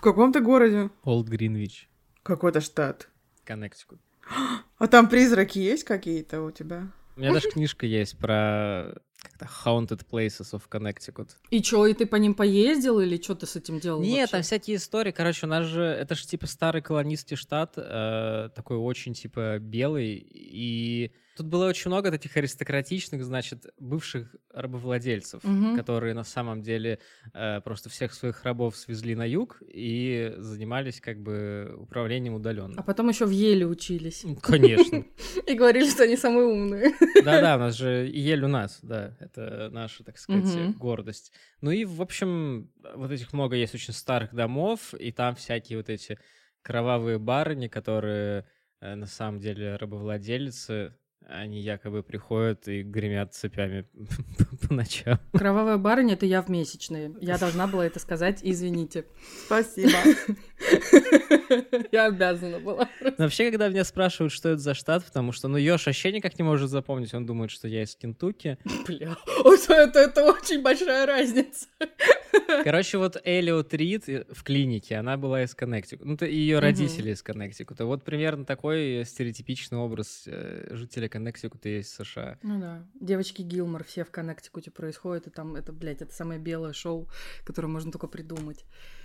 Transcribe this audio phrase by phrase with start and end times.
[0.00, 0.88] В каком-то городе?
[1.04, 1.86] Олд Гринвич,
[2.22, 3.10] Какой-то штат.
[3.44, 4.00] Коннектикут.
[4.78, 6.90] А там призраки есть какие-то у тебя?
[7.16, 11.32] У меня даже книжка есть про как-то Haunted Places of Connecticut.
[11.50, 14.00] И чё, и ты по ним поездил или что ты с этим делал?
[14.00, 14.32] Нет, вообще?
[14.32, 15.10] там всякие истории.
[15.10, 20.14] Короче, у нас же, это же типа старый колонистский штат, э, такой очень типа белый,
[20.14, 25.74] и тут было очень много таких аристократичных, значит, бывших рабовладельцев, Мгм.
[25.76, 26.98] которые на самом деле
[27.32, 32.82] э, просто всех своих рабов свезли на юг и занимались как бы управлением А удаленно.
[32.82, 34.24] потом еще в Еле учились.
[34.42, 35.04] Конечно.
[35.46, 36.92] И говорили, что они самые умные.
[37.24, 41.32] Да-да, у нас же ель у нас, да, это наша, так сказать, гордость.
[41.62, 45.88] Ну и, в общем, вот этих много есть очень старых домов, и там всякие вот
[45.88, 46.18] эти
[46.62, 48.46] кровавые барыни, которые
[48.80, 50.94] э, на самом деле рабовладельцы,
[51.26, 53.86] они якобы приходят и гремят цепями
[54.68, 55.18] по ночам.
[55.32, 57.14] Кровавая барыня— это я в месячные.
[57.20, 59.04] Я должна была это сказать, извините.
[59.46, 59.96] Спасибо.
[61.92, 62.88] Я обязана была.
[63.00, 66.38] Но вообще, когда меня спрашивают, что это за штат, потому что, ну, Ёж вообще никак
[66.38, 68.58] не может запомнить, он думает, что я из Кентукки.
[68.86, 69.16] Бля,
[69.68, 71.66] это, это очень большая разница.
[72.64, 76.08] Короче, вот Элиот Рид в клинике, она была из Коннектикута.
[76.08, 77.86] Ну, ее родители из Коннектикута.
[77.86, 82.38] Вот примерно такой стереотипичный образ э, жителя Коннектикута есть в США.
[82.42, 82.84] Ну да.
[83.00, 87.08] Девочки Гилмор все в Коннектикуте происходят, и там это, блядь, это самое белое шоу,
[87.44, 88.64] которое можно только придумать.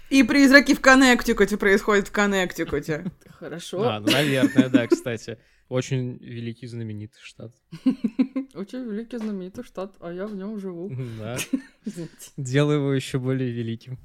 [0.09, 3.05] И призраки в Коннектикуте происходят в Коннектикуте.
[3.39, 3.83] Хорошо.
[3.83, 5.39] А, ну, наверное, да, кстати.
[5.67, 7.51] Очень великий знаменитый штат.
[8.53, 10.91] Очень великий знаменитый штат, а я в нем живу.
[11.19, 11.37] Да.
[12.37, 13.97] Делаю его еще более великим.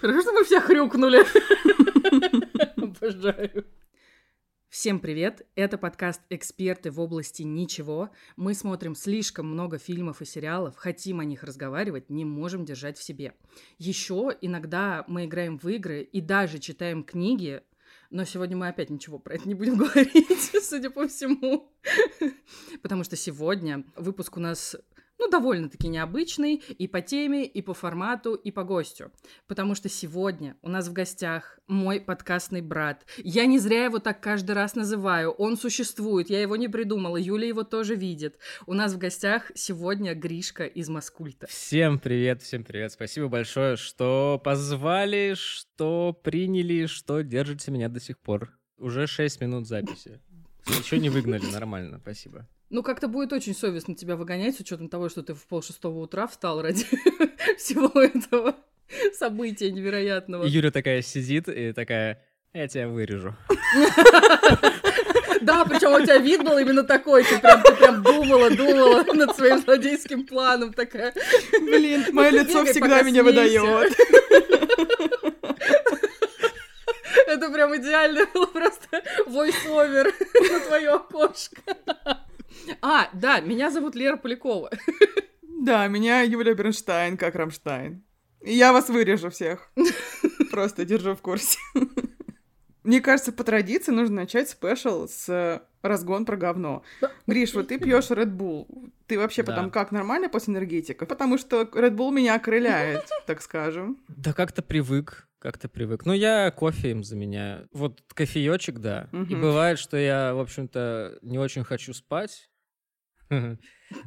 [0.00, 1.24] Хорошо, что мы все хрюкнули.
[2.76, 3.64] Обожаю.
[4.68, 5.46] Всем привет!
[5.56, 8.10] Это подкаст «Эксперты в области ничего».
[8.36, 13.02] Мы смотрим слишком много фильмов и сериалов, хотим о них разговаривать, не можем держать в
[13.02, 13.34] себе.
[13.78, 17.62] Еще иногда мы играем в игры и даже читаем книги,
[18.10, 21.72] но сегодня мы опять ничего про это не будем говорить, судя по всему.
[22.82, 24.76] Потому что сегодня выпуск у нас
[25.20, 29.12] ну, довольно-таки необычный и по теме, и по формату, и по гостю.
[29.46, 33.04] Потому что сегодня у нас в гостях мой подкастный брат.
[33.18, 35.30] Я не зря его так каждый раз называю.
[35.32, 38.38] Он существует, я его не придумала, Юля его тоже видит.
[38.66, 41.46] У нас в гостях сегодня Гришка из Маскульта.
[41.48, 42.92] Всем привет, всем привет.
[42.92, 48.50] Спасибо большое, что позвали, что приняли, что держите меня до сих пор.
[48.78, 50.18] Уже 6 минут записи.
[50.66, 52.48] Еще не выгнали, нормально, спасибо.
[52.70, 56.28] Ну, как-то будет очень совестно тебя выгонять с учетом того, что ты в полшестого утра
[56.28, 56.84] встал ради
[57.58, 58.54] всего этого
[59.18, 60.44] события невероятного.
[60.44, 62.22] Юля такая сидит и такая,
[62.54, 63.36] я тебя вырежу.
[65.40, 69.34] Да, причем у тебя вид был именно такой, ты прям, ты прям думала, думала над
[69.34, 71.14] своим злодейским планом, такая.
[71.62, 73.96] Блин, мое лицо всегда меня выдает.
[77.26, 80.12] Это прям идеально было просто войс-овер
[80.50, 81.62] на твое окошко.
[82.82, 84.70] А, да, меня зовут Лера Полякова.
[85.62, 88.02] Да, меня Юля Бернштайн, как Рамштайн.
[88.42, 89.70] Я вас вырежу всех.
[90.50, 91.58] Просто держу в курсе.
[92.82, 96.82] Мне кажется, по традиции нужно начать special с разгон про говно.
[97.26, 98.90] Гриш, вот ты пьешь Red Bull.
[99.06, 99.52] Ты вообще Да.
[99.52, 101.06] потом как, нормально после энергетиков?
[101.06, 103.98] Потому что Red Bull меня окрыляет, так скажем.
[104.08, 106.04] Да как-то привык, как-то привык.
[106.06, 107.66] Ну, я кофе им заменяю.
[107.72, 109.08] Вот кофеечек, да.
[109.10, 109.40] И Мгм.
[109.40, 112.50] бывает, что я, в общем-то, не очень хочу спать,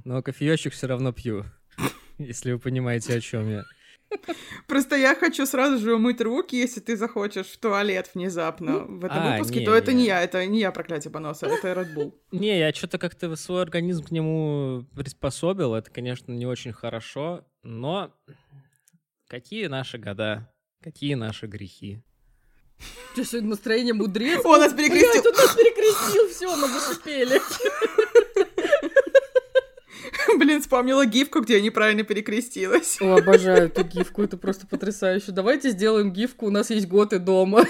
[0.05, 1.45] но кофеечек все равно пью.
[2.17, 3.63] Если вы понимаете, о чем я.
[4.67, 9.25] Просто я хочу сразу же умыть руки, если ты захочешь в туалет внезапно в этом
[9.25, 10.07] А, выпуске, не, то это не не.
[10.07, 12.13] я, это не я проклятие поноса, это Red Bull.
[12.31, 15.73] Не, я что-то как-то свой организм к нему приспособил.
[15.73, 18.13] Это, конечно, не очень хорошо, но
[19.27, 20.52] какие наши года,
[20.83, 21.99] какие наши грехи.
[23.15, 24.41] Тебя сегодня настроение мудрец.
[24.43, 25.11] Он нас перекрестил.
[25.11, 27.41] Блядь, он нас перекрестил, все, мы зашипели.
[30.37, 32.97] Блин, вспомнила гифку, где я неправильно перекрестилась.
[33.01, 35.31] О, обожаю эту гифку, это просто потрясающе.
[35.31, 37.65] Давайте сделаем гифку, у нас есть готы дома.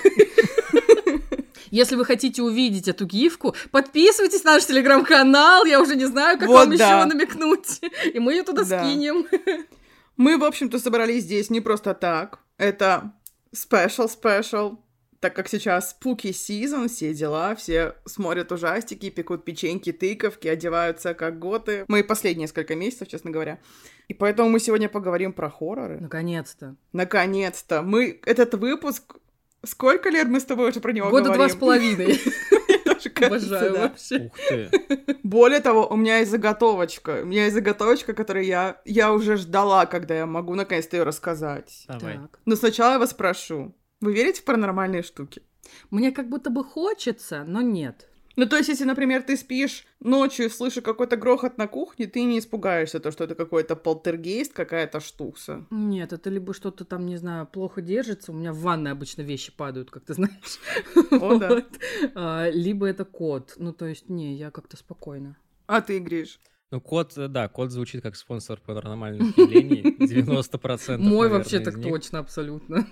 [1.72, 6.48] Если вы хотите увидеть эту гифку, подписывайтесь на наш телеграм-канал, я уже не знаю, как
[6.48, 7.00] Вот вам да.
[7.00, 7.82] еще намекнуть.
[8.14, 8.84] И мы ее туда Да.
[8.84, 9.26] скинем.
[10.16, 12.38] Мы, в общем-то, собрались здесь не просто так.
[12.64, 13.12] Это
[13.52, 14.78] special-special,
[15.20, 21.40] так как сейчас spooky сезон, все дела, все смотрят ужастики, пекут печеньки, тыковки, одеваются как
[21.40, 21.84] готы.
[21.90, 23.60] Мы последние несколько месяцев, честно говоря.
[24.08, 26.00] И поэтому мы сегодня поговорим про хорроры.
[26.00, 26.78] Наконец-то.
[26.94, 27.82] Наконец-то.
[27.82, 29.18] Мы этот выпуск...
[29.66, 31.56] Сколько лет мы с тобой уже про него Года два говорим?
[31.56, 32.22] с половиной.
[33.04, 33.82] Тоже кажется, Обожаю да.
[33.82, 34.20] вообще.
[34.26, 34.70] Ух ты.
[35.24, 37.22] Более того, у меня есть заготовочка.
[37.24, 41.86] У меня есть заготовочка, которую я, я уже ждала, когда я могу наконец-то ее рассказать.
[41.88, 42.18] Давай.
[42.18, 42.40] Так.
[42.46, 43.76] Но сначала я вас спрошу.
[44.02, 45.44] Вы верите в паранормальные штуки?
[45.90, 48.10] Мне как будто бы хочется, но нет.
[48.36, 52.24] Ну, то есть, если, например, ты спишь ночью и слышишь какой-то грохот на кухне, ты
[52.24, 55.66] не испугаешься, то, что это какой-то полтергейст, какая-то штукса.
[55.70, 58.32] Нет, это либо что-то там, не знаю, плохо держится.
[58.32, 60.60] У меня в ванной обычно вещи падают, как ты знаешь.
[61.12, 61.50] О, да.
[61.50, 61.66] Вот.
[62.16, 63.54] А, Либо это кот.
[63.58, 65.38] Ну, то есть, не, я как-то спокойно.
[65.68, 66.40] А ты, Гриш?
[66.72, 69.84] Ну, код, э, да, код звучит как спонсор паранормальных явлений.
[70.00, 71.88] 90% Мой наверное, вообще так них.
[71.88, 72.88] точно, абсолютно.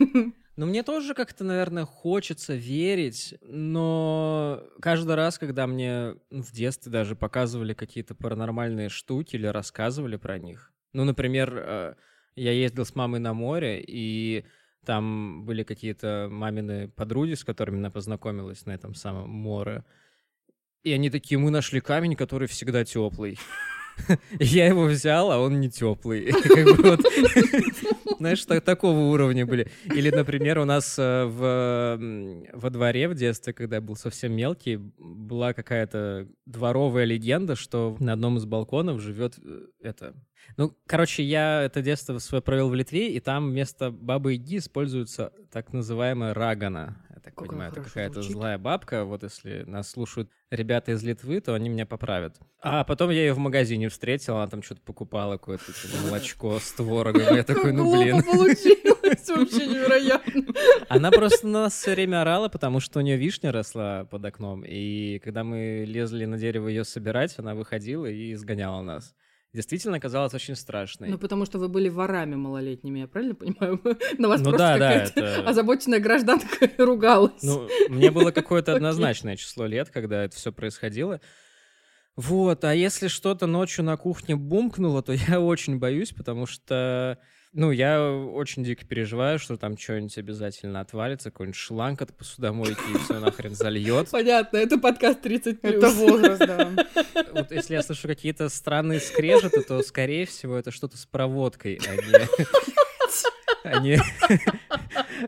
[0.62, 6.92] Ну, мне тоже как-то, наверное, хочется верить, но каждый раз, когда мне ну, в детстве
[6.92, 11.96] даже показывали какие-то паранормальные штуки или рассказывали про них, ну, например, э,
[12.36, 14.46] я ездил с мамой на море, и
[14.86, 19.84] там были какие-то мамины подруги, с которыми она познакомилась на этом самом море,
[20.84, 23.40] и они такие, мы нашли камень, который всегда теплый.
[24.40, 26.32] Я его взял, а он не теплый.
[28.20, 29.68] Знаешь, так- такого уровня были.
[29.86, 31.26] Или, например, у нас э,
[32.54, 38.14] во дворе в детстве, когда я был совсем мелкий, была какая-то дворовая легенда, что на
[38.14, 40.14] одном из балконов живет э, это...
[40.58, 45.32] Ну, короче, я это детство свое провел в Литве, и там вместо бабы Яги используется
[45.52, 46.98] так называемая рагана.
[47.24, 48.32] Так Как понимаю, это какая-то звучит.
[48.32, 49.06] злая бабка.
[49.06, 52.38] Вот если нас слушают ребята из Литвы, то они меня поправят.
[52.62, 56.72] А потом я ее в магазине встретил, она там что-то покупала, какое-то типа, молочко с
[56.72, 57.36] творогом.
[57.36, 58.24] Я такой, ну блин.
[58.24, 60.44] Получилось, вообще невероятно.
[60.90, 64.64] Она просто на нас все время орала, потому что у нее вишня росла под окном.
[64.66, 69.14] И когда мы лезли на дерево ее собирать, она выходила и изгоняла нас.
[69.54, 71.10] Действительно казалось очень страшной.
[71.10, 73.82] Ну, потому что вы были ворами малолетними, я правильно понимаю?
[74.18, 77.44] На вас Ну просто да, да, какая-то это- озабоченная гражданка ругалась.
[77.44, 81.20] Ну, мне было какое-то однозначное число лет, когда это все происходило.
[82.16, 87.18] Вот, а если что-то ночью на кухне бумкнуло, то я очень боюсь, потому что,
[87.54, 92.98] ну, я очень дико переживаю, что там что-нибудь обязательно отвалится, какой-нибудь шланг от посудомойки и
[93.00, 94.10] все нахрен зальет.
[94.10, 95.60] Понятно, это подкаст 30+.
[95.62, 96.72] Это возраст, да.
[97.34, 101.96] Вот если я слышу какие-то странные скрежеты, то, скорее всего, это что-то с проводкой, а
[101.96, 102.28] не...
[103.64, 104.02] а не-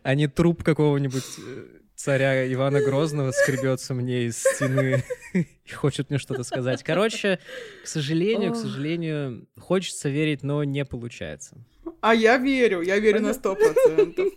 [0.01, 1.65] а не труп какого-нибудь э,
[1.95, 5.03] царя Ивана Грозного скребется мне из стены
[5.33, 6.83] и хочет мне что-то сказать.
[6.83, 7.39] Короче,
[7.83, 11.57] к сожалению, к сожалению, хочется верить, но не получается.
[12.03, 14.27] А я верю, я верю на сто процентов.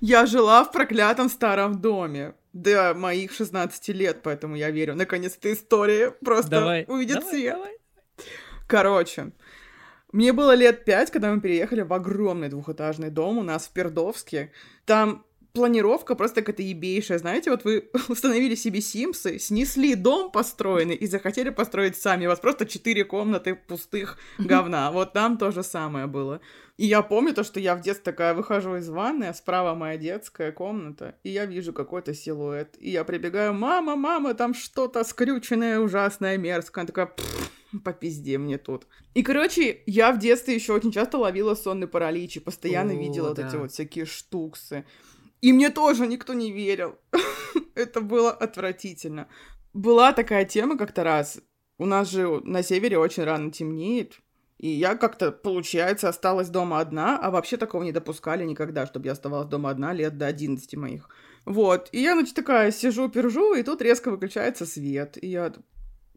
[0.00, 4.96] Я жила в проклятом старом доме до моих 16 лет, поэтому я верю.
[4.96, 7.54] Наконец-то история просто Давай, увидит давай, свет.
[7.54, 7.72] давай.
[8.66, 9.30] Короче,
[10.10, 14.50] мне было лет пять, когда мы переехали в огромный двухэтажный дом у нас в Пердовске.
[14.84, 17.18] Там планировка просто какая-то ебейшая.
[17.18, 22.26] Знаете, вот вы установили себе Симсы, снесли дом построенный и захотели построить сами.
[22.26, 24.90] У вас просто четыре комнаты пустых говна.
[24.90, 26.40] Вот там то же самое было.
[26.78, 29.98] И я помню то, что я в детстве такая выхожу из ванны, а справа моя
[29.98, 32.76] детская комната, и я вижу какой-то силуэт.
[32.78, 36.82] И я прибегаю, мама, мама, там что-то скрюченное, ужасное, мерзкое.
[36.82, 38.86] Она такая, «Пф, по пизде мне тут.
[39.14, 43.28] И, короче, я в детстве еще очень часто ловила сонный паралич и постоянно О, видела
[43.28, 43.58] вот эти да.
[43.58, 44.84] вот всякие штуксы.
[45.42, 46.96] И мне тоже никто не верил.
[47.74, 49.28] Это было отвратительно.
[49.74, 51.40] Была такая тема как-то раз.
[51.78, 54.20] У нас же на севере очень рано темнеет.
[54.58, 59.12] И я как-то, получается, осталась дома одна, а вообще такого не допускали никогда, чтобы я
[59.12, 61.08] оставалась дома одна лет до 11 моих.
[61.44, 61.88] Вот.
[61.90, 65.18] И я, значит, такая сижу, пержу, и тут резко выключается свет.
[65.20, 65.52] И я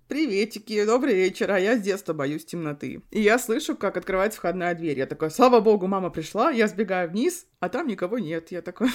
[0.08, 3.02] Приветики, добрый вечер, а я с детства боюсь темноты.
[3.10, 5.00] И я слышу, как открывается входная дверь.
[5.00, 8.52] Я такая, слава богу, мама пришла, я сбегаю вниз, а там никого нет.
[8.52, 8.90] Я такой,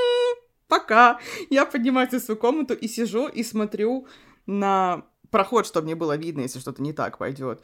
[0.66, 1.20] пока.
[1.50, 4.08] Я поднимаюсь в свою комнату и сижу и смотрю
[4.46, 7.62] на проход, чтобы мне было видно, если что-то не так пойдет.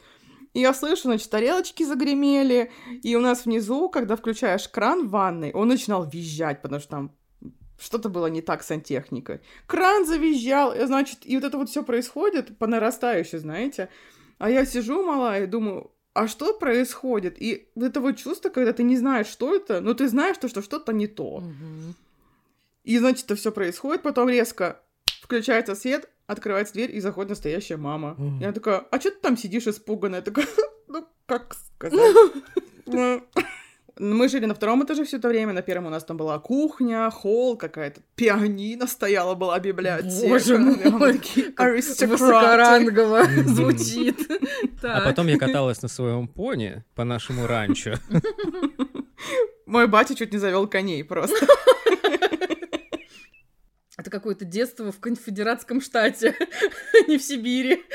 [0.53, 2.71] И я слышу, значит, тарелочки загремели,
[3.03, 7.15] и у нас внизу, когда включаешь кран в ванной, он начинал визжать, потому что там
[7.79, 9.41] что-то было не так с сантехникой.
[9.67, 13.89] Кран завизжал, и, значит, и вот это вот все происходит по нарастающей, знаете.
[14.37, 17.39] А я сижу малая и думаю, а что происходит?
[17.41, 20.61] И это вот чувство, когда ты не знаешь, что это, но ты знаешь, то, что
[20.61, 21.41] что-то не то.
[21.41, 21.95] Мгм.
[22.83, 24.81] И, значит, это все происходит, потом резко
[25.21, 28.15] включается свет, открывается дверь, и заходит настоящая мама.
[28.17, 28.41] Мгм.
[28.41, 30.19] И она такая, а что ты там сидишь испуганная?
[30.19, 30.47] Я такая,
[30.87, 32.15] ну, как сказать?
[33.99, 37.09] Мы жили на втором этаже все это время, на первом у нас там была кухня,
[37.09, 40.27] холл, какая-то пианино стояла, была библиотека.
[40.27, 41.19] Боже мой.
[41.57, 44.19] Высокорангово звучит.
[44.83, 47.95] А потом я каталась на своем пони по нашему ранчо.
[49.65, 51.45] Мой батя чуть не завел коней просто.
[53.97, 56.35] Это какое-то детство в конфедератском штате,
[57.07, 57.83] не в Сибири.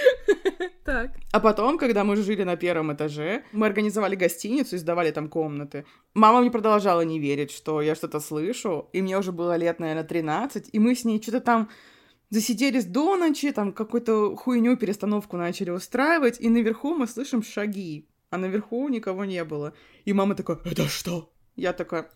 [0.84, 1.12] Так.
[1.30, 5.84] А потом, когда мы жили на первом этаже, мы организовали гостиницу и сдавали там комнаты.
[6.12, 10.02] Мама мне продолжала не верить, что я что-то слышу, и мне уже было лет, наверное,
[10.02, 11.70] 13, и мы с ней что-то там
[12.30, 18.38] засиделись до ночи, там какую-то хуйню, перестановку начали устраивать, и наверху мы слышим шаги, а
[18.38, 19.74] наверху никого не было.
[20.04, 21.32] И мама такая, это что?
[21.54, 22.10] Я такая,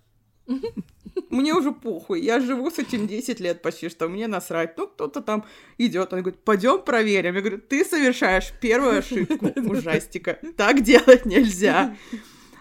[1.31, 4.77] мне уже похуй, я живу с этим 10 лет почти, что мне насрать.
[4.77, 5.45] Ну, кто-то там
[5.79, 7.35] идет, он говорит, пойдем проверим.
[7.35, 10.39] Я говорю, ты совершаешь первую ошибку ужастика.
[10.57, 11.97] Так делать нельзя.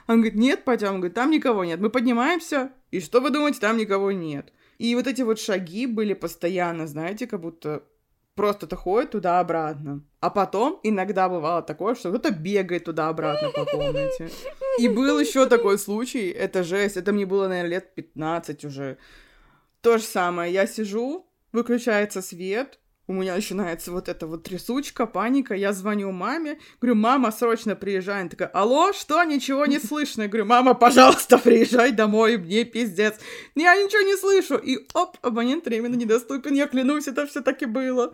[0.07, 0.89] Он говорит, нет, пойдем.
[0.89, 1.79] Он говорит, там никого нет.
[1.79, 4.53] Мы поднимаемся, и что вы думаете, там никого нет.
[4.77, 7.83] И вот эти вот шаги были постоянно, знаете, как будто
[8.35, 10.01] просто-то ходит туда-обратно.
[10.19, 14.29] А потом иногда бывало такое, что кто-то бегает туда-обратно по комнате.
[14.79, 18.98] И был еще такой случай, это жесть, это мне было, наверное, лет 15 уже.
[19.82, 25.53] То же самое, я сижу, выключается свет, у меня начинается вот эта вот трясучка, паника,
[25.53, 28.21] я звоню маме, говорю, мама, срочно приезжай.
[28.21, 30.24] Она такая, алло, что, ничего не слышно?
[30.24, 33.15] Я говорю, мама, пожалуйста, приезжай домой, мне пиздец.
[33.55, 34.57] Я ничего не слышу.
[34.57, 38.13] И оп, абонент временно недоступен, я клянусь, это все таки было.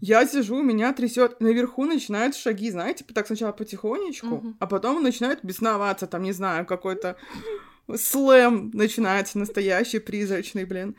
[0.00, 6.06] Я сижу, меня трясет, наверху начинают шаги, знаете, так сначала потихонечку, а потом начинают бесноваться,
[6.06, 7.16] там, не знаю, какой-то
[7.96, 10.94] слэм начинается настоящий, призрачный, блин.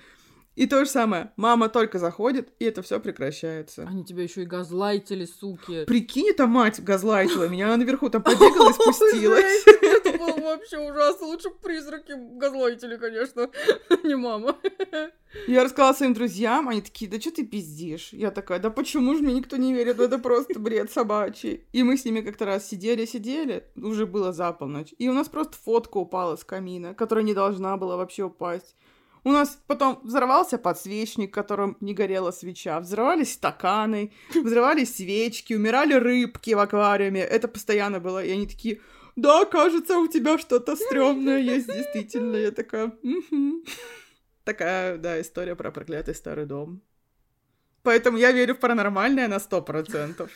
[0.55, 1.31] И то же самое.
[1.35, 3.85] Мама только заходит, и это все прекращается.
[3.87, 5.85] Они тебя еще и газлайтили, суки.
[5.85, 9.65] Прикинь, эта мать газлайтила меня, она наверху там побегала и спустилась.
[9.81, 11.27] Это было вообще ужасно.
[11.27, 13.49] Лучше призраки газлайтили, конечно,
[14.03, 14.55] не мама.
[15.47, 18.09] Я рассказала своим друзьям, они такие, да что ты пиздишь?
[18.13, 21.65] Я такая, да почему же мне никто не верит, это просто бред собачий.
[21.73, 25.57] И мы с ними как-то раз сидели-сидели, уже было за полночь, и у нас просто
[25.57, 28.75] фотка упала с камина, которая не должна была вообще упасть.
[29.25, 36.53] У нас потом взорвался подсвечник, которым не горела свеча, взрывались стаканы, взрывались свечки, умирали рыбки
[36.53, 37.21] в аквариуме.
[37.21, 38.23] Это постоянно было.
[38.23, 38.81] И они такие,
[39.15, 42.35] да, кажется, у тебя что-то стрёмное есть, действительно.
[42.35, 43.63] Я такая, угу.
[44.43, 46.83] Такая, да, история про проклятый старый дом.
[47.81, 50.29] Поэтому я верю в паранормальное на сто процентов.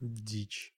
[0.00, 0.74] Дичь.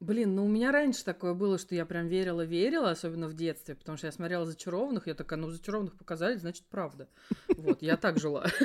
[0.00, 3.98] Блин, ну у меня раньше такое было, что я прям верила-верила, особенно в детстве, потому
[3.98, 7.08] что я смотрела «Зачарованных», я такая, ну «Зачарованных» показали, значит, правда.
[7.56, 8.46] Вот, я так жила.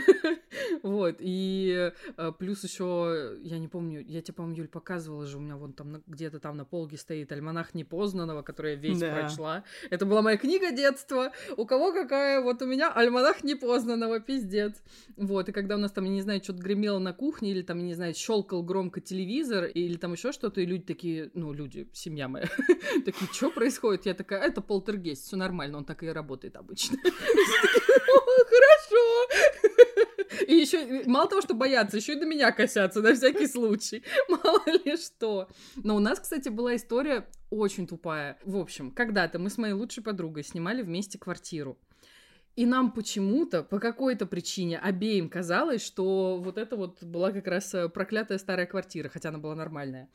[0.82, 5.40] Вот, и э, плюс еще, я не помню, я тебе, по-моему, Юль, показывала же, у
[5.40, 9.64] меня вон там где-то там на полке стоит «Альманах непознанного», который я весь прочла.
[9.90, 11.32] Это была моя книга детства.
[11.58, 12.42] У кого какая?
[12.42, 14.76] Вот у меня «Альманах непознанного», пиздец.
[15.16, 17.78] Вот, и когда у нас там, я не знаю, что-то гремело на кухне, или там,
[17.80, 21.88] я не знаю, щелкал громко телевизор, или там еще что-то, и люди такие, ну, люди,
[21.94, 22.48] семья моя,
[23.06, 24.06] такие, что происходит?
[24.06, 26.98] Я такая, это полтергейст, все нормально, он так и работает обычно.
[28.54, 29.28] Хорошо.
[30.48, 34.04] И еще, мало того, что боятся, еще и до меня косятся на всякий случай.
[34.28, 35.48] Мало ли что.
[35.76, 38.38] Но у нас, кстати, была история очень тупая.
[38.44, 41.78] В общем, когда-то мы с моей лучшей подругой снимали вместе квартиру.
[42.56, 47.74] И нам почему-то, по какой-то причине, обеим казалось, что вот это вот была как раз
[47.74, 50.08] э, проклятая старая квартира, хотя она была нормальная.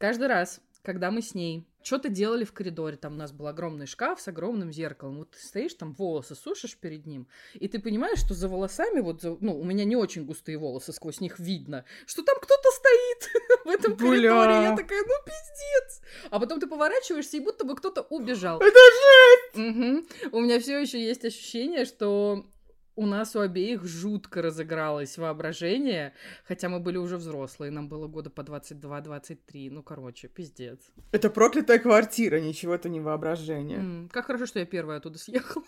[0.00, 3.84] Каждый раз, когда мы с ней что-то делали в коридоре, там у нас был огромный
[3.84, 8.18] шкаф с огромным зеркалом, вот ты стоишь там, волосы сушишь перед ним, и ты понимаешь,
[8.18, 11.84] что за волосами, вот, за, ну, у меня не очень густые волосы, сквозь них видно,
[12.06, 13.30] что там кто-то стоит
[13.66, 14.08] в этом Бля.
[14.08, 16.00] коридоре, я такая, ну, пиздец.
[16.30, 18.58] А потом ты поворачиваешься, и будто бы кто-то убежал.
[18.58, 18.78] Это
[19.52, 19.76] жесть!
[20.32, 20.38] Угу.
[20.38, 22.46] У меня все еще есть ощущение, что
[22.96, 26.12] у нас у обеих жутко разыгралось воображение,
[26.44, 30.80] хотя мы были уже взрослые, нам было года по 22-23, ну, короче, пиздец.
[31.12, 33.78] Это проклятая квартира, ничего это не воображение.
[33.78, 35.64] М, как хорошо, что я первая оттуда съехала.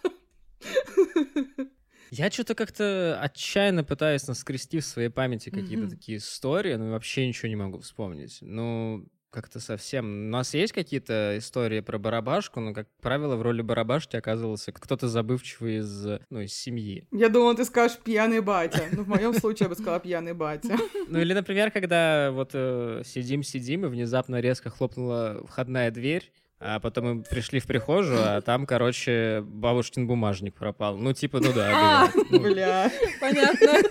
[2.11, 7.49] Я что-то как-то отчаянно пытаюсь наскрести в своей памяти какие-то такие истории, но вообще ничего
[7.49, 8.37] не могу вспомнить.
[8.43, 10.27] Ну, как-то совсем...
[10.27, 15.09] У нас есть какие-то истории про барабашку, но, как правило, в роли барабашки оказывался кто-то
[15.09, 17.09] забывчивый из, ну, из семьи.
[17.11, 18.85] Я думала, ты скажешь «пьяный батя».
[18.93, 20.77] Ну, в моем случае я бы сказала «пьяный батя».
[21.09, 27.05] Ну, или, например, когда вот сидим-сидим, э, и внезапно резко хлопнула входная дверь, а потом
[27.05, 30.97] мы пришли в прихожую, а там, короче, бабушкин бумажник пропал.
[30.97, 32.11] Ну, типа, ну да.
[32.31, 32.91] Бля.
[33.21, 33.83] Понятно.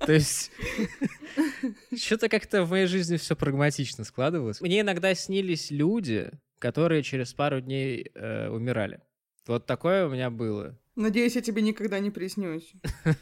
[0.00, 0.50] То есть
[1.96, 4.60] что-то как-то в моей жизни все прагматично складывалось.
[4.60, 9.00] Мне иногда снились люди, которые через пару дней э, умирали.
[9.46, 10.78] Вот такое у меня было.
[10.96, 12.72] Надеюсь, я тебе никогда не приснюсь.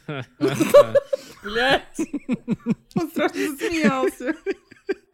[1.43, 1.97] Блять!
[2.95, 4.35] Он страшно засмеялся.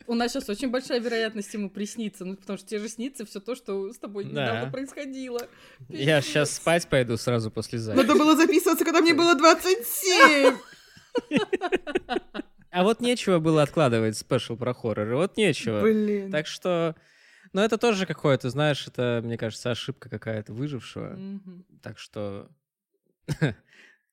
[0.08, 3.40] У нас сейчас очень большая вероятность ему присниться, ну, потому что тебе же снится все
[3.40, 4.72] то, что с тобой недавно Да.
[4.72, 5.40] происходило.
[5.90, 8.06] Я сейчас спать пойду сразу после записи.
[8.06, 10.56] Надо было записываться, когда мне было 27.
[12.72, 15.82] А вот нечего было откладывать спешл про хорроры, вот нечего.
[15.82, 16.30] Блин.
[16.32, 16.96] Так что...
[17.54, 21.16] Ну, это тоже какое-то, знаешь, это, мне кажется, ошибка какая-то выжившего.
[21.16, 21.66] Мгм.
[21.82, 22.50] Так что...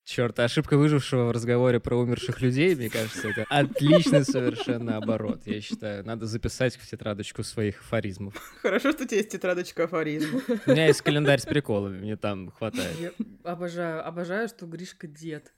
[0.04, 5.42] Черт, ошибка выжившего в разговоре про умерших людей, мне кажется, это отличный совершенно оборот.
[5.46, 8.34] Я считаю, надо записать в тетрадочку своих афоризмов.
[8.62, 10.42] Хорошо, что у тебя есть тетрадочка афоризмов.
[10.66, 12.98] У меня есть календарь с приколами, мне там хватает.
[12.98, 13.12] Я
[13.44, 15.52] обожаю, обожаю, что Гришка дед.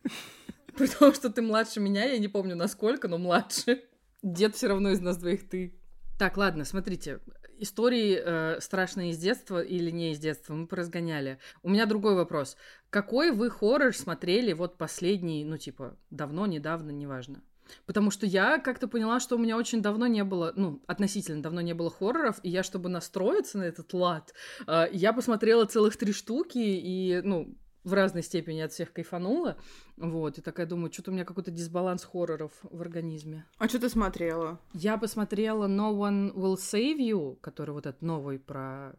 [0.76, 3.84] При том, что ты младше меня, я не помню насколько, но младше.
[4.22, 5.78] Дед все равно из нас двоих ты.
[6.18, 7.20] Так, ладно, смотрите.
[7.58, 11.38] Истории э, страшные из детства или не из детства мы поразгоняли.
[11.62, 12.56] У меня другой вопрос.
[12.90, 17.42] Какой вы хоррор смотрели вот последний, ну типа, давно, недавно, неважно?
[17.86, 21.60] Потому что я как-то поняла, что у меня очень давно не было, ну, относительно давно
[21.60, 24.34] не было хорроров, и я, чтобы настроиться на этот лад,
[24.66, 29.56] э, я посмотрела целых три штуки, и, ну, в разной степени от всех кайфанула.
[29.96, 33.46] Вот, и такая думаю, что-то у меня какой-то дисбаланс хорроров в организме.
[33.58, 34.58] А что ты смотрела?
[34.72, 38.94] Я посмотрела No One Will Save You, который вот этот новый про,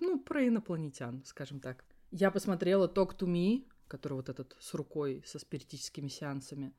[0.00, 1.84] ну, про инопланетян, скажем так.
[2.10, 6.72] Я посмотрела Talk to Me, который вот этот с рукой, со спиритическими сеансами.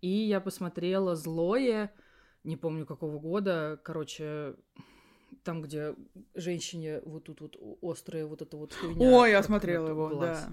[0.00, 1.94] И я посмотрела Злое,
[2.44, 4.56] не помню какого года, короче,
[5.42, 5.94] там, где
[6.34, 8.96] женщине вот тут вот острая вот эта вот хуйня.
[9.18, 10.46] Ой, я смотрела его, глаз.
[10.46, 10.52] да.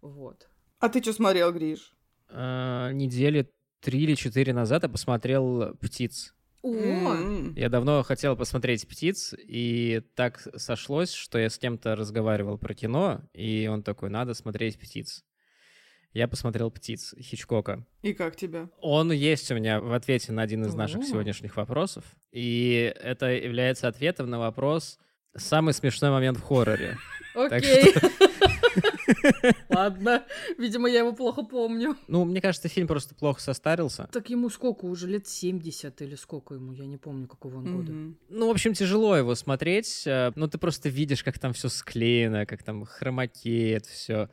[0.00, 0.48] Вот.
[0.78, 1.92] А ты что смотрел, Гриш?
[2.28, 6.34] А, Недели три или четыре назад я посмотрел «Птиц».
[6.62, 7.54] О, М.
[7.54, 13.22] Я давно хотел посмотреть «Птиц», и так сошлось, что я с кем-то разговаривал про кино,
[13.32, 15.24] и он такой, надо смотреть «Птиц».
[16.12, 17.86] Я посмотрел «Птиц» Хичкока.
[18.02, 18.68] И как тебе?
[18.80, 21.04] Он есть у меня в ответе на один из наших О.
[21.04, 24.98] сегодняшних вопросов, и это является ответом на вопрос
[25.36, 26.96] «Самый смешной момент в хорроре».
[27.34, 27.94] Окей.
[29.68, 30.24] Ладно,
[30.58, 31.96] видимо, я его плохо помню.
[32.08, 34.08] Ну, мне кажется, фильм просто плохо состарился.
[34.12, 37.92] Так ему сколько уже лет 70 или сколько ему, я не помню, какого он года.
[38.28, 40.02] Ну, в общем, тяжело его смотреть.
[40.06, 44.28] э, Ну, ты просто видишь, как там все склеено, как там хромакеет, все.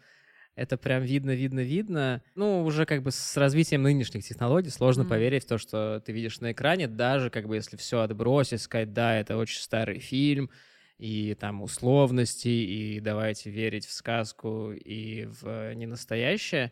[0.58, 2.24] Это прям видно, видно, видно.
[2.34, 5.10] Ну, уже как бы с развитием нынешних технологий сложно Мгм.
[5.10, 8.92] поверить в то, что ты видишь на экране, даже как бы если все отбросить, сказать,
[8.92, 10.50] да, это очень старый фильм,
[10.98, 16.72] и там условности, и давайте верить в сказку и в ненастоящее.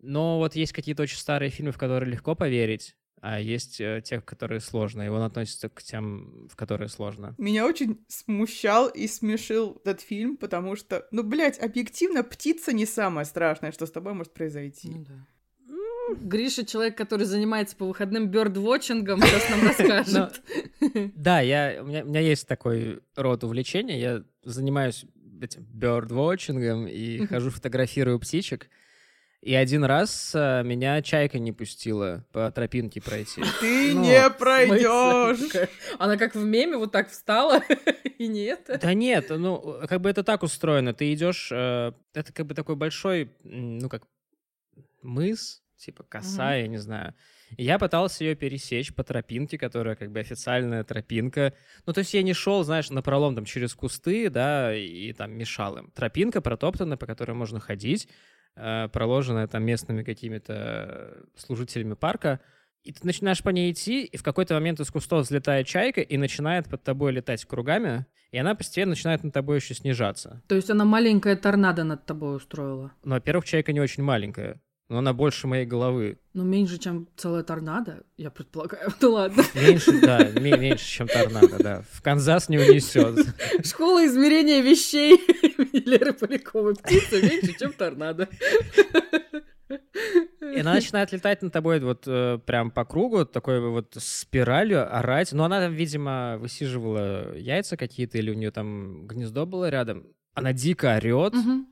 [0.00, 4.20] Но вот есть какие-то очень старые фильмы, в которые легко поверить, а есть э, те,
[4.20, 7.36] которые сложно, и он относится к тем, в которые сложно.
[7.38, 13.24] Меня очень смущал и смешил этот фильм, потому что, ну, блядь, объективно, птица не самое
[13.24, 14.88] страшное, что с тобой может произойти.
[14.88, 16.16] Ну да.
[16.20, 20.42] Гриша человек, который занимается по выходным бёрдвотчингом, сейчас нам расскажет.
[21.14, 25.06] Да, я, у, меня, у меня есть такой род увлечения, я занимаюсь
[25.40, 28.68] этим бёрдвотчингом и хожу фотографирую птичек,
[29.42, 33.42] и один раз э, меня чайка не пустила по тропинке пройти.
[33.60, 35.68] Ты Ну, не пройдешь.
[35.98, 37.60] Она как в меме вот так встала,
[38.18, 38.70] и нет.
[38.80, 40.94] Да нет, ну, как бы это так устроено.
[40.94, 44.04] Ты идешь, э, это как бы такой большой, ну, как
[45.02, 47.12] мыс, типа коса, я не знаю.
[47.56, 51.52] И я пытался ее пересечь по тропинке, которая как бы официальная тропинка.
[51.84, 55.76] Ну, то есть я не шел, знаешь, напролом там через кусты, да, и, там мешал
[55.78, 55.90] им.
[55.90, 58.08] Тропинка протоптанная, по которой можно ходить,
[58.54, 62.40] проложенная там местными какими-то служителями парка.
[62.82, 66.16] И ты начинаешь по ней идти, и в какой-то момент из кустов взлетает чайка и
[66.16, 70.42] начинает под тобой летать кругами, и она постепенно начинает над тобой еще снижаться.
[70.48, 72.92] То есть она маленькая торнадо над тобой устроила.
[73.04, 74.60] Но, во-первых, чайка не очень маленькая,
[74.92, 76.18] но она больше моей головы.
[76.34, 78.90] Ну, меньше, чем целая торнадо, я предполагаю.
[79.00, 79.42] Ну ладно.
[79.54, 81.82] Меньше, да, ме- меньше, чем торнадо, да.
[81.90, 83.26] В Канзас не унесет.
[83.64, 85.18] Школа измерения вещей
[85.86, 86.74] Леры Поляковой.
[86.76, 88.28] Птица меньше, чем торнадо.
[89.70, 95.32] И она начинает летать над тобой вот э, прям по кругу, такой вот спиралью, орать.
[95.32, 100.04] Но она там, видимо, высиживала яйца какие-то, или у нее там гнездо было рядом.
[100.34, 101.66] Она дико орет, Мгм.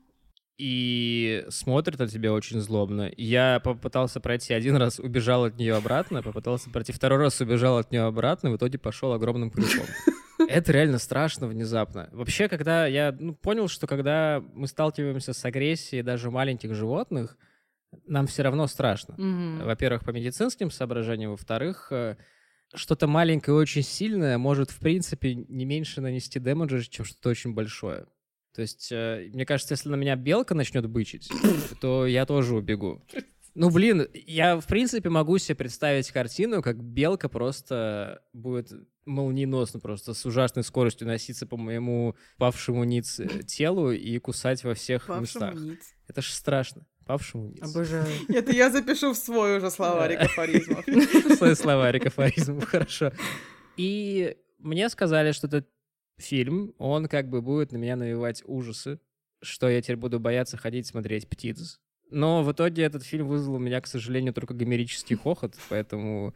[0.57, 3.11] И смотрит на тебя очень злобно.
[3.17, 7.91] Я попытался пройти один раз, убежал от нее обратно, попытался пройти второй раз, убежал от
[7.91, 9.85] нее обратно, в итоге пошел огромным крюком.
[10.47, 12.09] Это реально страшно внезапно.
[12.11, 17.37] Вообще, когда я ну, понял, что когда мы сталкиваемся с агрессией даже маленьких животных,
[18.05, 19.15] нам все равно страшно.
[19.17, 19.65] Мгм.
[19.65, 22.17] Во-первых, по медицинским соображениям, во-вторых, э,
[22.73, 27.53] что-то маленькое и очень сильное может, в принципе, не меньше нанести дэмэджа, чем что-то очень
[27.53, 28.05] большое.
[28.53, 31.29] То есть, э, мне кажется, если на меня белка начнет бычить,
[31.81, 33.03] то я тоже убегу.
[33.53, 38.71] Ну, блин, я, в принципе, могу себе представить картину, как белка просто будет
[39.05, 44.73] молниеносно просто с ужасной скоростью носиться по моему павшему ниц э, телу и кусать во
[44.73, 45.55] всех Павшему местах.
[45.55, 45.79] ниц.
[46.07, 46.85] Это ж страшно.
[47.05, 47.61] Павшему ниц.
[47.63, 48.07] Обожаю.
[48.29, 50.85] Это я запишу в свой уже словарик афоризмов.
[51.37, 53.11] Свой словарик афоризмов, хорошо.
[53.75, 55.67] И мне сказали, что этот
[56.21, 58.99] фильм, он как бы будет на меня навевать ужасы,
[59.41, 61.79] что я теперь буду бояться ходить смотреть птиц.
[62.09, 66.35] Но в итоге этот фильм вызвал у меня, к сожалению, только гомерический хохот, поэтому,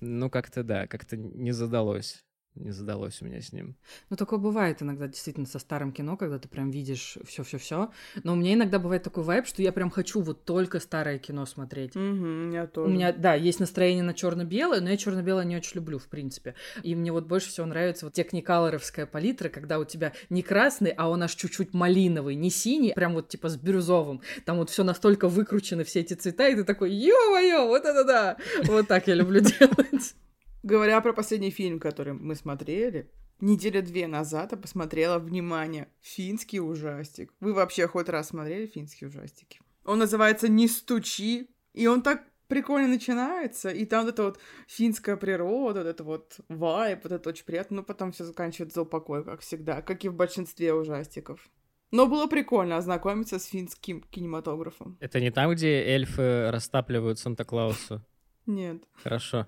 [0.00, 2.24] ну, как-то да, как-то не задалось.
[2.58, 3.76] Не задалось у меня с ним.
[4.10, 7.90] Ну, такое бывает иногда действительно со старым кино, когда ты прям видишь все-все-все.
[8.24, 11.46] Но у меня иногда бывает такой вайб, что я прям хочу вот только старое кино
[11.46, 11.94] смотреть.
[11.94, 12.92] Мгм, я У тоже.
[12.92, 16.54] меня, да, есть настроение на черно-белое, но я черно-белое не очень люблю, в принципе.
[16.82, 21.08] И мне вот больше всего нравится вот техникалоровская палитра, когда у тебя не красный, а
[21.08, 24.20] он аж чуть-чуть малиновый, не синий, прям вот типа с бирюзовым.
[24.44, 28.36] Там вот все настолько выкручено, все эти цвета, и ты такой, ё-моё, вот это да!
[28.64, 30.14] Вот так я люблю делать.
[30.62, 37.32] Говоря про последний фильм, который мы смотрели, недели две назад я посмотрела, внимание, финский ужастик.
[37.40, 39.60] Вы вообще хоть раз смотрели финские ужастики?
[39.84, 45.16] Он называется «Не стучи», и он так прикольно начинается, и там вот эта вот финская
[45.16, 49.22] природа, вот это вот вайб, вот это очень приятно, но потом все заканчивается за упокой,
[49.24, 51.48] как всегда, как и в большинстве ужастиков.
[51.90, 54.98] Но было прикольно ознакомиться с финским кинематографом.
[55.00, 58.04] Это не там, где эльфы растапливают Санта-Клауса?
[58.46, 58.82] Нет.
[59.02, 59.46] Хорошо.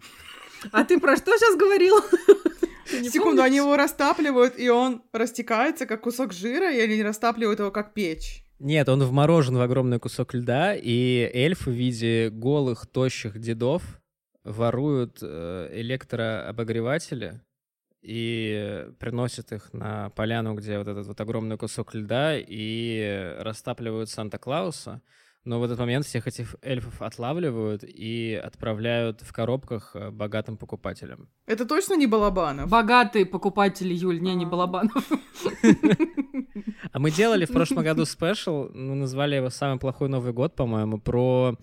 [0.73, 1.97] А ты про что сейчас говорил?
[3.01, 7.71] Не Секунду, они его растапливают, и он растекается, как кусок жира, или они растапливают его,
[7.71, 8.45] как печь?
[8.59, 13.83] Нет, он вморожен в огромный кусок льда, и эльфы в виде голых, тощих дедов
[14.45, 17.41] воруют э, электрообогреватели
[18.03, 25.03] и приносят их на поляну, где вот этот вот огромный кусок льда, и растапливают Санта-Клауса.
[25.45, 31.31] Но в этот момент всех этих эльфов отлавливают и отправляют в коробках э, богатым покупателям.
[31.47, 32.69] Это точно не Балабанов?
[32.69, 34.49] Богатые покупатели, Юль, не, не А.
[34.49, 35.11] Балабанов.
[36.93, 40.99] А мы делали в прошлом году спешл, ну, назвали его «Самый плохой Новый год», по-моему,
[41.01, 41.57] про...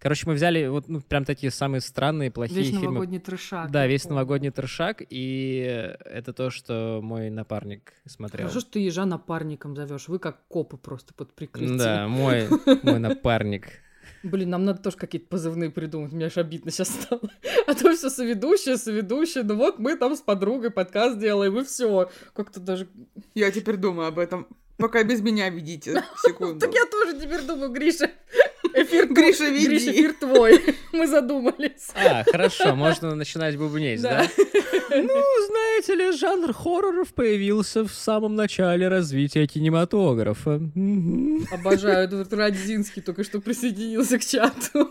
[0.00, 2.84] Короче, мы взяли вот ну, прям такие самые странные, плохие Весь фильмы.
[2.86, 3.70] новогодний трешак.
[3.70, 4.14] Да, весь помню.
[4.14, 8.46] новогодний трешак, и это то, что мой напарник смотрел.
[8.46, 10.06] Хорошо, что ты ежа напарником зовешь.
[10.06, 11.78] Вы как копы просто под прикрытием.
[11.78, 12.48] Да, мой,
[12.84, 13.68] мой напарник.
[14.22, 16.12] Блин, нам надо тоже какие-то позывные придумать.
[16.12, 17.20] Мне аж обидно сейчас стало.
[17.66, 19.42] А то все соведущая, соведущая.
[19.42, 22.10] Ну вот мы там с подругой подкаст делаем, и все.
[22.32, 22.88] Как-то даже...
[23.34, 24.46] Я теперь думаю об этом.
[24.78, 26.02] Пока без меня ведите.
[26.22, 26.60] Секунду.
[26.60, 28.10] Так я тоже теперь думаю, Гриша,
[28.74, 29.12] эфир.
[29.12, 29.66] Гриша, веди.
[29.66, 30.76] Гриша, эфир твой.
[30.92, 31.90] Мы задумались.
[31.94, 34.26] А, хорошо, можно начинать бубнеть, да?
[34.90, 40.60] Ну, знаете ли, жанр хорроров появился в самом начале развития кинематографа.
[41.52, 44.90] Обожаю, Эдвард Радзинский только что присоединился к чату.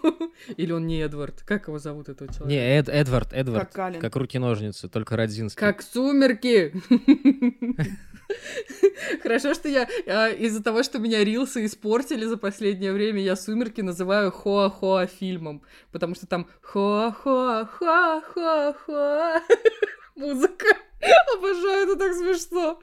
[0.55, 1.41] Или он не Эдвард?
[1.45, 2.49] Как его зовут, этого человека?
[2.49, 3.71] Не, Эд, Эдвард, Эдвард.
[3.71, 3.99] Как.
[3.99, 5.59] Как руки-ножницы, только Родзинский.
[5.59, 6.73] Как сумерки.
[9.23, 13.66] Хорошо, что я а, из-за того, что меня рилсы испортили за последнее время, я сумерки
[13.75, 19.41] называю хоа-хоа фильмом, потому что там хоа-хоа-хоа-хоа-хоа
[20.15, 20.65] музыка.
[21.37, 22.79] Обожаю, это так смешно.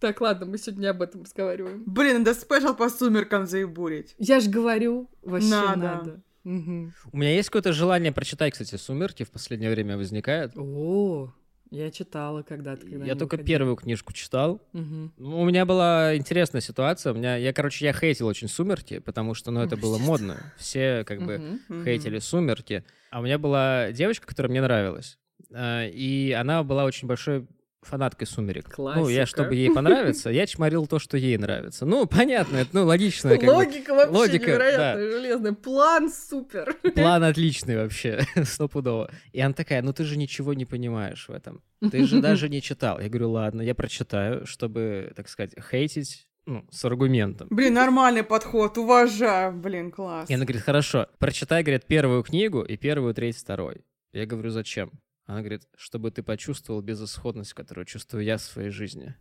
[0.00, 1.84] Так, ладно, мы сегодня об этом разговариваем.
[1.86, 4.14] Блин, надо спешл по сумеркам заебурить.
[4.18, 5.80] Я ж говорю, вообще Надо.
[5.80, 6.20] надо.
[6.44, 6.92] Мгм.
[7.10, 10.52] У меня есть какое-то желание прочитать, кстати, «Сумерки» в последнее время возникает.
[10.56, 11.32] О,
[11.70, 12.86] я читала когда-то.
[12.86, 13.46] когда Я только выходили.
[13.56, 14.60] первую книжку читал.
[14.72, 17.12] Ну, У меня была интересная ситуация.
[17.12, 20.52] У меня, я, короче, я хейтил очень «Сумерки», потому что, ну, это было модно.
[20.56, 21.58] Все, как бы.
[21.68, 21.84] Мгм.
[21.84, 22.84] хейтили «Сумерки».
[23.10, 25.18] А у меня была девочка, которая мне нравилась.
[25.52, 27.46] А, И она была очень большой
[27.84, 28.76] фанаткой «Сумерек».
[28.76, 29.26] Ну, я, Классика.
[29.26, 31.86] чтобы ей понравиться, я чморил то, что ей нравится.
[31.86, 33.30] Ну, понятно, это, ну, логично.
[33.30, 33.52] как бы.
[33.52, 35.52] Логика вообще Логика, невероятная, железная.
[35.52, 36.76] План супер.
[36.94, 39.10] План отличный вообще, стопудово.
[39.32, 41.62] И она такая, ну ты же ничего не понимаешь в этом.
[41.90, 43.00] Ты же даже не читал.
[43.00, 47.48] Я говорю, ладно, я прочитаю, чтобы, так сказать, хейтить ну, с аргументом.
[47.50, 49.52] Блин, нормальный подход, уважаю.
[49.52, 50.28] Блин, класс.
[50.28, 53.82] И она говорит, хорошо, прочитай, говорит, первую книгу и первую, треть, второй.
[54.12, 54.92] Я говорю, зачем?
[55.26, 59.14] Она говорит, чтобы ты почувствовал безысходность, которую чувствую я в своей жизни.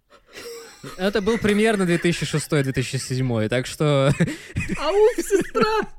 [0.97, 5.89] Это был примерно 2006-2007, так что Ауф, сестра.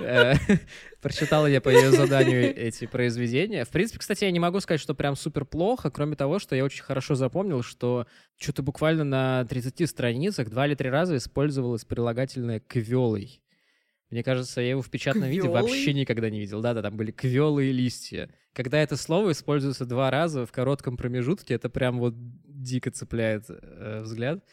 [0.00, 0.34] Э,
[1.00, 3.64] Прочитал я по ее заданию эти произведения.
[3.64, 6.64] В принципе, кстати, я не могу сказать, что прям супер плохо, кроме того, что я
[6.64, 12.58] очень хорошо запомнил, что что-то буквально на 30 страницах два или три раза использовалось прилагательное
[12.60, 13.40] «квелый».
[14.10, 15.62] Мне кажется, я его в печатном виде Квёлый?
[15.62, 16.62] вообще никогда не видел.
[16.62, 18.30] Да-да, там были квелые листья.
[18.54, 24.00] Когда это слово используется два раза в коротком промежутке, это прям вот дико цепляет э,
[24.02, 24.44] взгляд.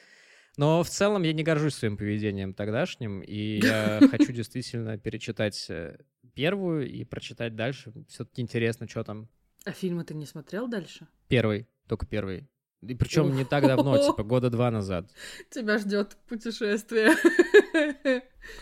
[0.57, 5.97] Но в целом я не горжусь своим поведением тогдашним, и я хочу действительно перечитать э,
[6.33, 7.93] первую и прочитать дальше.
[8.09, 9.29] Все-таки интересно, что там.
[9.65, 11.07] А фильмы ты не смотрел дальше?
[11.27, 12.47] Первый, только первый.
[12.87, 15.09] И причем не так давно, типа года два назад.
[15.49, 17.13] Тебя ждет путешествие.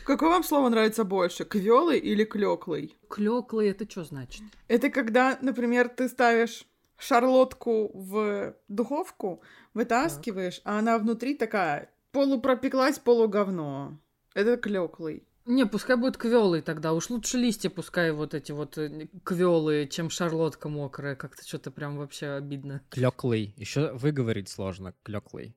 [0.05, 2.95] Какое вам слово нравится больше, квелый или клеклый?
[3.09, 4.41] Клёклый, это что значит?
[4.67, 6.65] Это когда, например, ты ставишь
[6.97, 9.41] шарлотку в духовку,
[9.73, 13.99] вытаскиваешь, а она внутри такая полупропеклась, полуговно.
[14.33, 15.27] Это клеклый.
[15.45, 16.93] Не, пускай будет квелый тогда.
[16.93, 18.77] Уж лучше листья пускай вот эти вот
[19.23, 21.15] квелые, чем шарлотка мокрая.
[21.15, 22.81] Как-то что-то прям вообще обидно.
[22.89, 23.53] Клёклый.
[23.57, 24.93] Еще выговорить сложно.
[25.03, 25.55] Клёклый.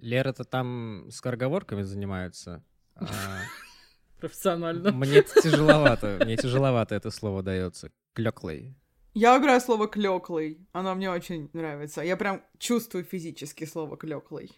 [0.00, 2.64] Лера-то там скороговорками занимается.
[2.96, 3.06] а
[4.20, 4.92] Профессионально.
[4.92, 6.18] Мне тяжеловато.
[6.24, 7.90] Мне тяжеловато это слово дается.
[8.14, 8.74] Клёклый.
[9.14, 10.66] Я выбираю слово клеклый.
[10.72, 12.00] Оно мне очень нравится.
[12.00, 14.50] Я прям чувствую физически слово клеклый.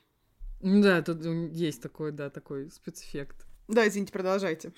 [0.61, 3.47] Да, тут есть такой, да, такой спецэффект.
[3.69, 4.73] Да, извините, продолжайте.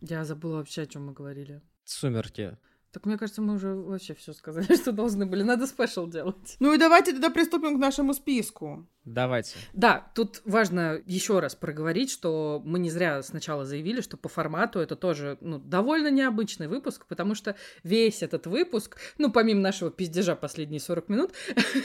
[0.00, 1.62] Я забыла вообще, о чем мы говорили.
[1.84, 2.56] Сумерки.
[2.92, 5.42] Так мне кажется, мы уже вообще все сказали, что должны были.
[5.42, 6.56] Надо спешл делать.
[6.60, 8.86] Ну и давайте тогда приступим к нашему списку.
[9.06, 9.56] Давайте.
[9.72, 14.78] Да, тут важно еще раз проговорить, что мы не зря сначала заявили, что по формату
[14.78, 20.36] это тоже ну, довольно необычный выпуск, потому что весь этот выпуск, ну, помимо нашего пиздежа
[20.36, 21.32] последние 40 минут,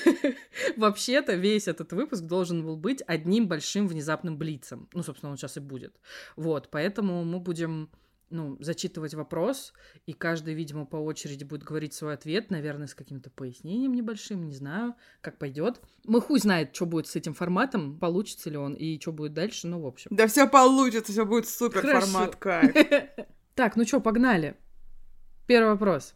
[0.78, 4.90] вообще-то весь этот выпуск должен был быть одним большим внезапным блицем.
[4.94, 5.96] Ну, собственно, он сейчас и будет.
[6.36, 7.90] Вот, поэтому мы будем
[8.30, 9.74] ну, зачитывать вопрос,
[10.06, 14.54] и каждый, видимо, по очереди будет говорить свой ответ, наверное, с каким-то пояснением небольшим, не
[14.54, 15.82] знаю, как пойдет.
[16.06, 19.68] Мы хуй знает, что будет с этим форматом, получится ли он, и что будет дальше,
[19.68, 20.10] ну, в общем.
[20.14, 22.08] Да все получится, все будет супер Хорошо.
[22.08, 22.74] формат кайф.
[23.56, 24.56] Так, ну что, погнали.
[25.48, 26.14] Первый вопрос.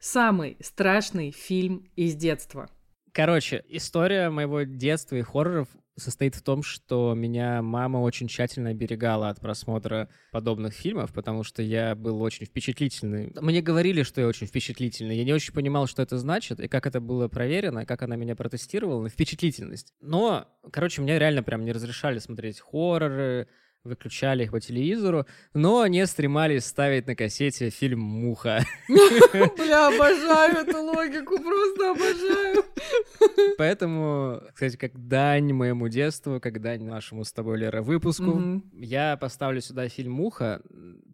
[0.00, 2.68] Самый страшный фильм из детства.
[3.12, 9.28] Короче, история моего детства и хорроров состоит в том, что меня мама очень тщательно оберегала
[9.30, 13.32] от просмотра подобных фильмов, потому что я был очень впечатлительный.
[13.40, 15.16] Мне говорили, что я очень впечатлительный.
[15.16, 18.36] Я не очень понимал, что это значит, и как это было проверено, как она меня
[18.36, 19.94] протестировала на впечатлительность.
[20.00, 23.48] Но, короче, мне реально прям не разрешали смотреть хорроры,
[23.86, 28.64] выключали их по телевизору, но не стремались ставить на кассете фильм «Муха».
[28.88, 32.64] Бля, обожаю эту логику, просто обожаю.
[33.58, 39.60] Поэтому, кстати, как дань моему детству, как дань нашему с тобой, Лера, выпуску, я поставлю
[39.60, 40.60] сюда фильм «Муха».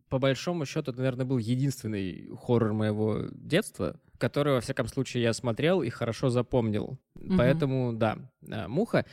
[0.09, 5.33] По большому счету, это, наверное, был единственный хоррор моего детства, который, во всяком случае, я
[5.33, 6.99] смотрел и хорошо запомнил.
[7.37, 8.19] Поэтому, да,
[8.51, 9.07] а, «Муха».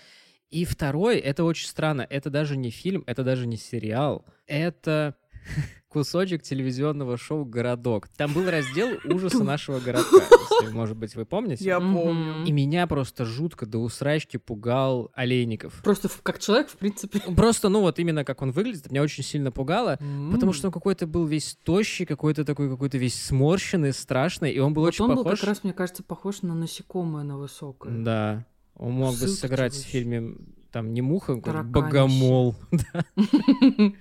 [0.49, 5.15] И второй, это очень странно, это даже не фильм, это даже не сериал, это
[5.89, 8.07] кусочек телевизионного шоу «Городок».
[8.17, 10.23] Там был раздел ужаса нашего городка,
[10.62, 11.63] если, может быть, вы помните.
[11.63, 12.45] Я помню.
[12.45, 15.81] И меня просто жутко до усрачки пугал Олейников.
[15.83, 17.19] Просто как человек, в принципе.
[17.35, 19.99] Просто, ну вот именно как он выглядит, меня очень сильно пугало.
[20.31, 24.73] Потому что он какой-то был весь тощий, какой-то такой, какой-то весь сморщенный, страшный, и он
[24.73, 25.39] был вот очень он был похож...
[25.39, 27.93] как раз, мне кажется, похож на насекомое на высокое.
[27.93, 28.45] Да.
[28.80, 30.36] Он мог бы сыграть в фильме,
[30.72, 32.56] там, не муха, а богомол.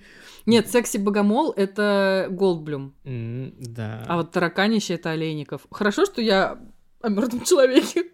[0.45, 4.03] Нет, секси-богомол— это Голдблюм, Да.
[4.07, 5.67] а вот тараканище— это Олейников.
[5.69, 6.59] Хорошо, что я
[7.01, 8.05] о мертвом человеке.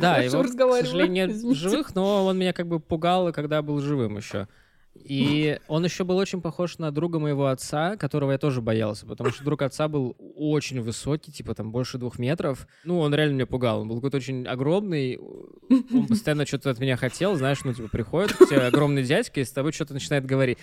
[0.00, 4.16] Да, его, к сожалению, нет живых, но он меня как бы пугал, когда был живым
[4.16, 4.48] еще.
[4.94, 9.30] И он еще был очень похож на друга моего отца, которого я тоже боялся, потому
[9.30, 12.66] что друг отца был очень высокий, типа там больше двух метров.
[12.84, 13.80] Ну, он реально меня пугал.
[13.80, 15.18] Он был какой-то очень огромный.
[15.18, 19.44] Он постоянно что-то от меня хотел, знаешь, ну, типа, приходит к тебе огромный дядька и
[19.44, 20.58] с тобой что-то начинает говорить.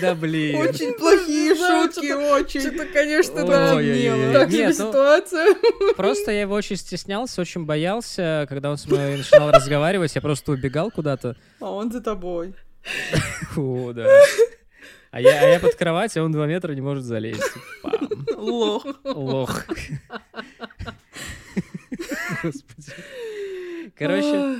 [0.00, 0.56] Да блин.
[0.56, 2.60] Очень плохие шутки, очень.
[2.60, 3.74] Что-то, конечно, да.
[4.32, 5.54] Так себе ну- ситуация.
[5.96, 8.46] Просто я его очень стеснялся, очень боялся.
[8.48, 11.36] Когда он со мной начинал разговаривать, я просто убегал куда-то.
[11.60, 12.54] А он за тобой.
[13.50, 14.06] Фу, да.
[15.12, 17.42] А я, а я под кровать, а он два метра не может залезть.
[17.82, 18.08] Пам.
[18.36, 18.84] Лох.
[19.04, 19.64] Лох.
[22.42, 22.92] Господи.
[23.96, 24.58] Короче,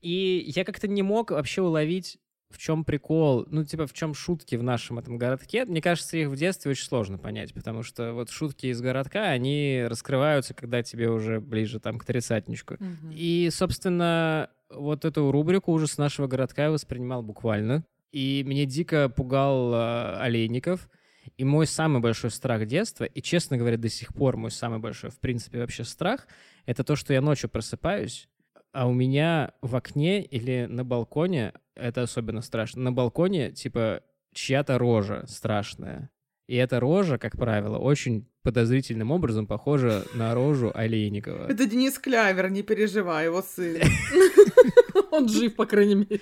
[0.00, 2.18] и я как-то не мог вообще уловить,
[2.50, 5.64] в чем прикол, ну, типа, в чем шутки в нашем этом городке.
[5.64, 9.84] Мне кажется, их в детстве очень сложно понять, потому что вот шутки из городка, они
[9.88, 12.76] раскрываются, когда тебе уже ближе там к тридцатничку.
[12.78, 13.12] Мгм.
[13.12, 17.84] И, собственно, вот эту рубрику «Ужас нашего городка» я воспринимал буквально.
[18.12, 20.88] И меня дико пугал э, Олейников.
[21.36, 25.10] И мой самый большой страх детства, и, честно говоря, до сих пор мой самый большой,
[25.10, 26.26] в принципе, вообще страх,
[26.66, 28.28] это то, что я ночью просыпаюсь,
[28.72, 34.02] а у меня в окне или на балконе, это особенно страшно, на балконе, типа,
[34.32, 36.10] чья-то рожа страшная.
[36.46, 41.46] И эта рожа, как правило, очень подозрительным образом похожа на рожу Олейникова.
[41.48, 43.76] Это Денис Клявер, не переживай, его сын.
[45.10, 46.20] Он жив, по крайней мере.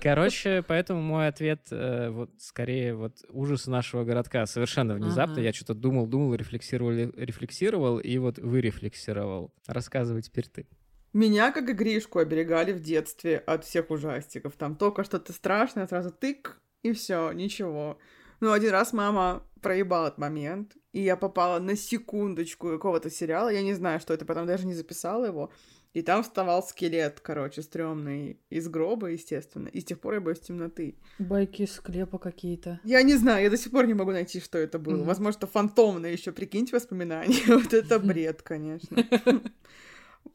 [0.00, 4.46] Короче, поэтому мой ответ э, вот скорее вот ужасы нашего городка.
[4.46, 5.34] Совершенно внезапно.
[5.34, 5.42] Ага.
[5.42, 9.54] Я что-то думал, думал, рефлексировал, рефлексировал, и вот вырефлексировал.
[9.66, 10.66] Рассказывай теперь ты.
[11.12, 14.54] Меня, как и Гришку, оберегали в детстве от всех ужастиков.
[14.56, 17.98] Там только что-то страшное, сразу тык, и все, ничего.
[18.40, 23.62] Но один раз мама проебала этот момент, и я попала на секундочку какого-то сериала, я
[23.62, 25.52] не знаю, что это, потом даже не записала его,
[25.94, 30.40] и там вставал скелет, короче, стрёмный, из гроба, естественно, и с тех пор я боюсь
[30.40, 30.96] темноты.
[31.18, 32.80] Байки из склепа какие-то.
[32.84, 34.96] Я не знаю, я до сих пор не могу найти, что это было.
[34.96, 35.04] Мгм.
[35.04, 37.42] Возможно, это фантомное еще, прикиньте воспоминания.
[37.46, 39.04] Вот это бред, конечно.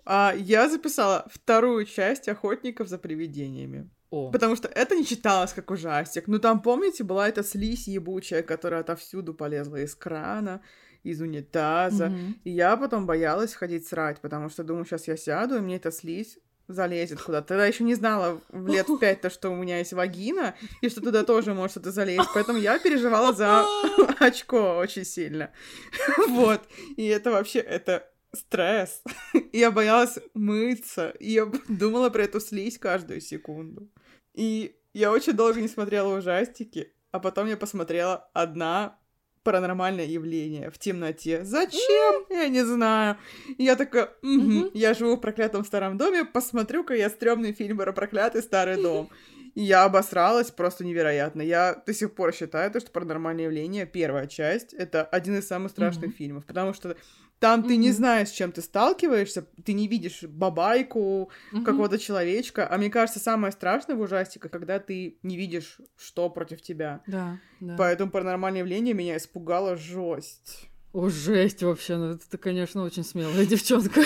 [0.06, 3.90] А я записала вторую часть «Охотников за привидениями».
[4.10, 6.28] О, Потому что это не читалось как ужастик.
[6.28, 10.62] Ну, там, помните, была эта слизь ебучая, которая отовсюду полезла из крана,
[11.08, 12.08] из унитаза.
[12.08, 12.36] Мгм.
[12.44, 15.92] И я потом боялась ходить срать, потому что думаю, сейчас я сяду, и мне эта
[15.92, 17.48] слизь залезет куда-то.
[17.48, 21.02] Тогда еще не знала в лет пять то, что у меня есть вагина, и что
[21.02, 22.30] туда тоже может что-то залезть.
[22.34, 23.66] Поэтому я переживала за
[24.20, 25.52] очко очень сильно.
[26.28, 26.62] Вот.
[26.98, 29.02] И это вообще, это стресс.
[29.34, 31.10] И я боялась мыться.
[31.20, 33.90] И я думала про эту слизь каждую секунду.
[34.34, 39.00] И я очень долго не смотрела ужастики, а потом я посмотрела одна
[39.48, 41.46] паранормальное явление в темноте.
[41.46, 42.26] Зачем?
[42.30, 43.16] Я не знаю.
[43.58, 44.70] Я такая, «Мгм, Мгм.
[44.74, 49.10] я живу в проклятом старом доме, посмотрю-ка я стрёмный фильм про проклятый старый дом.
[49.56, 51.42] И я обосралась просто невероятно.
[51.42, 55.72] Я до сих пор считаю, то, что «Паранормальное явление», первая часть, это один из самых
[55.72, 56.98] страшных фильмов, потому что
[57.40, 61.64] там ты не знаешь, с чем ты сталкиваешься, ты не видишь бабайку, Мгм.
[61.66, 62.68] какого-то человечка.
[62.70, 67.02] А мне кажется, самое страшное в ужастиках, когда ты не видишь, что против тебя.
[67.08, 67.76] Да, да.
[67.78, 70.68] Поэтому паранормальное явление меня испугало жесть.
[70.94, 74.02] О, жесть вообще, ну это ты, конечно, очень смелая девчонка.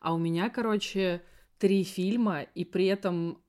[0.00, 1.22] А у меня, короче,
[1.58, 3.42] три фильма, и при этом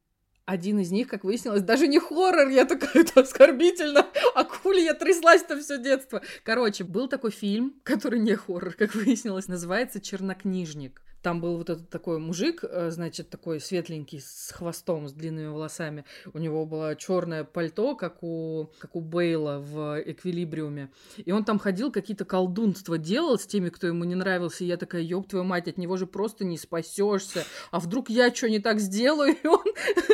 [0.46, 2.50] один из них, как выяснилось, даже не хоррор.
[2.50, 4.08] Я такая, это оскорбительно.
[4.36, 6.22] А хули я тряслась-то все детство.
[6.44, 11.02] Короче, был такой фильм, который не хоррор, как выяснилось, называется «Чернокнижник».
[11.26, 16.06] Там был вот этот такой мужик, э, значит, такой светленький, с хвостом, с длинными волосами.
[16.36, 20.92] У него было черное пальто, как у, как у Бейла в «Эквилибриуме».
[21.18, 24.64] И он там ходил, какие-то колдунства делал с теми, кто ему не нравился.
[24.64, 27.44] И я такая, ёб твою мать, от него же просто не спасешься.
[27.72, 29.64] А вдруг я что не так сделаю, и он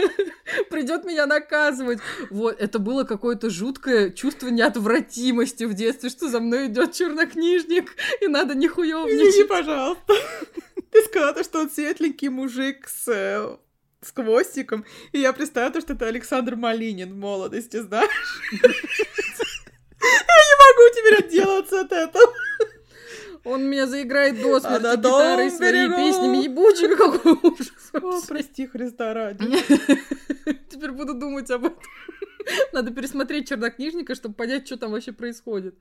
[0.69, 1.99] придет меня наказывать.
[2.29, 8.27] Вот, это было какое-то жуткое чувство неотвратимости в детстве, что за мной идет чернокнижник, и
[8.27, 9.49] надо Извини, нихуевничать.
[9.49, 10.13] пожалуйста.
[10.91, 13.57] Ты сказала, то, что он светленький мужик с, э,
[14.01, 18.41] с хвостиком, и я представила, то, что это Александр Малинин в молодости, знаешь?
[20.03, 22.33] Я не могу теперь отделаться от этого.
[23.43, 25.95] Он меня заиграет до смерти А гитарой берегу.
[25.95, 29.45] песнями ебучими, какой ужас О, прости, Христа ради.
[30.69, 31.79] Теперь буду думать об этом.
[32.73, 35.75] Надо пересмотреть чернокнижника, чтобы понять, что там вообще происходит.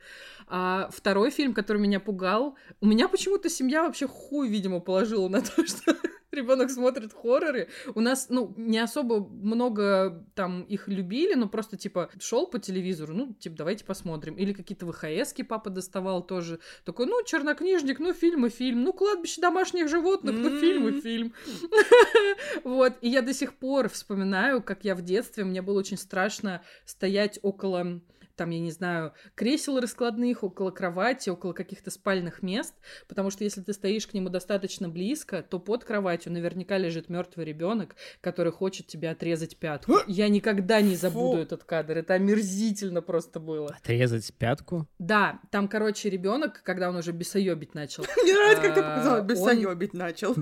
[0.47, 5.43] А второй фильм, который меня пугал, у меня почему-то семья вообще хуй, видимо, положила на
[5.43, 5.95] то, что
[6.33, 7.69] ребенок смотрит хорроры.
[7.95, 13.15] У нас, ну, не особо много там их любили, но просто типа шел по телевизору,
[13.15, 14.35] ну, типа, давайте посмотрим.
[14.37, 16.61] Или какие-то ВХСки папа доставал тоже.
[16.85, 18.83] Такой, ну, чернокнижник, ну, фильм и фильм.
[18.83, 21.35] Ну, кладбище домашних животных, ну, фильм и фильм.
[22.65, 26.63] Вот, и я до сих пор вспоминаю, как я в детстве, мне было очень страшно
[26.85, 28.01] стоять около
[28.41, 32.75] там, я не знаю, кресел раскладных, около кровати, около каких-то спальных мест,
[33.07, 37.45] потому что если ты стоишь к нему достаточно близко, то под кроватью наверняка лежит мертвый
[37.45, 39.99] ребенок, который хочет тебе отрезать пятку.
[40.07, 41.43] Я никогда не забуду Фу.
[41.43, 43.77] этот кадр, это омерзительно просто было.
[43.79, 44.89] Отрезать пятку?
[44.99, 49.21] Да, там, короче, ребенок, когда он уже бесоебить начал, Мне нравится, как ты А, показала,
[49.21, 50.35] бесоебить начал.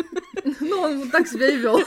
[0.60, 1.78] ну, он так себя и вел.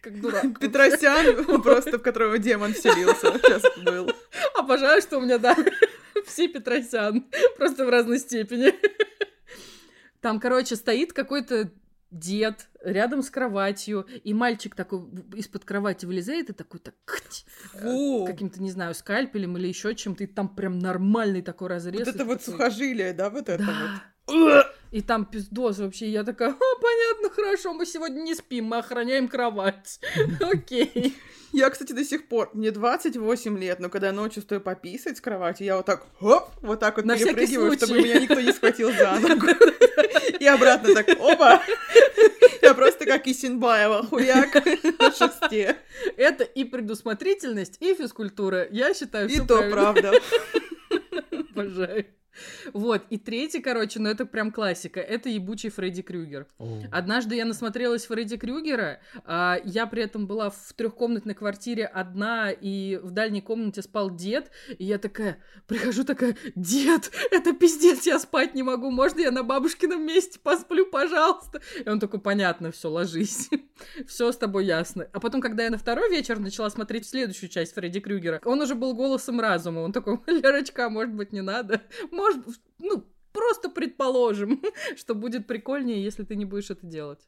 [0.00, 0.44] Как дурак.
[0.60, 4.10] Петросян, просто в которого демон вселился, сейчас был.
[4.54, 5.56] Обожаю, что у меня, да,
[6.26, 8.74] все Петросян, просто в разной степени.
[10.20, 11.70] Там, короче, стоит какой-то
[12.10, 15.00] дед рядом с кроватью, и мальчик такой
[15.36, 16.94] из-под кровати вылезает и такой так
[17.72, 18.24] Фу.
[18.26, 22.06] каким-то, не знаю, скальпелем или еще чем-то, и там прям нормальный такой разрез.
[22.06, 23.72] Вот это вот такой, сухожилие, да, вот это Да.
[23.72, 24.00] вот.
[24.90, 26.06] И там пиздос вообще.
[26.06, 30.00] И Я такая, а, понятно, хорошо, мы сегодня не спим, мы охраняем кровать.
[30.40, 31.14] Окей.
[31.52, 35.20] Я, кстати, до сих пор, мне 28 лет, но когда я ночью стою пописать с
[35.20, 38.92] кровати, я вот так, хоп, вот так вот На перепрыгиваю, чтобы меня никто не схватил
[38.92, 39.46] за ногу.
[40.38, 41.62] И обратно так, опа!
[42.62, 44.54] Я просто как Исенбаева, хуяк
[45.00, 45.78] на шесте.
[46.18, 48.66] Это и предусмотрительность, и физкультура.
[48.70, 50.12] Я считаю, И то правда.
[51.30, 52.04] Обожаю.
[52.72, 56.46] Вот, и третий, короче, ну это прям классика, это ебучий Фредди Крюгер.
[56.90, 62.96] Однажды я насмотрелась Фредди Крюгера, а, я при этом была в трехкомнатной квартире одна, и
[62.96, 68.54] в дальней комнате спал дед, и я такая, прихожу такая, дед, это пиздец, я спать
[68.54, 71.60] не могу, можно я на бабушкином месте посплю, пожалуйста?
[71.84, 73.48] И он такой, понятно, все, ложись,
[74.06, 75.08] все с тобой ясно.
[75.12, 78.74] А потом, когда я на второй вечер начала смотреть следующую часть Фредди Крюгера, он уже
[78.74, 82.27] был голосом разума, он такой, Лерочка, может быть, не надо, может,
[82.78, 84.62] ну, просто предположим,
[84.96, 87.20] что будет прикольнее, если ты не будешь это делать.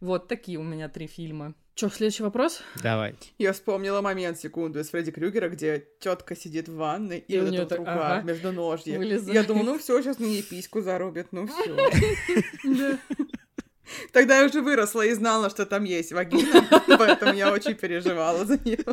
[0.00, 1.54] Вот такие у меня три фильма.
[1.74, 2.60] Че, следующий вопрос?
[2.82, 3.14] Давай.
[3.38, 7.54] Я вспомнила момент, секунду, из Фредди Крюгера, где тетка сидит в ванной, и, И вот
[7.54, 8.26] эта так- рука ага.
[8.26, 8.98] между ножья.
[8.98, 9.34] Вылезает.
[9.34, 11.76] Я думаю, ну все, сейчас мне письку зарубят, ну все.
[14.12, 16.66] Тогда я уже выросла и знала, что там есть вагина,
[16.98, 18.84] поэтому я очень переживала за нее.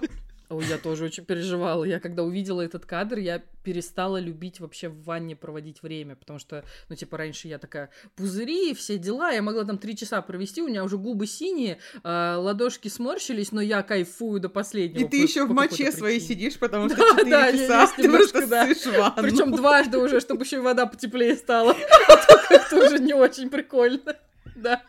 [0.49, 1.83] Ой, я тоже очень переживала.
[1.85, 6.63] Я когда увидела этот кадр, я перестала любить вообще в ванне проводить время, потому что,
[6.87, 10.67] ну, типа, раньше я такая, пузыри, все дела, я могла там три часа провести, у
[10.67, 15.01] меня уже губы синие, а, ладошки сморщились, но я кайфую до последнего.
[15.01, 17.51] И ты по- еще в по моче какой-то своей сидишь, потому что Да, 4 да,
[17.51, 18.65] часа есть ты немножко, да.
[18.99, 19.13] ванну.
[19.29, 21.75] Причем дважды уже, чтобы еще и вода потеплее стала.
[22.07, 24.15] А то как-то уже не очень прикольно.
[24.55, 24.81] Да.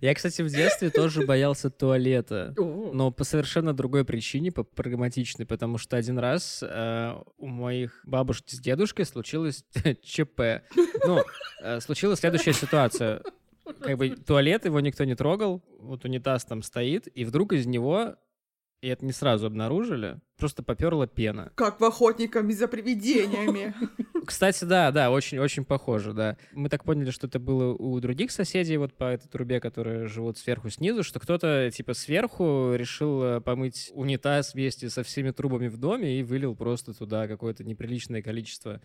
[0.00, 2.54] Я, кстати, в детстве тоже боялся туалета.
[2.56, 8.54] Но по совершенно другой причине, по прагматичной, потому что один раз э, у моих бабушки
[8.54, 9.64] с дедушкой случилось
[10.02, 10.62] ЧП.
[11.06, 11.22] Ну,
[11.62, 13.22] э, случилась следующая ситуация.
[13.80, 18.16] Как бы туалет, его никто не трогал, вот унитаз там стоит, и вдруг из него,
[18.86, 21.50] и это не сразу обнаружили, просто поперла пена.
[21.56, 23.74] Как в охотниках за привидениями.
[24.24, 26.36] Кстати, да, да, очень-очень похоже, да.
[26.52, 30.38] Мы так поняли, что это было у других соседей вот по этой трубе, которые живут
[30.38, 35.78] сверху снизу, что кто-то типа сверху решил э, помыть унитаз вместе со всеми трубами в
[35.78, 38.80] доме и вылил просто туда какое-то неприличное количество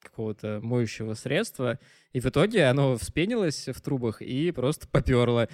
[0.00, 1.80] какого-то моющего средства,
[2.12, 5.48] и в итоге оно вспенилось в трубах и просто поперло.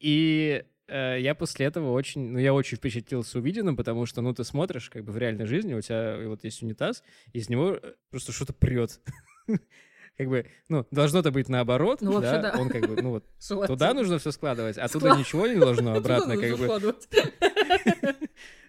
[0.00, 0.64] И
[0.94, 5.04] я после этого очень, ну, я очень впечатлился увиденным, потому что, ну, ты смотришь, как
[5.04, 9.00] бы в реальной жизни, у тебя вот есть унитаз, из него э, просто что-то прет.
[10.16, 12.52] Как бы, ну, должно-то быть наоборот, Ну, да.
[12.58, 13.24] Он как бы, ну, вот,
[13.68, 16.94] туда нужно все складывать, оттуда Склад- ничего не должно обратно, Туда как бы.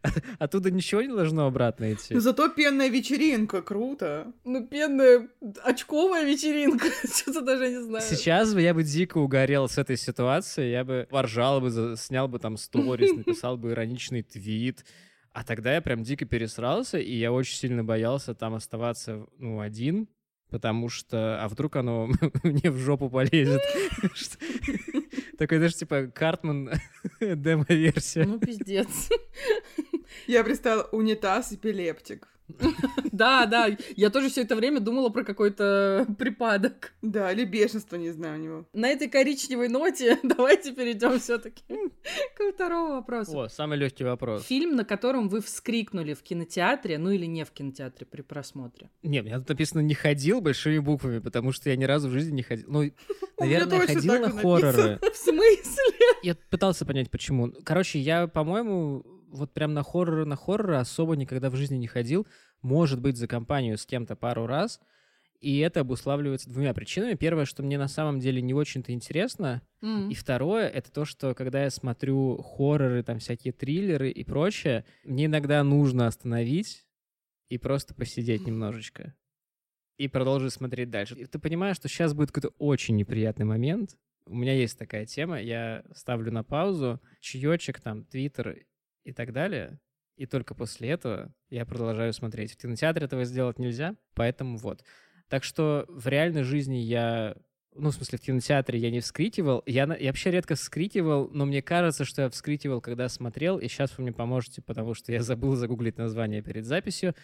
[0.40, 2.14] оттуда ничего не должно обратно идти.
[2.14, 4.32] Но зато пенная вечеринка, круто.
[4.46, 5.30] Ну, пенная
[5.64, 6.88] очковая вечеринка.
[7.08, 8.04] Что-то даже не знаю.
[8.04, 12.40] Сейчас бы я бы дико угорел с этой ситуацией, я бы поржал бы, снял бы
[12.40, 14.86] там сторис, написал бы ироничный твит,
[15.32, 20.08] а тогда я прям дико пересрался, и я очень сильно боялся там оставаться, ну, один,
[20.50, 22.10] потому что, а вдруг оно
[22.44, 23.62] мне в жопу полезет.
[25.38, 26.72] Такой даже типа Картман
[27.22, 28.26] демо-версия.
[28.26, 29.10] Ну, пиздец.
[30.28, 32.28] Я представила унитаз эпилептик.
[33.12, 36.94] Да, да, я тоже все это время думала про какой-то припадок.
[37.02, 38.66] Да, или бешенство, не знаю, у него.
[38.74, 41.64] На этой коричневой ноте давайте перейдем все-таки
[42.36, 43.38] к второму вопросу.
[43.38, 44.46] О, самый легкий вопрос.
[44.46, 48.90] Фильм, на котором вы вскрикнули в кинотеатре, ну или не в кинотеатре при просмотре.
[49.04, 52.12] Нет, у меня тут написано «не ходил» большими буквами, потому что я ни разу в
[52.12, 52.66] жизни не ходил.
[52.70, 52.92] Ну,
[53.40, 55.00] наверное, ходил на хорроры.
[55.02, 55.94] В смысле?
[56.24, 57.52] Я пытался понять, почему.
[57.64, 62.28] Короче, я, по-моему, вот прям на хорроры, на хорроры особо никогда в жизни не ходил.
[62.62, 64.80] Может быть, за компанию с кем-то пару раз.
[65.40, 67.14] И это обуславливается двумя причинами.
[67.14, 69.62] Первое, что мне на самом деле не очень-то интересно.
[69.82, 70.10] М.
[70.10, 75.26] И второе, это то, что когда я смотрю хорроры, там всякие триллеры и прочее, мне
[75.26, 76.86] иногда нужно остановить
[77.48, 79.16] и просто посидеть немножечко.
[79.98, 81.16] И продолжить смотреть дальше.
[81.16, 83.98] И ты понимаешь, что сейчас будет какой-то очень неприятный момент.
[84.26, 88.58] У меня есть такая тема, я ставлю на паузу, чаечек, там, твиттер
[89.10, 89.80] и так далее.
[90.16, 92.54] И только после этого я продолжаю смотреть.
[92.54, 94.84] В кинотеатре этого сделать нельзя, поэтому вот.
[95.30, 97.36] Так что в реальной жизни я
[97.76, 99.64] ну, в смысле, в кинотеатре я не вскрикивал.
[99.66, 103.98] Я, я вообще редко вскрикивал, но мне кажется, что я вскрикивал, когда смотрел, и сейчас
[103.98, 107.16] вы мне поможете, потому что я забыл загуглить название перед записью.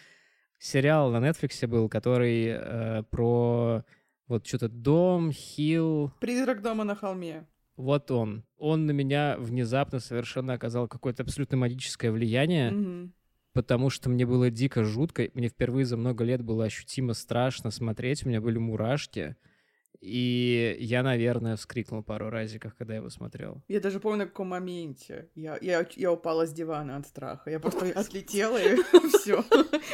[0.58, 3.84] Сериал на Netflix был, который э, про
[4.28, 7.46] вот что-то дом, хил, Призрак дома на холме.
[7.76, 8.44] Вот он.
[8.58, 13.12] Он на меня внезапно совершенно оказал какое-то абсолютно магическое влияние, Мгм.
[13.52, 15.28] потому что мне было дико жутко.
[15.34, 18.24] Мне впервые за много лет было ощутимо страшно смотреть.
[18.24, 19.36] У меня были мурашки.
[20.00, 23.62] И я, наверное, вскрикнул пару разиков, когда его смотрел.
[23.68, 25.28] Я даже помню, на каком моменте.
[25.34, 27.50] Я, я, я упала с дивана от страха.
[27.50, 28.76] Я просто отлетела, и
[29.18, 29.44] все.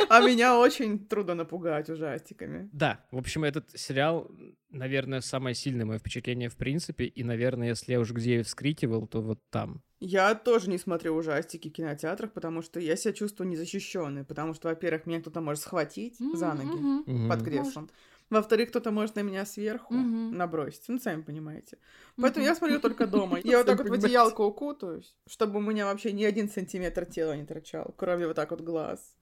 [0.08, 2.68] А меня очень трудно напугать ужастиками.
[2.72, 4.30] Да, в общем, этот сериал,
[4.70, 7.04] наверное, самое сильное мое впечатление в принципе.
[7.04, 9.82] И, наверное, если я уже где вскрикивал, то вот там.
[10.00, 14.24] Я тоже не смотрю ужастики в кинотеатрах, потому что я себя чувствую незащищенной.
[14.24, 17.88] Потому что, во-первых, меня кто-то может схватить за ноги под креслом.
[18.32, 20.34] Во-вторых, кто-то может на меня сверху угу.
[20.34, 20.88] набросить.
[20.88, 21.76] Ну, сами понимаете.
[22.16, 22.48] Поэтому угу.
[22.48, 23.38] я смотрю только дома.
[23.44, 27.36] Я вот так вот в одеялко укутаюсь, чтобы у меня вообще ни один сантиметр тела
[27.36, 29.14] не торчал, кроме вот так вот глаз.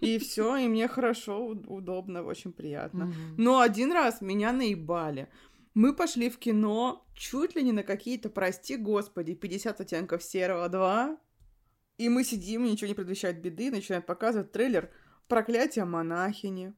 [0.00, 3.12] И все, и мне хорошо, удобно, очень приятно.
[3.36, 5.28] Но один раз меня наебали.
[5.74, 11.18] Мы пошли в кино чуть ли не на какие-то, прости господи, 50 оттенков серого 2.
[11.98, 14.90] И мы сидим, ничего не предвещает беды, начинают показывать трейлер
[15.28, 16.72] «Проклятие монахини».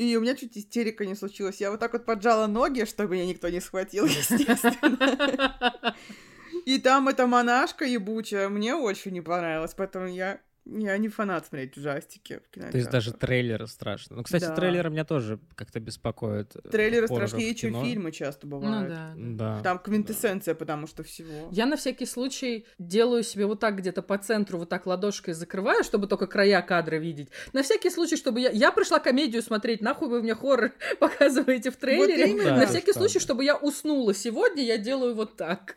[0.00, 1.60] И у меня чуть истерика не случилась.
[1.60, 5.94] Я вот так вот поджала ноги, чтобы меня никто не схватил, естественно.
[6.64, 10.40] И там эта монашка ебучая мне очень не понравилась, поэтому я
[10.78, 12.70] я не фанат смотреть ужастики в кинотеатре.
[12.72, 14.16] То есть даже трейлеры страшно.
[14.16, 14.54] Ну, кстати, да.
[14.54, 16.56] трейлеры меня тоже как-то беспокоят.
[16.56, 18.88] Э, трейлеры страшнее, чем фильмы часто бывают.
[19.16, 19.62] Ну, да, да.
[19.62, 20.58] Там квинтэссенция, да.
[20.58, 21.48] потому что всего.
[21.50, 25.82] Я на всякий случай делаю себе вот так где-то по центру, вот так ладошкой закрываю,
[25.84, 27.28] чтобы только края кадра видеть.
[27.52, 28.50] На всякий случай, чтобы я...
[28.50, 32.34] Я пришла комедию смотреть, нахуй вы мне хоррор показываете в трейлере.
[32.34, 35.76] Вот да, на всякий случай, чтобы я уснула сегодня, я делаю вот так.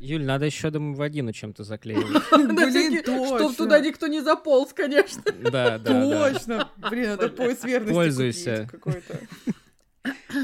[0.00, 2.22] Юль, надо еще, думаю, в один чем-то заклеивать.
[2.32, 3.38] Блин, точно.
[3.38, 5.22] Чтоб туда никто кто не заполз, конечно.
[5.32, 6.68] Да, да, Точно.
[6.90, 8.68] Блин, это поиск верности Пользуйся.
[8.68, 9.20] какой-то.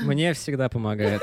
[0.05, 1.23] Мне всегда помогает.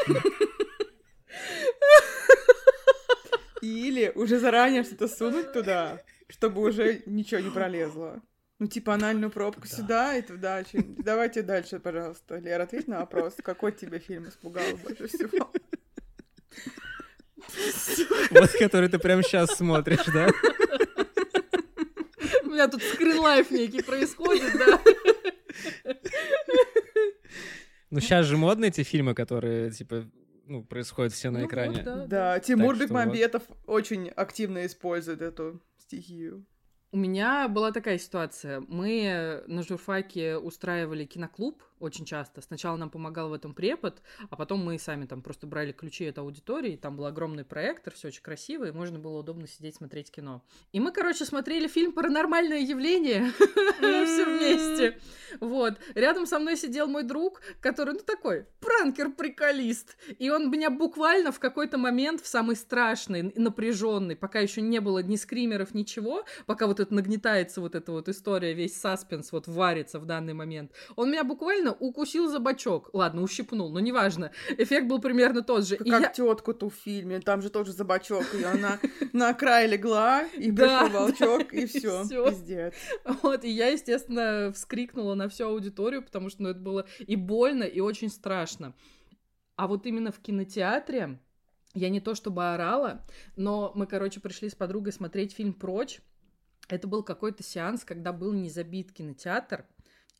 [3.62, 8.22] Или уже заранее что-то сунуть туда, чтобы уже ничего не пролезло.
[8.60, 9.68] Ну, типа анальную пробку да.
[9.68, 10.62] сюда и туда.
[10.74, 12.40] Давайте дальше, пожалуйста.
[12.40, 13.36] Лера, ответь на вопрос.
[13.42, 15.50] Какой тебе фильм испугал больше всего?
[18.32, 20.28] Вот который ты прямо сейчас смотришь, да?
[22.56, 24.82] Меня тут скринлайф некий происходит, да.
[27.92, 30.06] Ну, сейчас же модны эти фильмы, которые, типа,
[30.48, 31.76] ну, происходят все на ну экране.
[31.76, 32.40] Вот, да, да.
[32.40, 33.58] Тимур Бекмамбетов вот.
[33.68, 36.46] очень активно использует эту стихию.
[36.92, 38.64] У меня была такая ситуация.
[38.68, 42.42] Мы на журфаке устраивали киноклуб очень часто.
[42.42, 46.18] Сначала нам помогал в этом препод, а потом мы сами там просто брали ключи от
[46.18, 50.44] аудитории, там был огромный проектор, все очень красиво, и можно было удобно сидеть смотреть кино.
[50.72, 53.32] И мы, короче, смотрели фильм «Паранормальное явление»
[53.80, 55.00] все вместе.
[55.40, 55.76] Вот.
[55.94, 59.98] Рядом со мной сидел мой друг, который, ну, такой пранкер-приколист.
[60.20, 65.00] И он меня буквально в какой-то момент, в самый страшный, напряженный, пока еще не было
[65.00, 70.00] ни скримеров, ничего, пока вот это нагнетается, вот эта вот история, весь саспенс вот варится
[70.00, 72.90] в данный момент, он меня буквально укусил за бочок.
[72.94, 74.32] Ладно, ущипнул, но неважно.
[74.58, 75.78] Эффект был примерно тот же.
[75.78, 76.10] Как я...
[76.10, 78.80] тетку-то в фильме, там же тоже за бочок, и она
[79.14, 82.74] на край легла, и пришел волчок, и все, пиздец.
[83.22, 87.64] Вот, и я, естественно, вскрикнула на всю аудиторию, потому что ну, это было и больно,
[87.64, 88.74] и очень страшно.
[89.56, 91.20] А вот именно в кинотеатре
[91.74, 93.06] я не то чтобы орала,
[93.36, 96.02] но мы, короче, пришли с подругой смотреть фильм «Прочь».
[96.68, 99.66] Это был какой-то сеанс, когда был не забит кинотеатр,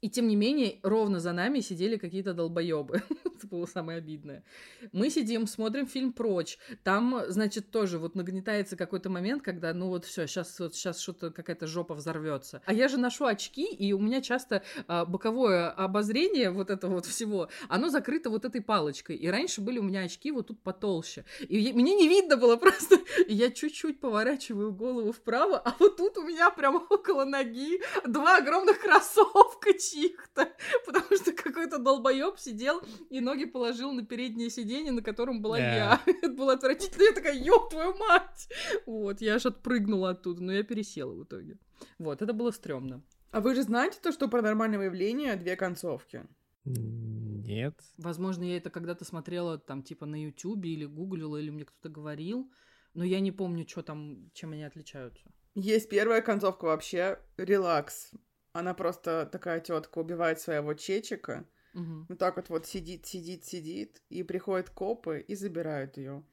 [0.02, 3.02] и тем не менее, ровно за нами сидели какие-то долбоебы.
[3.26, 4.44] Это было самое обидное.
[4.92, 6.58] Мы сидим, смотрим фильм «Прочь».
[6.84, 11.32] Там, значит, тоже вот нагнетается какой-то момент, когда, ну вот все, сейчас вот сейчас что-то
[11.32, 12.62] какая-то жопа взорвется.
[12.66, 17.06] А я же ношу очки, и у меня часто а, боковое обозрение вот этого вот
[17.06, 19.16] всего, оно закрыто вот этой палочкой.
[19.16, 21.26] И раньше были у меня очки вот тут потолще.
[21.48, 23.00] И я, мне не видно было просто.
[23.28, 28.80] Я чуть-чуть поворачиваю голову вправо, а вот тут у меня прямо около ноги два огромных
[28.80, 30.52] кроссовка чьих-то,
[30.86, 35.76] потому что какой-то долбоеб сидел и ноги положил на переднее сиденье, на котором была yeah.
[35.76, 36.02] я.
[36.06, 37.04] Это было отвратительно.
[37.04, 38.50] Я такая, ёб твою мать!
[38.86, 41.58] Вот, я аж отпрыгнула оттуда, но я пересела в итоге.
[41.98, 43.04] Вот, это было стрёмно.
[43.32, 46.26] А вы же знаете то, что про нормальное явление две концовки?
[46.64, 47.80] Нет.
[47.98, 52.52] Возможно, я это когда-то смотрела там типа на Ютубе или гуглила, или мне кто-то говорил,
[52.94, 55.30] но я не помню, что там, чем они отличаются.
[55.54, 58.12] Есть первая концовка вообще, релакс.
[58.56, 61.46] Она просто такая тетка убивает своего чечика.
[61.74, 62.06] Угу.
[62.08, 66.24] Вот так вот вот сидит, сидит, сидит, и приходят копы и забирают ее.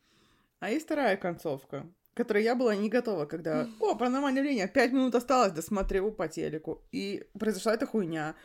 [0.61, 3.69] А есть вторая концовка, которой я была не готова, когда...
[3.81, 6.87] О, паранормальное явление, пять минут осталось, досмотрю по телеку.
[6.93, 8.37] И произошла эта хуйня.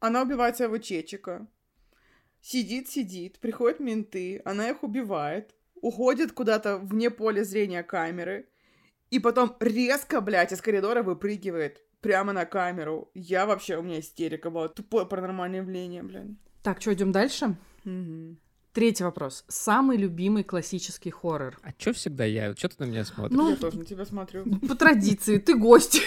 [0.00, 1.46] Она убивает своего чечика.
[2.40, 8.48] Сидит, сидит, приходят менты, она их убивает, уходит куда-то вне поля зрения камеры,
[9.10, 13.10] и потом резко, блядь, из коридора выпрыгивает прямо на камеру.
[13.14, 14.68] Я вообще, у меня истерика была.
[14.68, 16.38] Тупое паранормальное явление, блин.
[16.62, 17.56] Так, что, идем дальше?
[17.84, 18.36] Угу.
[18.72, 19.44] Третий вопрос.
[19.48, 21.58] Самый любимый классический хоррор.
[21.62, 22.54] А чё всегда я?
[22.54, 23.36] Чё ты на меня смотришь?
[23.36, 24.44] Ну, Я тоже на тебя смотрю.
[24.68, 26.02] По традиции, ты гость.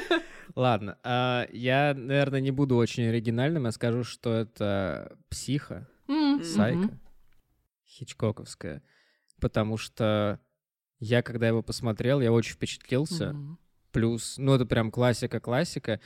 [0.56, 5.86] Ладно, а, я, наверное, не буду очень оригинальным, я скажу, что это «Психа»,
[6.42, 6.98] «Сайка».
[7.84, 8.82] Хичкоковская,
[9.38, 10.40] потому что
[10.98, 13.36] я, когда его посмотрел, я очень впечатлился.
[13.96, 16.00] Плюс, ну, это прям классика-классика.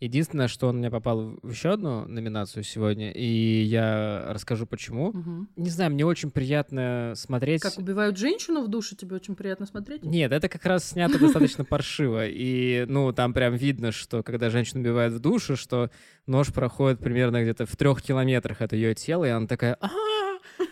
[0.00, 5.12] Единственное, что он меня попал в еще одну номинацию сегодня, и я расскажу почему.
[5.12, 5.48] Мгм.
[5.54, 7.62] Не знаю, мне очень приятно смотреть...
[7.62, 10.02] Как убивают женщину в душе, тебе очень приятно смотреть?
[10.02, 12.26] Нет, это как раз снято достаточно паршиво.
[12.26, 15.92] И, ну, там прям видно, что когда женщину убивают в душу, что
[16.26, 19.88] нож проходит примерно где-то в трех километрах от ее тела, и она такая, а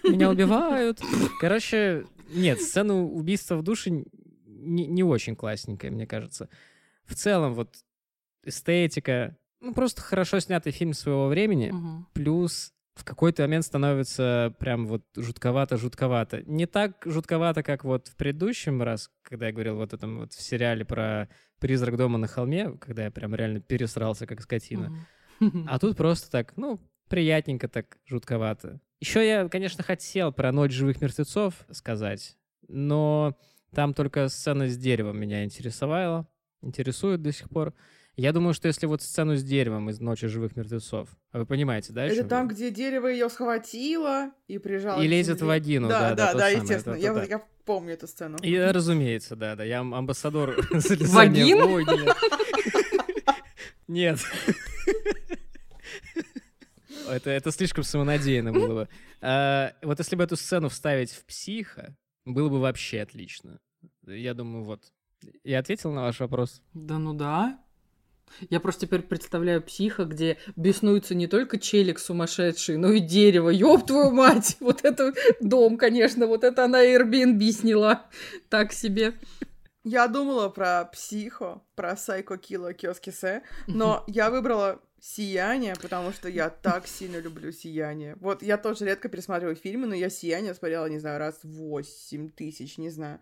[0.03, 1.01] меня убивают.
[1.41, 4.05] Короче, нет, сцена убийства в душе
[4.65, 6.49] не, не очень классненькая, мне кажется.
[7.05, 7.77] В целом, вот
[8.45, 12.07] эстетика, ну, просто хорошо снятый фильм своего времени, Мгм.
[12.13, 16.43] плюс в какой-то момент становится прям вот жутковато-жутковато.
[16.47, 20.41] Не так жутковато, как вот в предыдущем раз, когда я говорил вот этом вот в
[20.41, 24.91] сериале про «Призрак дома на холме», когда я прям реально пересрался, как скотина.
[25.41, 25.67] Мгм.
[25.69, 28.81] А тут просто так, ну, приятненько так, жутковато.
[29.01, 32.37] Еще я, конечно, хотел про «Ночь живых мертвецов» сказать,
[32.69, 33.37] но
[33.75, 36.27] там только сцена с деревом меня интересовала,
[36.63, 37.75] интересует до сих пор.
[38.17, 41.93] Я думаю, что если вот сцену с деревом из «Ночи живых мертвецов», а вы понимаете,
[41.93, 42.05] да?
[42.07, 45.03] Это там, где дерево ее схватило и прижало.
[45.03, 46.95] И лезет в вагину, Да, да, да, да, да, самое, естественно.
[46.95, 48.39] это- Я, это я помню эту сцену.
[48.41, 49.65] И, разумеется, да, да.
[49.65, 51.57] Я ам- амбассадор залезания.
[51.57, 52.09] Вагин?
[53.89, 54.21] Нет.
[57.09, 58.89] Это, это слишком самонадеянно было бы.
[59.21, 63.61] А, вот если бы эту сцену вставить в психа, было бы вообще отлично.
[64.07, 64.81] Я думаю, вот.
[65.43, 66.63] Я ответил на ваш вопрос.
[66.73, 67.61] Да ну да.
[68.51, 73.51] Я просто теперь представляю психа, где беснуется не только челик сумасшедший, но и дерево.
[73.51, 74.57] Ёб твою мать!
[74.61, 78.07] Вот это дом, конечно, вот это она Airbnb сняла.
[78.49, 79.15] Так себе.
[79.85, 86.49] Я думала про психо, про Сайко Кило Киоскисе, но я выбрала Сияние, потому что я
[86.49, 88.17] так сильно люблю Сияние.
[88.21, 92.79] Вот я тоже редко пересматриваю фильмы, но я Сияние смотрела, не знаю, раз восемь тысяч,
[92.79, 93.21] не знаю.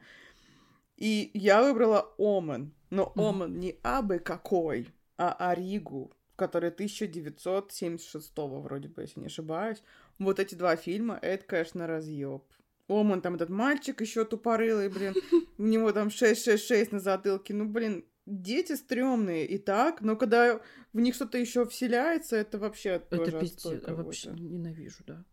[0.97, 2.73] И я выбрала Омен.
[2.91, 3.13] Но.
[3.17, 9.83] Омен не абы какой, а Аригу, который 1976 вроде бы, если не ошибаюсь.
[10.21, 12.45] Вот эти два фильма, это, конечно, разъеб.
[12.87, 15.15] Омен, там этот мальчик еще тупорылый, блин.
[15.59, 17.55] У него там 666 на затылке.
[17.55, 20.61] Ну, блин, дети стрёмные и так, но когда
[20.93, 23.83] в них что-то еще вселяется, это вообще Это пиздец.
[23.87, 25.25] Вообще ненавижу, да.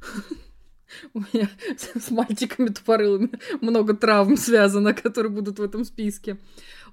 [1.12, 3.30] У меня с мальчиками тупорылыми
[3.60, 6.38] много травм связано, которые будут в этом списке.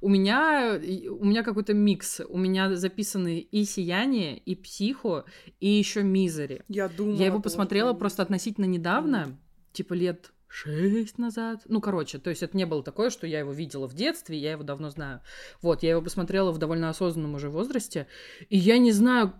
[0.01, 0.79] У меня,
[1.09, 2.21] у меня какой-то микс.
[2.27, 5.23] У меня записаны и «Сияние», и «Психо»,
[5.61, 6.63] и еще «Мизери».
[6.67, 7.15] Я думала...
[7.15, 9.37] Я его посмотрела просто относительно недавно,
[9.71, 11.61] типа лет шесть назад.
[11.65, 14.51] Ну, короче, то есть это не было такое, что я его видела в детстве, я
[14.51, 15.21] его давно знаю.
[15.61, 18.07] Вот, я его посмотрела в довольно осознанном уже возрасте,
[18.49, 19.33] и я не знаю,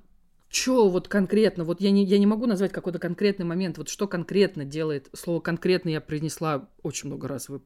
[0.56, 4.08] что вот конкретно, вот я не, я не могу назвать какой-то конкретный момент, вот что
[4.08, 7.62] конкретно делает, слово конкретно я произнесла очень много раз, вы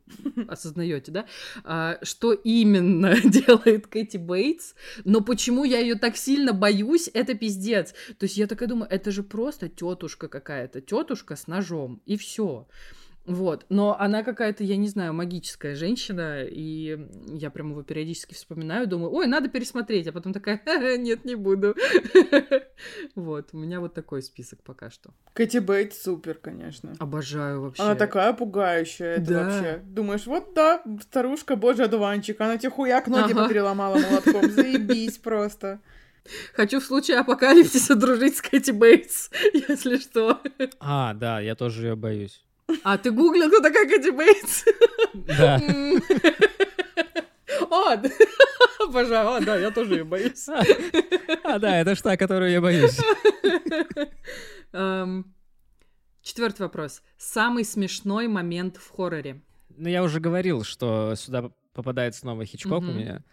[0.48, 1.26] осознаете, да?
[1.64, 4.74] А, что именно делает Кэти Бейтс,
[5.06, 7.94] но почему я ее так сильно боюсь, это пиздец.
[8.18, 12.68] То есть я такая думаю, это же просто тетушка какая-то, тетушка с ножом, и все.
[13.30, 18.88] Вот, но она какая-то, я не знаю, магическая женщина, и я прям его периодически вспоминаю,
[18.88, 21.76] думаю, ой, надо пересмотреть, а потом такая, «Ха-ха, нет, не буду.
[23.16, 25.12] Вот, у меня вот такой список пока что.
[25.34, 26.94] Кэти Бейт супер, конечно.
[26.98, 27.84] Обожаю вообще.
[27.84, 29.44] Она такая пугающая, это Да.
[29.44, 29.82] вообще.
[29.86, 33.48] Думаешь, вот да, старушка, божий одуванчик, она тебе хуяк ноги Ага.
[33.50, 35.80] переломала молотком, заебись просто.
[36.54, 40.42] Хочу в случае апокалипсиса дружить с Кэти Бейтс, если что.
[40.80, 42.44] А, да, я тоже ее боюсь.
[42.84, 44.66] А, ты гуглил, кто такая Кэти Бейтс?
[45.14, 45.60] Да.
[45.60, 46.02] М.
[47.72, 48.10] А, да.
[49.54, 50.48] а, я тоже ее боюсь.
[51.44, 52.98] А, да, это ж та, которую я боюсь.
[54.72, 55.34] Эм,
[56.22, 57.02] Четвертый вопрос.
[57.18, 59.42] Самый смешной момент в хорроре.
[59.76, 63.24] Ну, я уже говорил, что сюда попадает снова Хичкок у меня,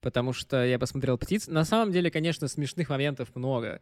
[0.00, 1.46] потому что я посмотрел «Птиц».
[1.46, 3.80] На самом деле, конечно, смешных моментов много.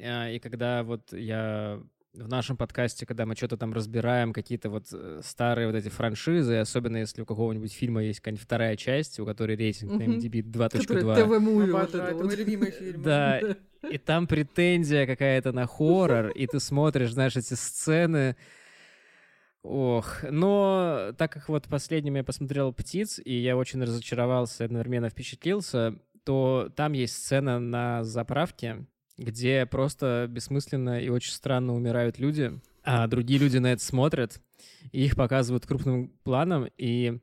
[0.00, 1.80] А, И когда вот я
[2.14, 6.56] в нашем подкасте, когда мы что-то там разбираем, какие-то вот э, старые вот эти франшизы,
[6.56, 10.02] особенно если у какого-нибудь фильма есть какая-нибудь вторая часть, у которой рейтинг на.
[10.02, 12.24] MDB Который 2.2, ТВ-муви вот Обожаю, это это вот.
[12.24, 13.02] мой любимый фильм.
[13.02, 13.40] Да,
[13.90, 18.36] и там претензия какая-то на хоррор, и ты смотришь, знаешь, эти сцены.
[19.62, 25.98] Ох, но так как вот последним я посмотрел «Птиц», и я очень разочаровался, одновременно впечатлился,
[26.24, 28.86] то там есть сцена на заправке,
[29.18, 32.58] где просто бессмысленно и очень странно умирают люди.
[32.84, 34.40] а другие люди на это смотрят,
[34.92, 37.18] и их показывают крупным планом, и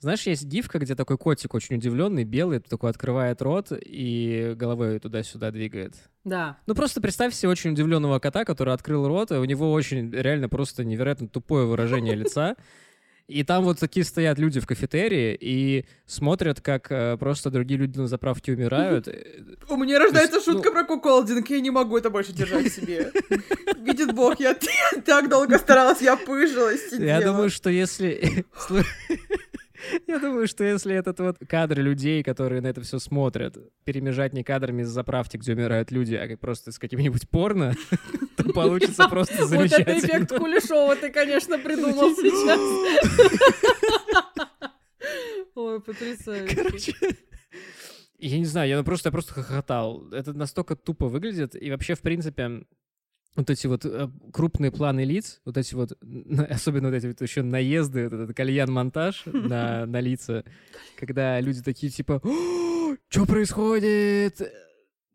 [0.00, 5.50] знаешь, есть гифка, где такой котик очень удивленный, белый, такой открывает рот и головой туда-сюда
[5.50, 5.94] двигает.
[6.24, 6.58] Да.
[6.66, 10.48] Ну просто представь себе очень удивленного кота, который открыл рот, и у него очень реально
[10.48, 12.56] просто невероятно тупое выражение лица.
[13.26, 17.98] И там вот такие стоят люди в кафетерии и смотрят, как э, просто другие люди
[17.98, 19.08] на заправке умирают.
[19.68, 22.74] У меня рождается есть, ну- шутка про куколдинг, я не могу это больше держать в
[22.74, 23.10] себе.
[23.78, 24.54] Видит бог, я
[25.06, 26.92] так долго старалась, я пыжилась.
[26.92, 28.44] Я думаю, что если...
[30.06, 34.42] Я думаю, что если этот вот кадр людей, которые на это все смотрят, перемежать не
[34.42, 37.74] кадрами из заправки, где умирают люди, а как просто с каким-нибудь порно,
[38.36, 40.38] то получится просто Вот это эффект замечательно.
[40.38, 42.60] Кулешова ты, конечно, придумал сейчас.
[45.54, 46.56] Ой, потрясающе.
[46.56, 46.94] Короче,
[48.18, 50.08] я не знаю, я просто, я просто хохотал.
[50.10, 51.60] Это настолько тупо выглядит.
[51.60, 52.64] И вообще, в принципе,
[53.36, 55.92] вот эти вот э, крупные планы лиц, вот эти вот,
[56.50, 60.44] особенно вот эти вот еще наезды, вот этот кальян-монтаж на, на лица,
[60.96, 62.20] когда люди такие типа,
[63.08, 64.40] что происходит?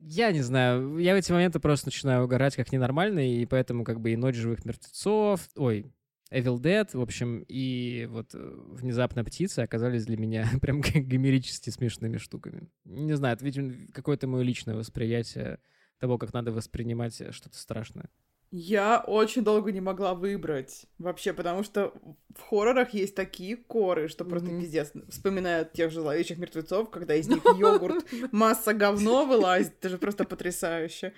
[0.02, 4.00] Я не знаю, я в эти моменты просто начинаю угорать как ненормальный, и поэтому как
[4.00, 5.92] бы и «Ночь живых мертвецов», ой,
[6.32, 12.18] Evil Dead, в общем, и вот э, внезапно птицы оказались для меня прям гомерически смешными
[12.18, 12.70] штуками.
[12.86, 15.60] Не знаю, это, видимо, какое-то мое личное восприятие
[16.00, 18.10] того, как надо воспринимать э, что-то страшное.
[18.52, 21.94] Я очень долго не могла выбрать вообще, потому что
[22.36, 24.62] в хоррорах есть такие коры, что просто Мгм.
[24.62, 24.92] пиздец.
[25.10, 30.24] Вспоминают тех же зловещих мертвецов, когда из них йогурт, масса говно вылазит, это же просто
[30.24, 31.14] потрясающе.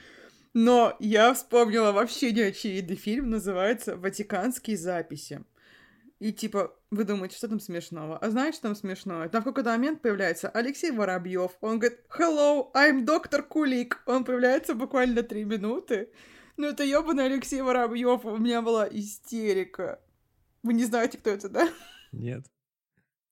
[0.54, 5.46] Но я вспомнила вообще неочевидный фильм, называется «Ватиканские записи».
[6.20, 8.18] И типа, вы думаете, что там смешного?
[8.18, 9.30] А знаете, что там смешного?
[9.30, 11.52] Там в какой-то момент появляется Алексей Воробьев.
[11.62, 14.04] Он говорит, hello, I'm доктор Кулик.
[14.06, 16.10] Он появляется буквально три минуты.
[16.58, 18.26] Ну это ёбаный Алексей Воробьев.
[18.26, 20.02] У меня была истерика.
[20.64, 21.70] Вы не знаете, кто это, да?
[22.12, 22.46] Нет.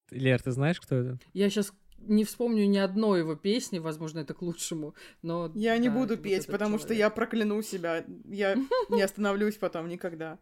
[0.10, 1.20] Лер, ты знаешь, кто это?
[1.34, 5.52] Я сейчас не вспомню ни одной его песни, возможно, это к лучшему, но...
[5.54, 7.00] Я не да, буду вот петь, потому что человек.
[7.00, 8.06] я прокляну себя.
[8.26, 8.56] Я
[8.90, 10.40] не остановлюсь потом никогда.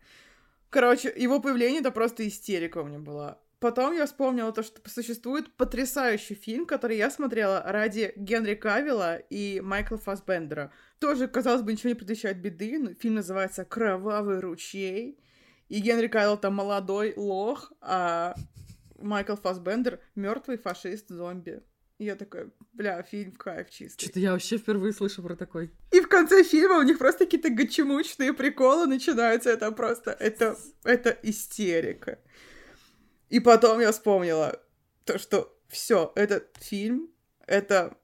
[0.69, 3.39] Короче, его появление это просто истерика у меня была.
[3.59, 9.61] Потом я вспомнила то, что существует потрясающий фильм, который я смотрела ради Генри Кавилла и
[9.61, 10.71] Майкла Фассбендера.
[10.99, 15.19] Тоже, казалось бы, ничего не предвещает беды, но фильм называется «Кровавый ручей».
[15.69, 18.35] И Генри Кавилл там молодой лох, а
[18.99, 21.63] Майкл Фассбендер мертвый фашист-зомби.
[21.97, 24.05] И я такая, бля, фильм кайф чистый.
[24.05, 25.71] Что-то я вообще впервые слышу про такой.
[25.91, 29.49] И в конце фильма у них просто какие-то гачемучные приколы начинаются.
[29.49, 30.11] Это просто...
[30.11, 32.19] Это, это истерика.
[33.29, 34.61] И потом я вспомнила
[35.05, 37.09] то, что все, этот фильм—
[37.47, 37.97] это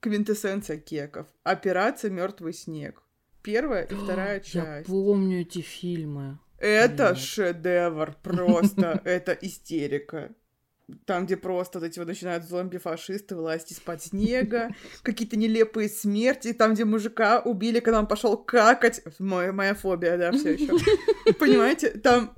[0.00, 1.28] квинтэссенция кеков.
[1.44, 3.02] Операция «Мертвый снег».
[3.42, 4.88] Первая и вторая Я часть.
[4.88, 6.38] помню эти фильмы.
[6.58, 7.18] Это Нет.
[7.18, 9.00] шедевр просто.
[9.04, 10.34] Это истерика.
[11.04, 14.70] Там, где просто вот эти вот начинают зомби-фашисты вылазить из-под снега,
[15.02, 19.02] какие-то нелепые смерти, там, где мужика убили, когда он пошел какать.
[19.18, 20.72] Мой- моя фобия, да, все еще.
[21.40, 22.34] Понимаете, там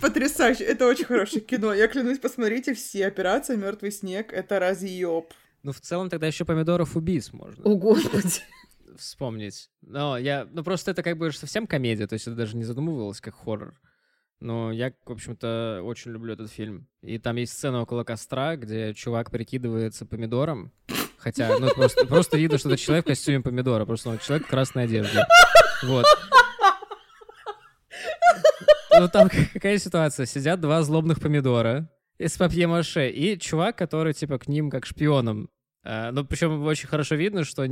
[0.00, 0.64] потрясающе.
[0.64, 1.72] Это очень хорошее кино.
[1.72, 3.06] Я клянусь, посмотрите все.
[3.06, 5.32] Операция Мертвый снег это разъеб.
[5.62, 8.40] Ну, в целом, тогда еще помидоров убийц можно О, господи.
[8.98, 9.70] вспомнить.
[9.82, 10.46] Но я...
[10.50, 13.80] Ну, просто это как бы совсем комедия, то есть это даже не задумывалось как хоррор.
[14.44, 16.86] Но я, в общем-то, очень люблю этот фильм.
[17.00, 20.70] И там есть сцена около костра, где чувак прикидывается помидором.
[21.16, 23.86] Хотя, ну, просто, просто видно, что это человек в костюме помидора.
[23.86, 25.24] Просто он человек в красной одежде.
[25.84, 26.04] Вот.
[29.00, 30.26] Ну, там какая ситуация?
[30.26, 35.48] Сидят два злобных помидора из папье-маше, и чувак, который, типа, к ним как шпионом.
[35.84, 37.66] А, Ну, причем очень хорошо видно, что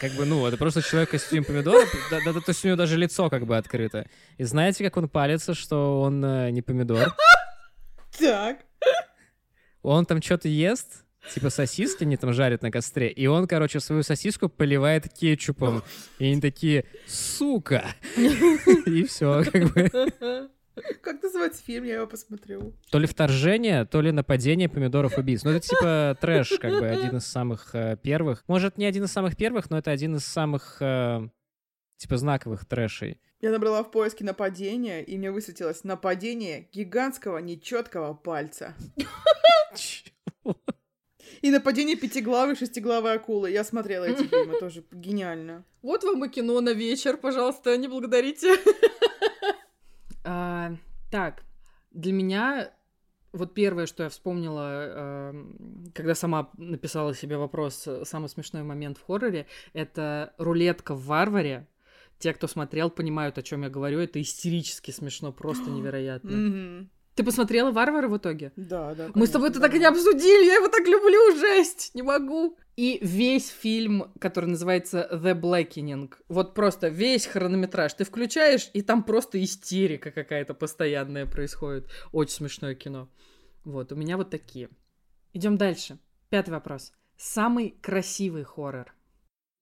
[0.00, 2.68] как бы, ну, это просто человек в костюме помидора, да, да, да, то есть у
[2.68, 4.06] него даже лицо как бы открыто.
[4.36, 7.14] И знаете, как он палится, что он э, не помидор?
[8.18, 8.58] Так.
[9.82, 14.02] Он там что-то ест, типа сосиски они там жарят на костре, и он, короче, свою
[14.02, 15.82] сосиску поливает кетчупом.
[16.18, 17.84] И они такие, сука!
[18.16, 20.50] И все, как бы.
[21.02, 21.84] Как называется фильм?
[21.84, 22.74] Я его посмотрю.
[22.90, 25.44] То ли вторжение, то ли нападение помидоров убийц.
[25.44, 28.44] Ну, это типа трэш, как бы, один из самых э, первых.
[28.46, 31.28] Может, не один из самых первых, но это один из самых, э,
[31.96, 33.20] типа, знаковых трэшей.
[33.40, 38.74] Я набрала в поиске нападение, и мне высветилось нападение гигантского нечеткого пальца.
[41.42, 43.50] И нападение пятиглавой шестиглавой акулы.
[43.50, 45.64] Я смотрела эти фильмы, тоже гениально.
[45.82, 48.56] Вот вам и кино на вечер, пожалуйста, не благодарите.
[50.30, 50.76] А,
[51.10, 51.42] Так,
[51.90, 52.70] для меня
[53.32, 58.98] вот первое, что я вспомнила, эм, когда сама написала себе вопрос, э, самый смешной момент
[58.98, 61.66] в хорроре, это рулетка в «Варваре».
[62.18, 64.00] Те, кто смотрел, понимают, о чем я говорю.
[64.00, 66.88] Это истерически смешно, просто невероятно.
[67.14, 68.52] Ты посмотрела «Варвары» в итоге?
[68.56, 69.08] Да, да.
[69.14, 69.90] Мы с тобой это конечно, так и не да.
[69.90, 72.58] обсудили, я его так люблю, жесть, не могу.
[72.78, 79.02] И весь фильм, который называется The Blackening, вот просто весь хронометраж ты включаешь, и там
[79.02, 81.90] просто истерика какая-то постоянная происходит.
[82.12, 83.08] Очень смешное кино.
[83.64, 84.68] Вот, у меня вот такие.
[85.32, 85.98] Идем дальше.
[86.30, 86.92] Пятый вопрос.
[87.16, 88.94] Самый красивый хоррор.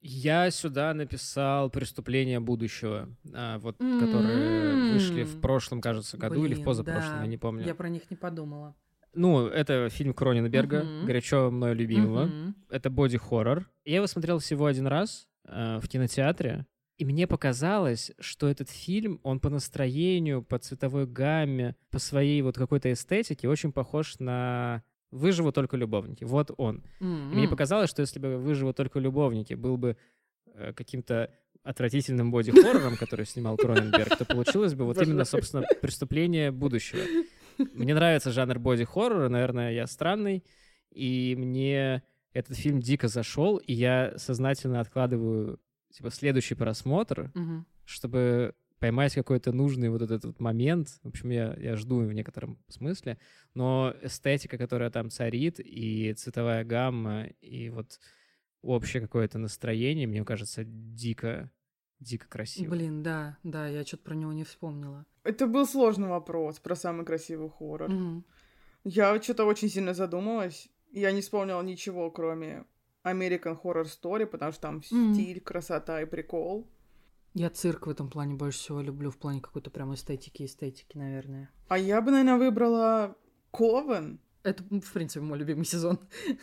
[0.03, 3.99] Я сюда написал «Преступление будущего», а, вот, М-м.
[3.99, 7.23] которые вышли в прошлом, кажется, году или в Блин, позапрошлом, да.
[7.23, 7.65] я не помню.
[7.65, 8.77] Я про них не подумала.
[9.17, 11.07] Ну, это фильм Кроненберга, Мгм.
[11.07, 12.27] горячо мною любимого.
[12.27, 12.55] Мгм.
[12.71, 13.69] Это боди-хоррор.
[13.85, 16.67] Я его смотрел всего один раз э, в кинотеатре,
[16.99, 22.57] и мне показалось, что этот фильм, он по настроению, по цветовой гамме, по своей вот
[22.57, 26.25] какой-то эстетике очень похож на «Выживут только любовники».
[26.25, 26.83] Вот он.
[27.01, 29.97] И мне показалось, что если бы «Выживут только любовники» был бы
[30.55, 31.31] э, каким-то
[31.63, 37.03] отвратительным боди-хоррором, который снимал Кроненберг, то получилось бы вот именно, собственно, «Преступление будущего».
[37.73, 40.45] Мне нравится жанр боди-хоррора, наверное, я странный,
[40.91, 42.03] и мне
[42.33, 45.59] этот фильм дико зашел, и я сознательно откладываю
[45.91, 47.67] типа следующий просмотр, Мгм.
[47.85, 50.99] чтобы поймать какой-то нужный вот этот вот момент.
[51.03, 53.19] В общем, я, я жду в некотором смысле,
[53.55, 57.99] но эстетика, которая там царит, и цветовая гамма, и вот
[58.61, 61.51] общее какое-то настроение, мне кажется, дико,
[62.01, 62.71] дико красиво.
[62.71, 65.05] Блин, да, да, я что-то про него не вспомнила.
[65.25, 67.91] Это был сложный вопрос про самый красивый хоррор.
[67.91, 68.25] Мгм.
[68.85, 70.69] Я что-то очень сильно задумалась.
[70.93, 72.65] Я не вспомнила ничего, кроме
[73.05, 75.15] American Horror Story, потому что там Мгм.
[75.15, 76.69] стиль, красота и прикол.
[77.35, 81.51] Я цирк в этом плане больше всего люблю, в плане какой-то прям эстетики, эстетики, наверное.
[81.69, 83.17] А я бы, наверное, выбрала
[83.51, 85.99] Ковен, Это, в принципе, мой любимый сезон.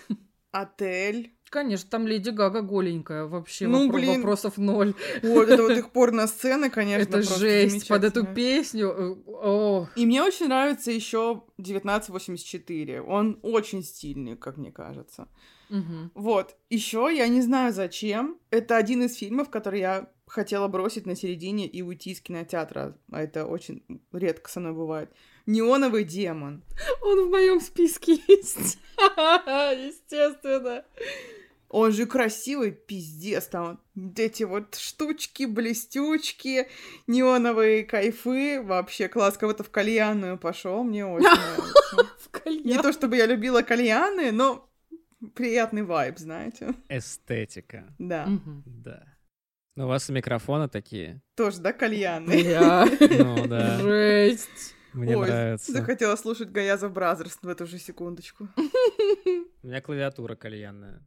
[0.53, 1.33] Отель.
[1.49, 4.21] Конечно, там Леди Гага голенькая, вообще Ну, блин.
[4.21, 4.95] вопросов ноль.
[5.21, 8.87] Вот это вот их порно-сцены, конечно, Это жесть, под эту песню.
[8.89, 13.01] э, О, И мне очень нравится еще 1984.
[13.01, 15.27] Он очень стильный, как мне кажется.
[15.69, 16.11] мгм.
[16.15, 16.55] Вот.
[16.69, 18.37] Еще я не знаю зачем.
[18.49, 22.97] Это один из фильмов, который я хотела бросить на середине и уйти из кинотеатра.
[23.11, 25.11] А это очень редко со мной бывает.
[25.45, 26.63] Неоновый демон.
[27.01, 28.79] Он в моем списке есть.
[28.97, 30.85] Естественно.
[31.69, 33.47] Он же красивый, пиздец.
[33.47, 36.67] Там вот эти вот штучки, блестючки,
[37.07, 38.61] неоновые кайфы.
[38.61, 39.37] Вообще класс.
[39.37, 40.83] Кого-то в кальянную пошел.
[40.83, 41.27] Мне очень
[42.43, 42.63] нравится.
[42.63, 44.69] Не то чтобы я любила кальяны, но
[45.35, 46.75] приятный вайб, знаете.
[46.89, 48.27] Эстетика, Да.
[48.65, 49.03] Да.
[49.75, 51.21] Ну, у вас и микрофоны такие.
[51.35, 52.43] Тоже, да, кальяны?
[53.17, 54.75] Ну, да, Жесть.
[54.93, 55.71] Мне Ой, нравится.
[55.71, 58.47] Захотела слушать Gayazovs Brothers в эту же секундочку.
[59.63, 61.01] У меня клавиатура кальянная.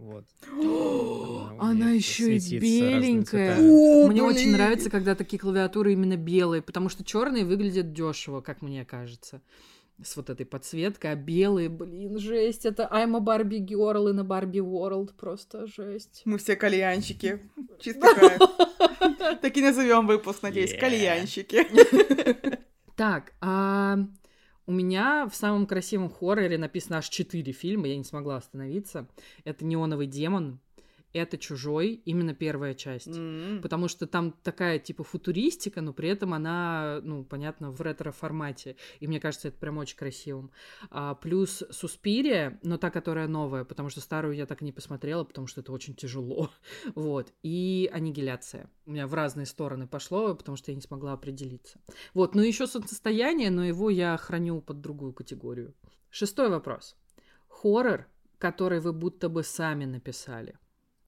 [0.00, 0.24] Вот.
[1.58, 3.58] Она еще и беленькая.
[3.58, 8.62] О, Мне очень нравится, когда такие клавиатуры именно белые, потому что черные выглядят дешево, как
[8.62, 9.42] мне кажется.
[10.02, 12.64] С вот этой подсветкой, а белые, блин, жесть.
[12.64, 15.12] Это I'm a Barbie Girl in a Barbie World.
[15.14, 16.22] Просто жесть.
[16.24, 17.42] Мы все кальянщики.
[17.78, 18.40] Чисто кайф.
[19.42, 21.66] Так и назовем выпуск, надеюсь, кальянщики.
[23.00, 23.96] Так, а
[24.66, 29.08] у меня в самом красивом хорроре написано аж четыре фильма, я не смогла остановиться.
[29.44, 30.60] Это «Неоновый демон»,
[31.12, 33.08] это «Чужой», именно первая часть.
[33.08, 33.60] М.
[33.62, 38.76] Потому что там такая типа футуристика, но при этом она, ну, понятно, в ретро-формате.
[39.00, 40.50] И мне кажется, это прям очень красивым.
[40.90, 45.24] А, плюс Суспирия, но та, которая новая, потому что старую я так и не посмотрела,
[45.24, 46.50] потому что это очень тяжело.
[46.94, 47.32] Вот.
[47.42, 48.70] И Аннигиляция.
[48.86, 51.80] У меня в разные стороны пошло, потому что я не смогла определиться.
[52.14, 52.34] Вот.
[52.34, 55.74] Ну, еще солнцестояние, но его я храню под другую категорию.
[56.10, 56.96] Шестой вопрос.
[57.48, 58.06] Хоррор,
[58.38, 60.58] который вы будто бы сами написали.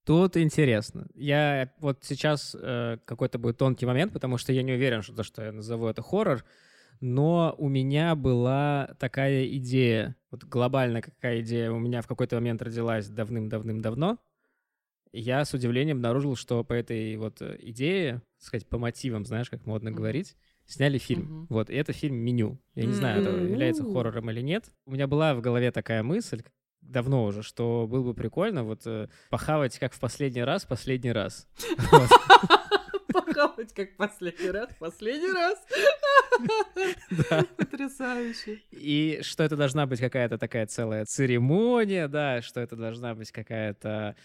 [0.05, 1.07] Тут интересно.
[1.15, 5.23] Я вот сейчас э, какой-то будет тонкий момент, потому что я не уверен, что то,
[5.23, 6.45] что я назову это хоррор,
[7.01, 12.63] но у меня была такая идея, вот глобально какая идея у меня в какой-то момент
[12.63, 14.19] родилась давным-давным-давно.
[15.13, 19.51] Я с удивлением обнаружил, что по этой вот э, идее, так сказать, по мотивам, знаешь,
[19.51, 20.37] как модно говорить,
[20.67, 21.47] сняли фильм.
[21.49, 22.59] Вот, и это фильм «Меню».
[22.75, 24.73] Я не знаю, это является хоррором или нет.
[24.87, 26.43] У меня была в голове такая мысль,
[26.83, 31.49] давно уже, что было бы прикольно вот э, похавать как в последний раз, последний раз.
[33.13, 35.59] Похавать как последний раз, последний раз.
[37.29, 37.45] Да.
[37.57, 38.63] Потрясающе.
[38.71, 44.17] И что это должна быть какая-то такая целая церемония, да, что это должна быть какая-то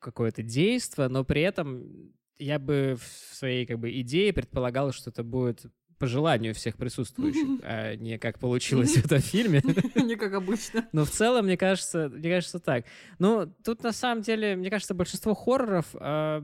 [0.00, 5.22] какое-то действие, но при этом я бы в своей как бы идее предполагал, что это
[5.22, 5.64] будет
[5.98, 9.62] по желанию всех присутствующих, а не как получилось в этом фильме.
[9.94, 10.88] Не как обычно.
[10.92, 12.84] Но в целом, мне кажется, мне кажется так.
[13.18, 16.40] Ну, тут на самом деле, мне кажется, большинство хорроров, а,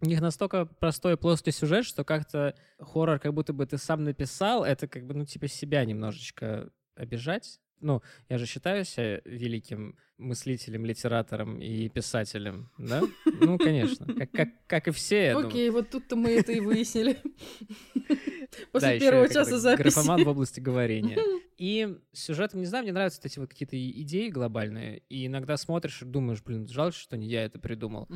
[0.00, 4.04] у них настолько простой и плоский сюжет, что как-то хоррор, как будто бы ты сам
[4.04, 7.60] написал, это как бы, ну, типа себя немножечко обижать.
[7.80, 13.02] Ну, я же считаю себя великим мыслителем, литератором и писателем, да?
[13.24, 17.18] Ну, конечно, как, как, как и все, я Окей, вот тут-то мы это и выяснили.
[18.48, 19.82] Да, После ещё первого часа записи.
[19.82, 21.18] Графоман в области говорения.
[21.58, 26.04] И сюжетом, не знаю, мне нравятся эти вот какие-то идеи глобальные, и иногда смотришь и
[26.04, 28.08] думаешь, блин, жаль, что не я это придумал.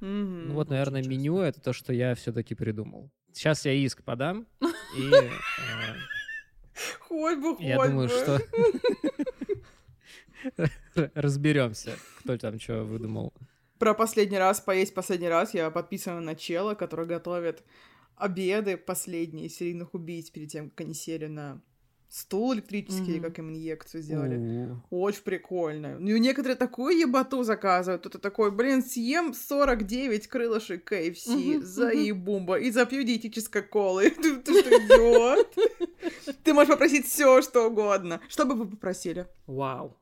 [0.00, 3.10] Ну вот, наверное, меню— это то, что я все-таки придумал.
[3.32, 5.30] Сейчас я иск подам, и э,
[7.00, 8.14] Хоть бы, хоть я думаю, бы.
[8.14, 8.40] что
[11.14, 13.32] разберемся, кто там что выдумал.
[13.78, 17.64] Про последний раз, поесть последний раз, я подписана на чела, который готовит
[18.16, 21.62] обеды последние серийных убийц перед тем, как они сели на
[22.10, 23.22] стул электрический, Мгм.
[23.22, 24.76] как им инъекцию сделали.
[24.90, 25.96] У, Очень прикольно.
[25.98, 28.00] Ну, некоторые такую еботу заказывают.
[28.02, 34.10] Кто-то такой, блин, съем 49 крылышек KFC, Мгм, заебумба, и запью диетической колы.
[34.22, 35.56] Ты, ты что, идиот?
[36.42, 38.20] Ты можешь попросить все, что угодно.
[38.28, 39.26] Что бы вы попросили?
[39.46, 39.96] Вау.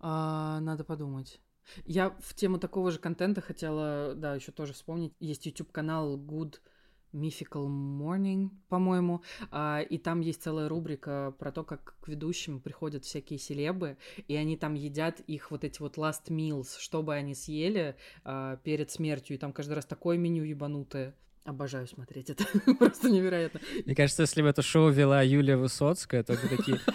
[0.00, 1.40] А, надо подумать.
[1.84, 5.12] Я в тему такого же контента хотела, да, еще тоже вспомнить.
[5.20, 6.54] Есть YouTube-канал Good
[7.12, 13.04] Mythical Morning, по-моему, а, и там есть целая рубрика про то, как к ведущим приходят
[13.04, 13.96] всякие селебы,
[14.28, 18.90] и они там едят их вот эти вот last meals, чтобы они съели а, перед
[18.90, 21.14] смертью, и там каждый раз такое меню ебанутое.
[21.44, 22.44] Обожаю смотреть это,
[22.78, 23.60] просто невероятно.
[23.86, 26.78] Мне кажется, если бы это шоу вела Юлия Высоцкая, то бы такие...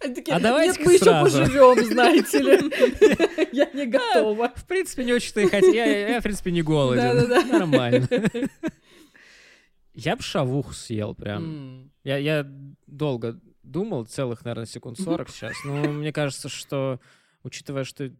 [0.00, 1.38] Они такие, А давайте-ка Нет, мы еще сразу».
[1.38, 3.48] поживем, знаете ли.
[3.52, 4.52] Я не готова.
[4.54, 5.72] В принципе, не очень-то и хотел.
[5.72, 7.28] Я, в принципе, не голоден.
[7.48, 8.08] Нормально.
[9.94, 11.44] Я бы шавуху съел прям.
[11.44, 11.92] М.
[12.04, 12.46] Я, я
[12.86, 15.64] долго думал, целых, наверное, секунд 40 сейчас.
[15.64, 17.00] Но мне кажется, что,
[17.42, 18.10] учитывая, что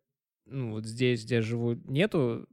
[0.46, 2.48] ну, вот здесь, где я живу, нету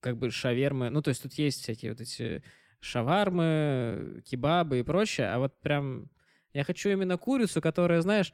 [0.00, 0.90] как бы шавермы.
[0.90, 2.42] Ну, то есть тут есть всякие вот эти
[2.80, 5.28] шавармы, кебабы и прочее.
[5.30, 6.10] А вот прям
[6.52, 8.32] я хочу именно курицу, которая, знаешь,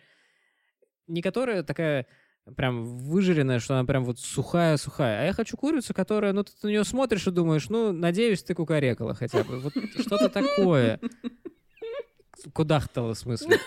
[1.07, 2.07] не которая такая
[2.57, 5.23] прям выжаренная, что она прям вот сухая-сухая.
[5.23, 8.55] А я хочу курицу, которая, ну, ты на нее смотришь и думаешь, ну, надеюсь, ты
[8.55, 9.61] кукарекала хотя бы.
[9.61, 11.01] Вот что-то такое.
[12.53, 13.59] Кудахтала, в смысле.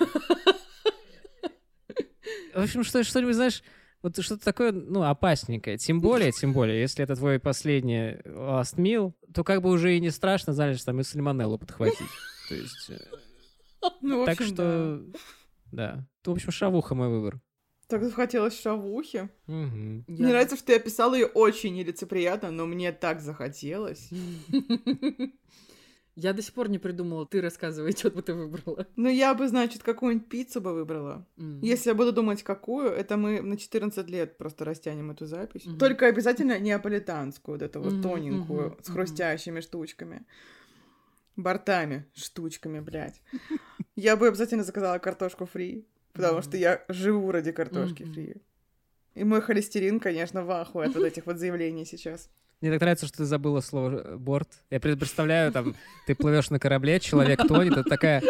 [2.54, 3.64] В общем, что, что-нибудь, знаешь,
[4.04, 5.78] вот что-то такое, ну, опасненькое.
[5.78, 10.00] Тем более, тем более, если это твой последний last meal, то как бы уже и
[10.00, 11.98] не страшно, знаешь, там и сальмонеллу подхватить.
[12.50, 13.00] То есть, э,
[14.02, 15.02] Ну, так общем, что,
[15.72, 16.06] да.
[16.26, 17.40] В общем, шавуха мой выбор.
[17.94, 19.30] Так захотелось шавухи.
[19.46, 20.04] Мгм.
[20.08, 24.10] Мне нравится, что ты описала ее очень нелицеприятно, но мне так захотелось.
[26.16, 27.28] Я до сих пор не придумала.
[27.28, 28.88] Ты рассказывай, что бы ты выбрала.
[28.96, 31.28] Ну, я бы, значит, какую-нибудь пиццу бы выбрала.
[31.62, 35.68] Если я буду думать, какую, это мы на 14 лет просто растянем эту запись.
[35.78, 40.26] Только обязательно неаполитанскую, вот эту вот тоненькую, с хрустящими штучками.
[41.36, 43.22] Бортами, штучками, блядь.
[43.96, 48.36] Я бы обязательно заказала картошку фри, потому что я живу ради картошки фри.
[49.16, 52.30] И мой холестерин, конечно, в ахуе от вот этих вот заявлений сейчас.
[52.62, 54.48] Мне так нравится, что ты забыла слово э, борт.
[54.70, 55.76] Я пред- представляю, там,
[56.08, 58.24] ты плывешь на корабле, человек тонет, это такая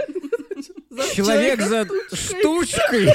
[0.89, 3.09] За человек за штучкой.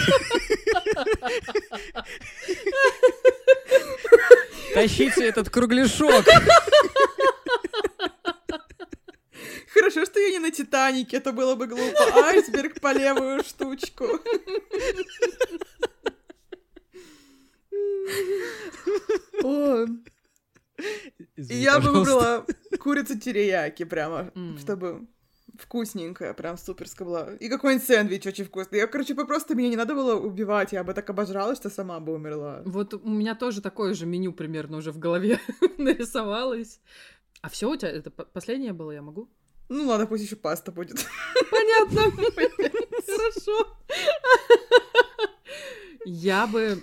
[4.75, 6.25] Тащите этот кругляшок.
[9.79, 12.25] Хорошо, что я не на Титанике, это было бы глупо.
[12.25, 14.07] Айсберг по левую штучку.
[19.43, 20.85] О, И
[21.37, 21.99] Извини, я бы пожалуйста.
[22.15, 22.47] выбрала
[22.79, 24.59] курицу терияки прямо, М.
[24.59, 25.07] чтобы
[25.59, 27.35] вкусненькая, прям суперская была.
[27.41, 28.79] И какой-нибудь сэндвич очень вкусный.
[28.79, 31.99] Я, короче, бы просто меня не надо было убивать, я бы так обожрала, что сама
[32.01, 32.63] бы умерла.
[32.65, 35.41] Вот у меня тоже такое же меню примерно уже в голове
[35.79, 36.81] нарисовалось.
[37.43, 39.29] А все у тебя это по- последнее было, я могу?
[39.69, 41.05] Ну ладно, пусть еще паста будет.
[41.51, 42.11] Понятно.
[43.07, 43.77] Хорошо.
[46.05, 46.83] Я бы...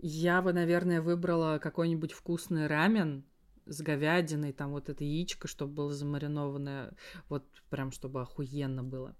[0.00, 3.24] Я бы, наверное, выбрала какой-нибудь вкусный рамен
[3.66, 6.94] с говядиной, там вот это яичко, чтобы было замаринованное,
[7.28, 9.16] вот прям чтобы охуенно было.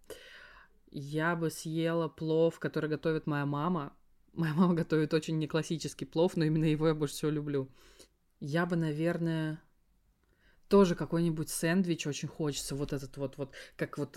[0.90, 3.92] Я бы съела плов, который готовит моя мама.
[4.32, 7.68] Моя мама готовит очень не классический плов, но именно его я больше всего люблю.
[8.40, 9.60] Я бы, наверное,
[10.68, 14.16] тоже какой-нибудь сэндвич очень хочется, вот этот вот, вот, как вот,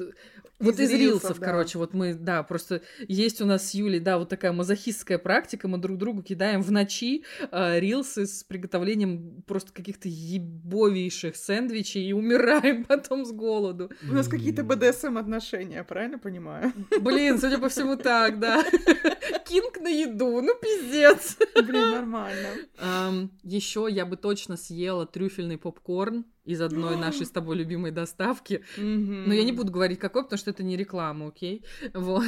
[0.60, 1.46] вот Из из рилсов, рилсов, да.
[1.46, 5.68] короче, вот мы, да, просто есть у нас с Юлей, да, вот такая мазохистская практика,
[5.68, 12.14] мы друг другу кидаем в ночи э, рилсы с приготовлением просто каких-то ебовейших сэндвичей и
[12.14, 13.90] умираем потом с голоду.
[14.10, 16.74] У нас какие-то БДСМ отношения, правильно понимаю?
[17.00, 18.64] Блин, судя по всему, так, да.
[19.48, 21.38] Кинг на еду, ну пиздец.
[21.56, 23.30] Блин, нормально.
[23.44, 28.64] Еще я бы точно съела трюфельный попкорн из одной нашей с тобой любимой доставки.
[28.78, 31.66] Но я не буду говорить какой, потому что это не реклама, окей?
[31.94, 32.24] Вот.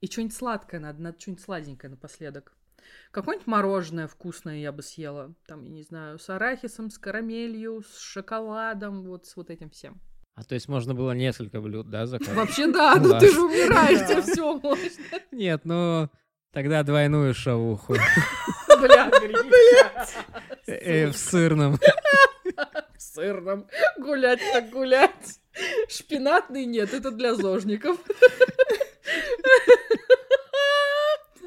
[0.00, 2.56] И что-нибудь сладкое надо, надо что-нибудь сладенькое напоследок.
[3.12, 5.34] Какое-нибудь мороженое вкусное я бы съела.
[5.46, 10.00] Там, я не знаю, с арахисом, с карамелью, с шоколадом, вот с вот этим всем.
[10.34, 12.34] А то есть можно было несколько блюд, да, заказать?
[12.34, 14.88] Вообще да, ну ты же умираешь, тебе все можно.
[15.30, 16.08] Нет, ну
[16.52, 17.96] тогда двойную шавуху
[18.82, 19.10] Бля.
[20.66, 21.78] Э, в сырном.
[22.96, 23.68] В сырном.
[23.98, 25.40] Гулять так гулять.
[25.88, 27.98] Шпинатный нет, это для зожников.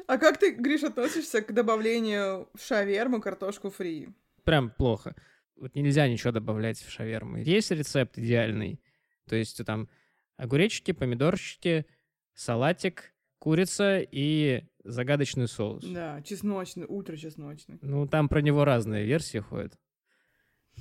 [0.06, 4.08] А как ты, Гриш, относишься к добавлению в шаверму картошку фри?
[4.44, 5.16] Прям плохо.
[5.56, 7.38] Вот нельзя ничего добавлять в шаверму.
[7.38, 8.80] Есть рецепт идеальный.
[9.28, 9.88] То есть там
[10.36, 11.86] огуречки, помидорчики,
[12.34, 15.84] салатик, курица и загадочный соус.
[15.84, 17.78] Да, чесночный, ультра чесночный.
[17.82, 19.74] Ну, там про него разные версии ходят.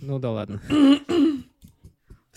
[0.01, 0.61] Ну да ладно.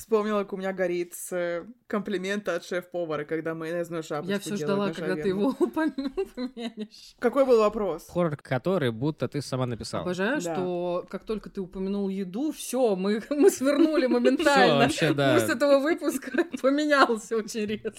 [0.08, 4.56] Вспомнила, как у меня горит с э, комплимента от шеф-повара, когда майонезную шапочку Я все
[4.56, 7.14] ждала, когда ты его упомя- упомянешь.
[7.18, 8.08] Какой был вопрос?
[8.08, 10.04] Хоррор, который будто ты сама написала.
[10.04, 10.54] Обожаю, Да.
[10.54, 14.78] что как только ты упомянул еду, все, мы, мы свернули моментально.
[14.84, 15.34] вообще, да.
[15.38, 16.30] Курс этого выпуска
[16.62, 17.92] поменялся очень резко.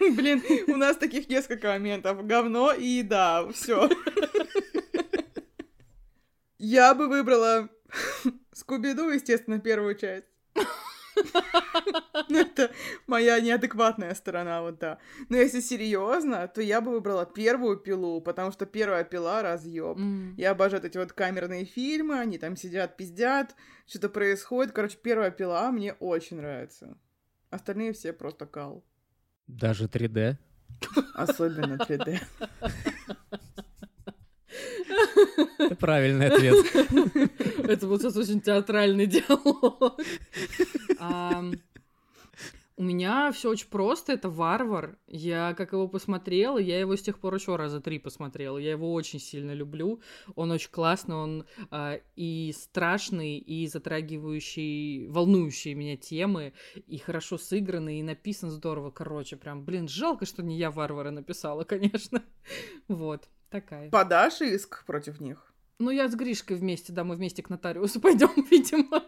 [0.00, 2.26] Блин, у нас таких несколько моментов.
[2.26, 3.46] Говно и еда.
[3.52, 3.90] Все.
[6.56, 7.68] Я бы выбрала
[8.54, 10.24] Скуби-Ду, естественно, первую часть.
[12.28, 12.70] Ну, Это
[13.06, 14.98] моя неадекватная сторона, вот да.
[15.28, 19.98] Но если серьезно, то я бы выбрала первую пилу, потому что первая пила разъеб.
[20.36, 23.54] Я обожаю эти вот камерные фильмы, они там сидят, пиздят,
[23.86, 24.72] что-то происходит.
[24.72, 26.96] Короче, первая пила мне очень нравится.
[27.50, 28.84] Остальные все просто кал.
[29.46, 30.36] Даже 3D.
[31.14, 32.20] Особенно 3D.
[35.58, 36.66] Это правильный ответ.
[37.68, 39.98] Это был сейчас очень театральный диалог.
[42.76, 44.98] У меня все очень просто, это варвар.
[45.06, 48.58] Я как его посмотрела, я его с тех пор еще раза три посмотрела.
[48.58, 50.00] Я его очень сильно люблю.
[50.34, 56.52] Он очень классный, он а, и страшный, и затрагивающий, волнующие меня темы,
[56.88, 58.90] и хорошо сыгранный, и написан здорово.
[58.90, 62.24] Короче, прям, блин, жалко, что не я варвара написала, конечно.
[62.88, 63.88] Вот, такая.
[63.90, 65.52] Подашь иск против них?
[65.78, 69.04] Ну, я с Гришкой вместе, да, мы вместе к нотариусу пойдем, видимо.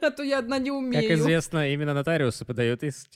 [0.00, 1.14] А то я одна не Как умею.
[1.14, 3.08] известно, именно нотариусы подают иск.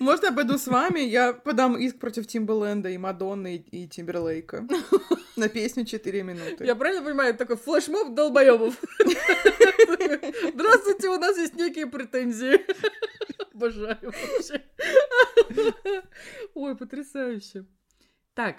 [0.00, 1.00] Может, я пойду с вами?
[1.00, 4.66] Я подам иск против Тимбаленда и Мадонны и, и Тимберлейка.
[5.36, 6.64] На песню 4 минуты.
[6.64, 8.74] Я правильно понимаю, это такой флешмоб долбоебов?
[10.54, 12.60] Здравствуйте, у нас есть некие претензии.
[13.54, 14.62] Обожаю вообще.
[16.54, 17.64] Ой, потрясающе.
[18.34, 18.56] Так,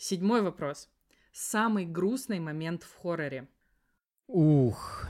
[0.00, 0.88] седьмой вопрос.
[1.32, 3.46] Самый грустный момент в хорроре.
[4.26, 5.06] Ух.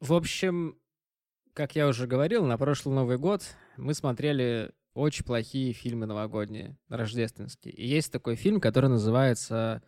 [0.00, 0.76] В общем,
[1.54, 3.42] как я уже говорил, на прошлый Новый год
[3.76, 7.72] мы смотрели очень плохие фильмы новогодние, рождественские.
[7.74, 9.82] И есть такой фильм, который называется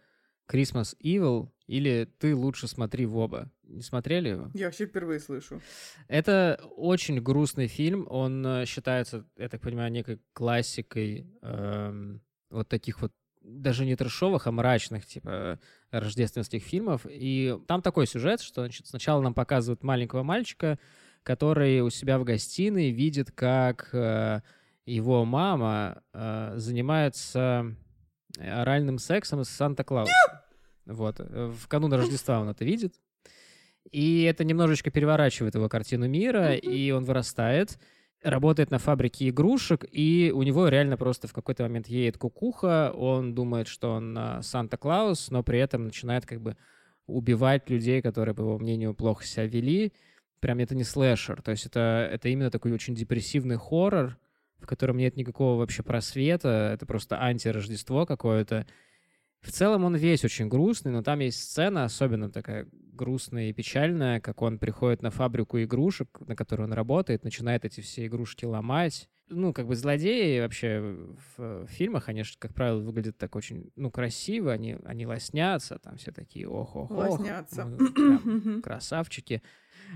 [0.51, 3.51] Christmas Evil или «Ты лучше смотри в оба».
[3.65, 4.51] Не смотрели его?
[4.55, 5.61] Я вообще впервые слышу.
[6.09, 8.07] Это очень грустный фильм.
[8.11, 12.21] Он э, считается, я так понимаю, некой классикой эм,
[12.51, 13.13] вот таких вот
[13.45, 15.59] даже не трешовых, а мрачных, типа,
[15.91, 17.07] рождественских фильмов.
[17.09, 20.79] И там такой сюжет, что значит, сначала нам показывают маленького мальчика,
[21.23, 24.41] который у себя в гостиной видит, как э,
[24.87, 27.77] его мама э, занимается
[28.39, 30.15] оральным сексом с Санта-Клаусом.
[30.87, 31.17] Вот.
[31.21, 32.95] э, В канун Рождества он это видит.
[33.91, 37.79] И это немножечко переворачивает его картину мира, и он вырастает,
[38.23, 43.35] работает на фабрике игрушек, и у него реально просто в какой-то момент едет кукуха, он
[43.35, 46.57] думает, что он а, Санта-Клаус, но при этом начинает как бы
[47.07, 49.93] убивать людей, которые, по его мнению, плохо себя вели.
[50.41, 54.19] Прям это не слэшер, то есть это, это именно такой очень депрессивный хоррор,
[54.59, 58.67] в котором нет никакого вообще просвета, это просто антирождество какое-то.
[59.43, 64.21] В целом он весь очень грустный, но там есть сцена, особенно такая грустная и печальная,
[64.21, 69.09] как он приходит на фабрику игрушек, на которой он работает, начинает эти все игрушки ломать.
[69.29, 70.81] Ну, как бы злодеи вообще
[71.37, 75.97] в, фильмах, они же, как правило, выглядят так очень, ну, красиво, они, они лоснятся, там
[75.97, 76.97] все такие ох-ох-ох.
[76.97, 77.65] Лоснятся.
[77.65, 79.43] ну, красавчики.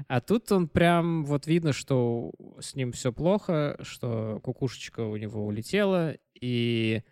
[0.08, 5.46] А тут он прям вот видно, что с ним все плохо, что кукушечка у него
[5.46, 7.02] улетела, и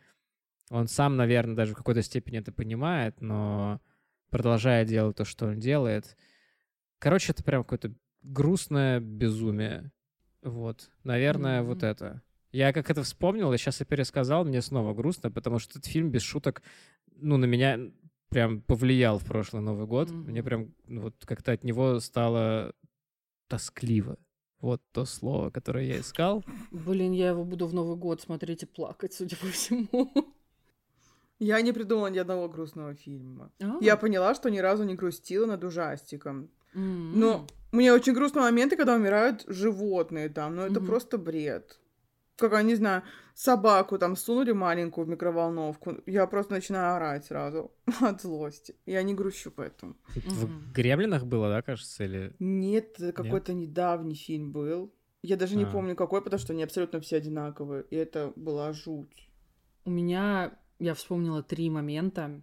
[0.71, 3.81] он сам, наверное, даже в какой-то степени это понимает, но
[4.31, 6.17] продолжая делать то, что он делает.
[6.99, 9.93] Короче, это прям какое-то грустное безумие.
[10.43, 11.67] Вот, наверное, mm-hmm.
[11.67, 12.23] вот это.
[12.53, 16.11] Я как это вспомнил, и сейчас я пересказал, мне снова грустно, потому что этот фильм
[16.11, 16.63] без шуток,
[17.17, 17.79] ну, на меня
[18.29, 20.11] прям повлиял в прошлый Новый год.
[20.11, 20.31] Mm-hmm.
[20.31, 22.75] Мне прям ну, вот как-то от него стало
[23.49, 24.19] тоскливо.
[24.61, 26.43] Вот то слово, которое я искал.
[26.71, 30.11] Блин, я его буду в Новый год смотреть и плакать, судя по всему.
[31.45, 33.53] Я не придумала ни одного грустного фильма.
[33.61, 33.85] А-а-а.
[33.85, 36.49] Я поняла, что ни разу не грустила над ужастиком.
[36.75, 37.13] Mm-hmm.
[37.15, 40.87] Но мне очень грустные моменты, когда умирают животные там, но это mm-hmm.
[40.87, 41.79] просто бред.
[42.37, 43.03] Как, я не знаю,
[43.35, 48.75] собаку там сунули маленькую в микроволновку, я просто начинаю орать сразу от злости.
[48.87, 49.97] Я не грущу поэтому.
[50.15, 50.73] В mm-hmm.
[50.75, 52.35] «Гремлинах» было, да, кажется, или...
[52.39, 54.95] Нет, какой-то недавний фильм был.
[55.23, 55.71] Я даже не а.
[55.71, 59.31] помню какой, потому что они абсолютно все одинаковые, и это была жуть.
[59.85, 62.43] У меня я вспомнила три момента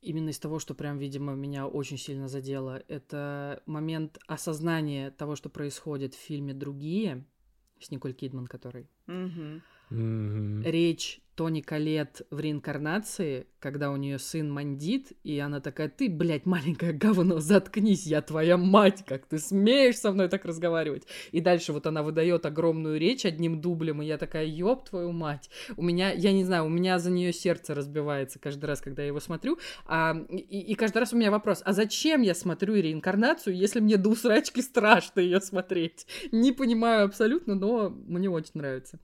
[0.00, 2.82] именно из того, что прям, видимо, меня очень сильно задело.
[2.88, 7.24] Это момент осознания того, что происходит в фильме «Другие»,
[7.80, 8.88] с Николь Кидман, который.
[9.06, 9.62] Mm-hmm.
[9.90, 10.62] Mm-hmm.
[10.70, 16.46] Речь Тони Калет в реинкарнации, когда у нее сын мандит, и она такая, ты, блядь,
[16.46, 21.06] маленькое говно, заткнись, я твоя мать, как ты смеешь со мной так разговаривать?
[21.32, 25.50] И дальше вот она выдает огромную речь одним дублем, и я такая, ёб твою мать.
[25.76, 29.08] У меня, я не знаю, у меня за нее сердце разбивается каждый раз, когда я
[29.08, 33.54] его смотрю, а, и, и каждый раз у меня вопрос, а зачем я смотрю реинкарнацию,
[33.54, 36.06] если мне до усрачки страшно ее смотреть?
[36.32, 38.98] Не понимаю абсолютно, но мне очень нравится.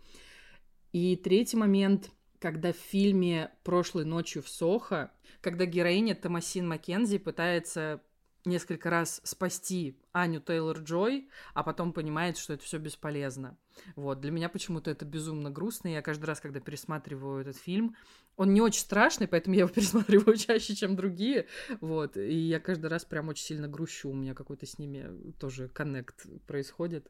[0.92, 2.10] И третий момент—
[2.42, 8.02] когда в фильме «Прошлой ночью в Сохо», когда героиня Томасин Маккензи пытается
[8.44, 13.56] несколько раз спасти Аню Тейлор-Джой, а потом понимает, что это все бесполезно.
[13.94, 17.94] Вот, для меня почему-то это безумно грустно, и я каждый раз, когда пересматриваю этот фильм,
[18.36, 21.46] он не очень страшный, поэтому я его пересматриваю чаще, чем другие,
[21.80, 25.68] вот, и я каждый раз прям очень сильно грущу, у меня какой-то с ними тоже
[25.68, 27.08] коннект происходит.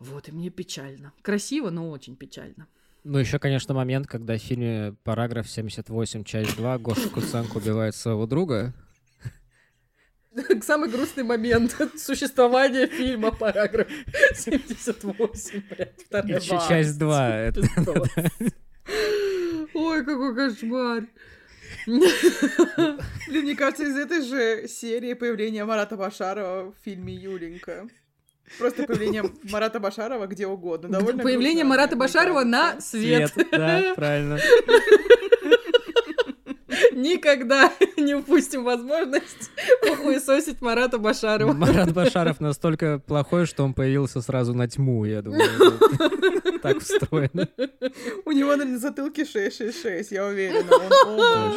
[0.00, 1.12] Вот, и мне печально.
[1.22, 2.66] Красиво, но очень печально.
[3.08, 8.26] Ну, еще, конечно, момент, когда в фильме «Параграф 78, часть 2» Гоша Куценко убивает своего
[8.26, 8.74] друга.
[10.62, 13.86] Самый грустный момент существования фильма «Параграф
[14.34, 17.52] 78», блядь, вторая Часть 2.
[19.74, 21.06] Ой, какой кошмар.
[21.86, 27.86] Блин, мне кажется, из этой же серии появления Марата Башарова в фильме «Юленька».
[28.58, 30.88] Просто появление Марата Башарова где угодно.
[30.88, 33.32] Довольно появление грустно, Марата Башарова на свет.
[33.32, 33.48] свет.
[33.50, 34.38] Да, правильно.
[36.96, 39.50] Никогда не упустим возможность
[39.82, 41.52] похуесосить Марата Башарова.
[41.52, 45.46] Марат Башаров настолько плохой, что он появился сразу на тьму, я думаю.
[46.62, 47.48] Так встроено.
[48.24, 50.66] У него на затылке 666, я уверена.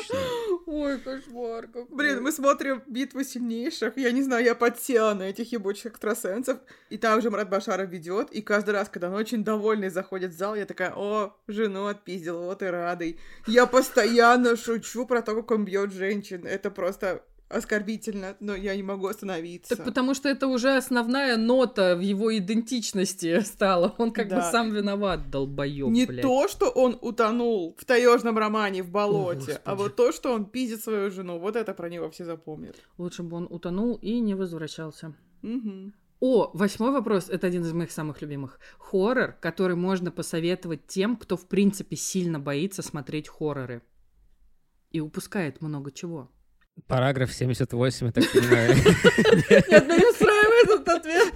[0.68, 1.68] Ой, кошмар.
[1.90, 3.98] Блин, мы смотрим «Битву сильнейших».
[3.98, 6.60] Я не знаю, я подсела на этих ебучих экстрасенсов.
[6.92, 8.30] И там уже Марат Башаров ведет.
[8.30, 12.44] И каждый раз, когда он очень довольный заходит в зал, я такая, о, жену отпиздил,
[12.44, 13.20] вот и радый.
[13.48, 16.46] Я постоянно шучу про то, как он бьет женщин.
[16.46, 19.76] Это просто оскорбительно, но я не могу остановиться.
[19.76, 23.96] Так потому что это уже основная нота в его идентичности стала.
[23.98, 24.38] Он как да.
[24.38, 26.22] бы сам виноват, долбоёб, Не блядь.
[26.22, 30.46] то, что он утонул в таежном романе в болоте, О, а вот то, что он
[30.46, 31.40] пиздит свою жену.
[31.40, 32.76] Вот это про него все запомнят.
[32.98, 35.16] Лучше бы он утонул и не возвращался.
[35.42, 35.92] Угу.
[36.22, 38.60] О, восьмой вопрос, это один из моих самых любимых.
[38.78, 43.82] Хоррор, который можно посоветовать тем, кто в принципе сильно боится смотреть хорроры.
[44.92, 46.32] И упускает много чего.
[46.88, 48.76] Параграф 78, я так понимаю.
[48.76, 51.34] Нет, меня не устраивает этот ответ.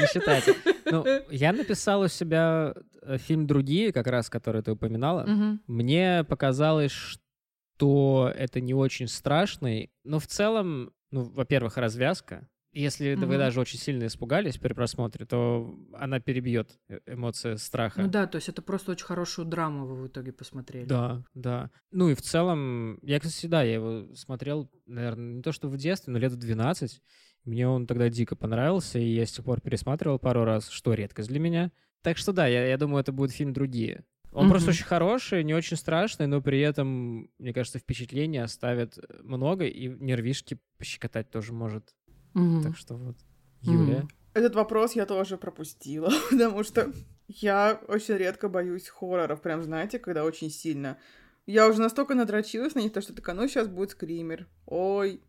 [0.00, 0.54] Не считайте.
[0.86, 5.58] Ну, я написал у себя э, фильм «Другие», как раз, который ты упоминала.
[5.66, 12.48] Мне показалось, что это не очень страшный, но в целом, ну, во-первых, развязка.
[12.74, 13.26] Если mm-hmm.
[13.26, 18.02] вы даже очень сильно испугались при просмотре, то она перебьет э, эмоции страха.
[18.02, 20.84] Ну да, то есть это просто очень хорошую драму вы в итоге посмотрели.
[20.84, 21.70] Да, да.
[21.92, 25.76] Ну и в целом, я, кстати, да, я его смотрел, наверное, не то что в
[25.76, 27.00] детстве, но лет в 12.
[27.44, 31.28] Мне он тогда дико понравился, и я с тех пор пересматривал пару раз, что редкость
[31.28, 31.70] для меня.
[32.02, 34.04] Так что да, я, я думаю, это будет фильм «Другие».
[34.32, 34.50] Он mm-hmm.
[34.50, 39.86] просто очень хороший, не очень страшный, но при этом, мне кажется, впечатление оставит много, и
[39.86, 41.94] нервишки пощекотать тоже может.
[42.34, 42.62] Mm-hmm.
[42.62, 43.16] Так что вот,
[43.62, 44.00] Юлия.
[44.00, 44.10] Mm-hmm.
[44.34, 46.92] Этот вопрос я тоже пропустила, потому что
[47.28, 50.98] я очень редко боюсь хорроров, прям знаете, когда очень сильно.
[51.46, 54.46] Я уже настолько надрочилась на них, то что такая, ну сейчас будет скример.
[54.66, 55.22] Ой,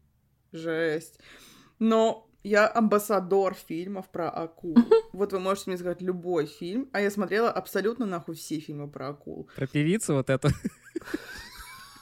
[0.51, 1.19] жесть.
[1.79, 4.77] Но Я амбассадор фильмов про акул.
[5.13, 9.09] Вот вы можете мне сказать любой фильм, а я смотрела абсолютно нахуй все фильмы про
[9.09, 9.49] акул.
[9.55, 10.49] Про певицу вот эту.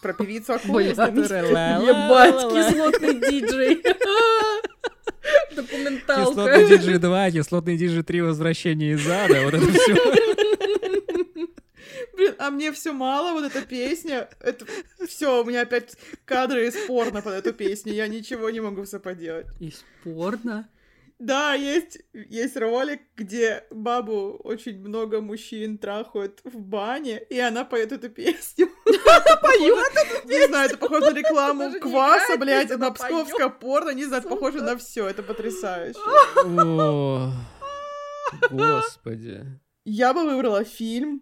[0.02, 0.80] Про певицу акул.
[0.80, 3.84] Ебать, кислотный диджей.
[5.54, 6.30] Документалка.
[6.30, 9.96] Кислотный диджей 2, кислотный диджей 3, возвращение из ада, вот это все.
[12.16, 14.30] Блин, а мне все мало, вот эта песня.
[14.40, 14.66] Это
[15.08, 17.94] все, у меня опять кадры из порно под эту песню.
[17.94, 19.48] Я ничего не могу все поделать.
[19.60, 20.68] Из порно?
[21.24, 27.94] Да, есть, есть ролик, где бабу очень много мужчин трахают в бане, и она поет
[27.94, 28.68] эту песню.
[29.42, 34.20] Поет Не знаю, это похоже на рекламу кваса, блядь, она на псковское порно, не знаю,
[34.20, 35.98] это похоже на все, это потрясающе.
[36.44, 37.32] О,
[38.52, 39.46] Господи.
[39.86, 41.22] Я бы выбрала фильм,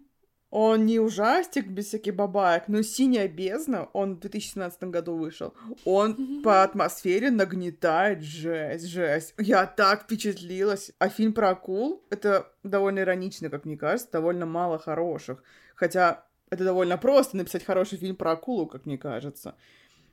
[0.52, 5.54] он не ужастик без всяких бабаек, но «Синяя бездна», он в 2017 году вышел,
[5.86, 9.34] он по атмосфере нагнетает жесть, жесть.
[9.38, 10.92] Я так впечатлилась.
[10.98, 15.42] А фильм про акул, это довольно иронично, как мне кажется, довольно мало хороших.
[15.74, 19.54] Хотя это довольно просто написать хороший фильм про акулу, как мне кажется.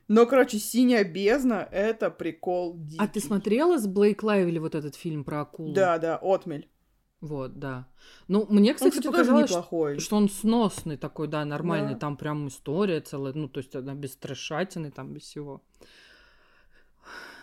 [0.08, 2.96] Но, короче, «Синяя бездна»— это прикол дикий.
[2.98, 5.74] А ты смотрела с Блейк Лайвли вот этот фильм про акулу?
[5.74, 6.70] Да, да, «Отмель».
[7.20, 7.86] Вот, да.
[8.28, 9.98] Ну, мне, Он, кстати, кстати, тоже показалось, неплохой.
[9.98, 11.92] что он сносный такой, да, нормальный.
[11.92, 12.00] Да.
[12.00, 15.62] Там прям история целая, ну, то есть она без трешатины, там без всего.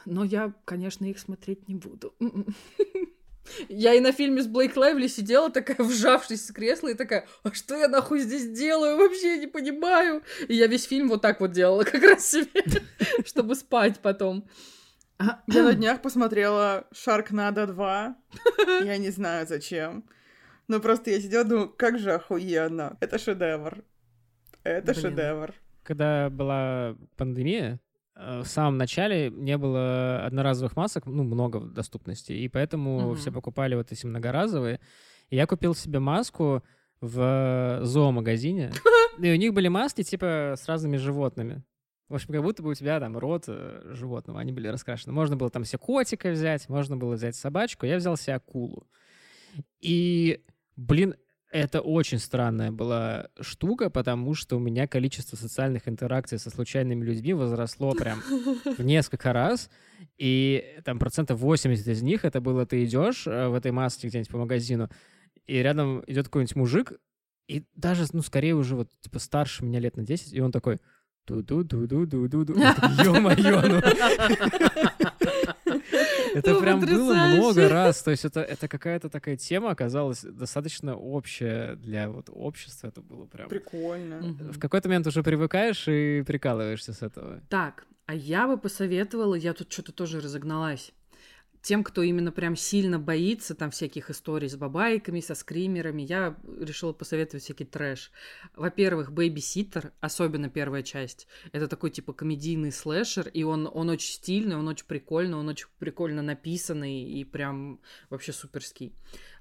[0.05, 2.13] Но я, конечно, их смотреть не буду.
[3.69, 7.53] Я и на фильме с Блейк Лайвли сидела такая, вжавшись в кресло, и такая, а
[7.53, 8.97] что я нахуй здесь делаю?
[8.97, 10.23] Вообще не понимаю.
[10.47, 12.63] И я весь фильм вот так вот делала как раз себе,
[13.25, 14.45] чтобы спать потом.
[15.47, 18.15] Я на днях посмотрела Шаркнадо 2.
[18.83, 20.03] Я не знаю зачем.
[20.67, 22.97] Но просто я сидела, думаю, как же охуенно.
[22.99, 23.83] Это шедевр.
[24.63, 25.01] Это Блин.
[25.01, 25.53] шедевр.
[25.83, 27.79] Когда была пандемия,
[28.15, 33.15] э, в самом начале не было одноразовых масок, ну, много в доступности, и поэтому Мгм.
[33.15, 34.81] все покупали вот эти многоразовые.
[35.29, 36.63] И я купил себе маску
[36.99, 38.71] в зоомагазине,
[39.19, 41.63] и у них были маски типа с разными животными.
[42.09, 45.13] В общем, как будто бы у тебя там рот э, животного, они были раскрашены.
[45.13, 47.85] Можно было там себе котика взять, можно было взять собачку.
[47.85, 48.87] Я взял себе акулу.
[49.81, 50.41] И,
[50.77, 51.15] блин,
[51.51, 57.33] это очень странная была штука, потому что у меня количество социальных интеракций со случайными людьми
[57.33, 58.21] возросло прям
[58.77, 59.69] в несколько раз.
[60.17, 64.31] И там процентов 80 из них это было ты идешь э, в этой маске где-нибудь
[64.31, 64.89] по магазину,
[65.45, 66.93] и рядом идет какой-нибудь мужик,
[67.47, 70.79] и даже, ну, скорее уже вот, типа, старше меня лет на 10, и он такой
[71.27, 72.53] ду-ду-ду-ду-ду-ду-ду.
[73.03, 73.81] Ё-моё, ну.
[76.33, 77.37] Это Ну, прям было потрясающе.
[77.41, 78.03] много раз.
[78.03, 82.87] То есть это, это какая-то такая тема оказалась достаточно общая для вот общества.
[82.87, 83.49] Это было прям...
[83.49, 84.19] Прикольно.
[84.51, 87.41] В какой-то момент уже привыкаешь и прикалываешься с этого.
[87.49, 90.93] Так, а я бы посоветовала, я тут что-то тоже разогналась.
[91.61, 96.93] Тем, кто именно прям сильно боится там всяких историй с бабайками, со скримерами, я решила
[96.93, 98.11] посоветовать всякий трэш.
[98.55, 104.55] Во-первых, «Бэйби-ситер», особенно первая часть, это такой типа комедийный слэшер, и он, он очень стильный,
[104.55, 107.79] он очень прикольный, он очень прикольно написанный и прям
[108.09, 108.93] вообще суперский.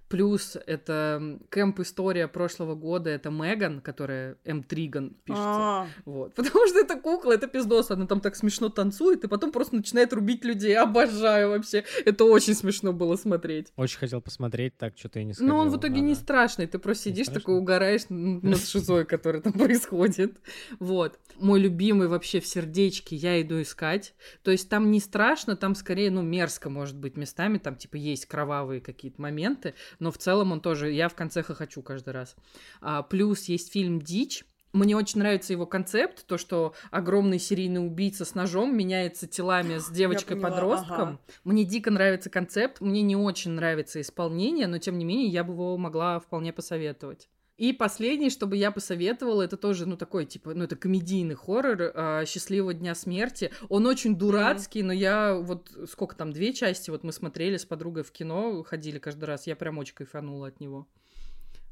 [0.09, 4.63] Плюс это кэмп-история прошлого года, это Меган, которая М.
[4.63, 5.45] Триган пишется.
[5.47, 6.35] А, Вот.
[6.37, 10.13] Потому что это кукла, это пиздос, она там так смешно танцует, и потом просто начинает
[10.13, 10.77] рубить людей.
[10.77, 11.85] Обожаю вообще.
[12.05, 13.73] Это очень смешно было смотреть.
[13.77, 15.53] Очень хотел посмотреть, так что-то я не сходил.
[15.53, 16.21] Но он в итоге не Надо.
[16.21, 20.39] страшный, ты просто Не сидишь такой, угораешь над шизой, который там происходит.
[20.79, 21.19] Вот.
[21.39, 24.15] Мой любимый вообще в сердечке я иду искать.
[24.43, 28.27] То есть там не страшно, там скорее, ну, мерзко может быть местами, там типа есть
[28.27, 32.37] кровавые какие-то моменты, но в целом он тоже, я в конце хохочу каждый раз.
[32.81, 38.25] А, плюс есть фильм «Дичь», мне очень нравится его концепт, то, что огромный серийный убийца
[38.25, 41.09] с ножом меняется телами с девочкой-подростком.
[41.09, 41.21] ага.
[41.45, 45.55] Мне дико нравится концепт, мне не очень нравится исполнение, но тем не менее я бы
[45.55, 47.29] его могла вполне посоветовать.
[47.57, 52.25] И последний, чтобы я посоветовала, это тоже, ну, такой, типа, ну, это комедийный хоррор а,
[52.27, 53.51] «Счастливого дня смерти».
[53.71, 58.03] Он очень дурацкий, но я вот, сколько там, две части, вот мы смотрели с подругой
[58.03, 60.87] в кино, ходили каждый раз, я прям очень кайфанула от него.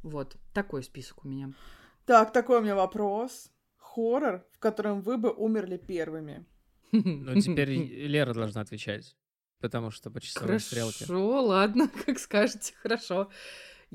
[0.02, 1.52] Вот, такой список у меня.
[2.06, 3.50] Так, такой у меня вопрос.
[3.76, 6.46] Хоррор, в котором вы бы умерли первыми.
[6.92, 9.16] Ну, теперь Лера должна отвечать,
[9.60, 11.04] потому что по часовой стрелке.
[11.06, 13.30] Хорошо, ладно, как скажете, хорошо.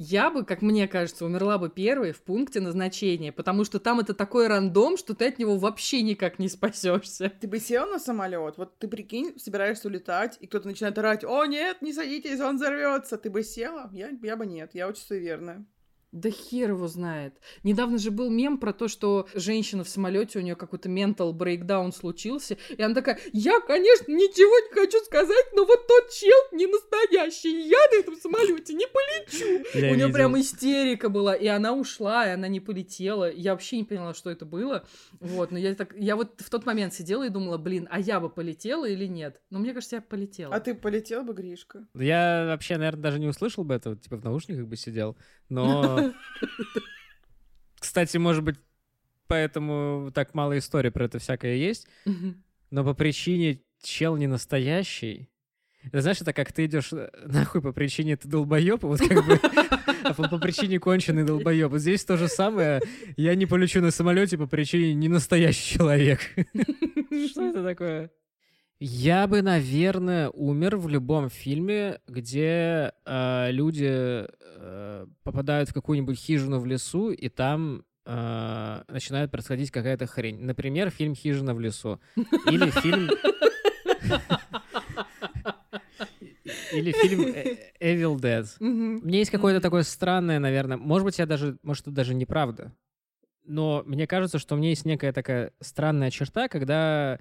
[0.02, 4.14] Я бы, как мне кажется, умерла бы первой в пункте назначения, потому что там это
[4.14, 7.34] такой рандом, что ты от него вообще никак не спасешься.
[7.42, 11.44] Ты бы сел на самолет, вот ты прикинь, собираешься улетать, и кто-то начинает орать, о
[11.44, 13.18] нет, не садитесь, он взорвется.
[13.18, 13.90] Ты бы села?
[13.92, 15.66] Я, я бы нет, я очень суеверная.
[16.12, 17.36] Да хер его знает.
[17.64, 21.94] Недавно же был мем про то, что женщина в самолете, у нее какой-то ментал брейкдаун
[21.94, 26.66] случился, и она такая, я, конечно, ничего не хочу сказать, но вот тот чел не
[26.66, 29.64] настоящий, я на этом самолете не полечу.
[29.76, 30.14] Я у нее видел.
[30.14, 33.32] прям истерика была, и она ушла, и она не полетела.
[33.32, 34.88] Я вообще не поняла, что это было.
[35.20, 38.20] Вот, но я так, я вот в тот момент сидела и думала, блин, а я
[38.20, 39.42] бы полетела или нет?
[39.52, 40.56] Но мне кажется, я полетела.
[40.56, 41.86] А ты полетел бы, Гришка?
[41.94, 45.16] Я вообще, наверное, даже не услышал бы этого, типа в наушниках бы сидел.
[45.50, 46.14] Но,
[47.80, 48.58] кстати, может быть,
[49.28, 51.88] поэтому так мало историй про это всякое есть.
[52.72, 55.30] Но по причине чел не настоящий.
[55.82, 56.92] Это знаешь, это как ты идешь
[57.26, 59.40] нахуй по причине ты долбоеб, вот как бы,
[60.04, 61.72] а по, по причине конченый долбоеб.
[61.72, 62.82] Вот здесь то же самое.
[63.16, 66.20] Я не полечу на самолете по причине не настоящий человек.
[67.32, 68.12] Что это такое?
[68.82, 76.60] Я бы, наверное, умер в любом фильме, где э, люди э, попадают в какую-нибудь хижину
[76.60, 80.40] в лесу, и там э, начинает происходить какая-то хрень.
[80.40, 82.00] Например, фильм «Хижина в лесу».
[82.50, 83.10] Или фильм...
[86.72, 88.48] Или фильм э, Evil Dead.
[88.60, 92.72] Меня есть какое-то такое странное, наверное, может быть, я даже, может, это даже неправда,
[93.44, 97.20] но мне кажется, что у меня есть некая такая странная черта, когда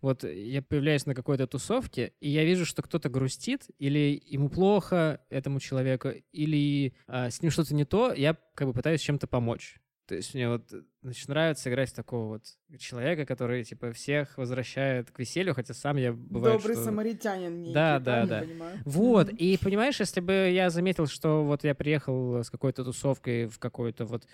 [0.00, 5.20] вот я появляюсь на какой-то тусовке, и я вижу, что кто-то грустит, или ему плохо,
[5.30, 9.80] этому человеку, или а, с ним что-то не то, я как бы пытаюсь чем-то помочь.
[10.06, 12.42] То есть мне вот э, значит, нравится играть такого вот
[12.78, 17.74] человека, который, типа, всех возвращает к веселью, хотя сам я бывает, Добрый что- самаритянин некий,
[17.74, 18.40] Да, да, да.
[18.42, 18.78] понимаю?
[18.84, 23.58] вот, и понимаешь, если бы я заметил, что вот я приехал с какой-то тусовкой в
[23.58, 24.26] какую-то вот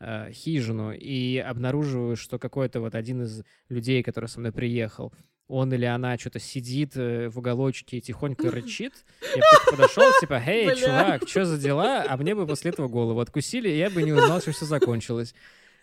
[0.00, 5.12] э, хижину и обнаруживаю, что какой-то вот один из людей, который со мной приехал,
[5.50, 8.92] он или она что-то сидит э, в уголочке и тихонько рычит,
[9.34, 13.20] я бы подошел, типа, «Эй, чувак, что за дела?» А мне бы после этого голову
[13.20, 15.34] откусили, и я бы не узнал, чем все закончилось.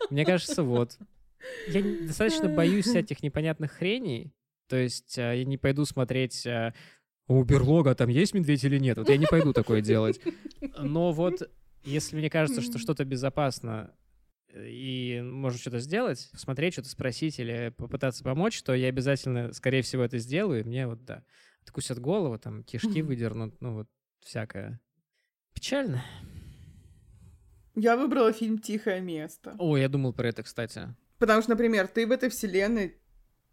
[0.10, 0.98] Мне кажется, вот.
[1.68, 4.34] Я достаточно боюсь всяких непонятных хреней,
[4.68, 6.74] то есть э, я не пойду смотреть э,
[7.28, 8.98] у берлога там есть медведь или нет.
[8.98, 10.20] Вот я не пойду такое делать.
[10.80, 11.50] Но вот
[11.84, 13.92] если мне кажется, что что-то безопасно
[14.54, 20.04] и можно что-то сделать, посмотреть, что-то спросить или попытаться помочь, то я обязательно, скорее всего,
[20.04, 20.62] это сделаю.
[20.62, 21.24] И мне вот, да,
[21.64, 23.88] откусят голову, там, кишки выдернут, ну вот
[24.22, 24.80] всякое.
[25.54, 26.04] Печально.
[27.76, 29.56] Я выбрала фильм «Тихое место».
[29.60, 30.96] О, я думал про это, кстати.
[31.20, 33.00] Потому что, например, ты в этой вселенной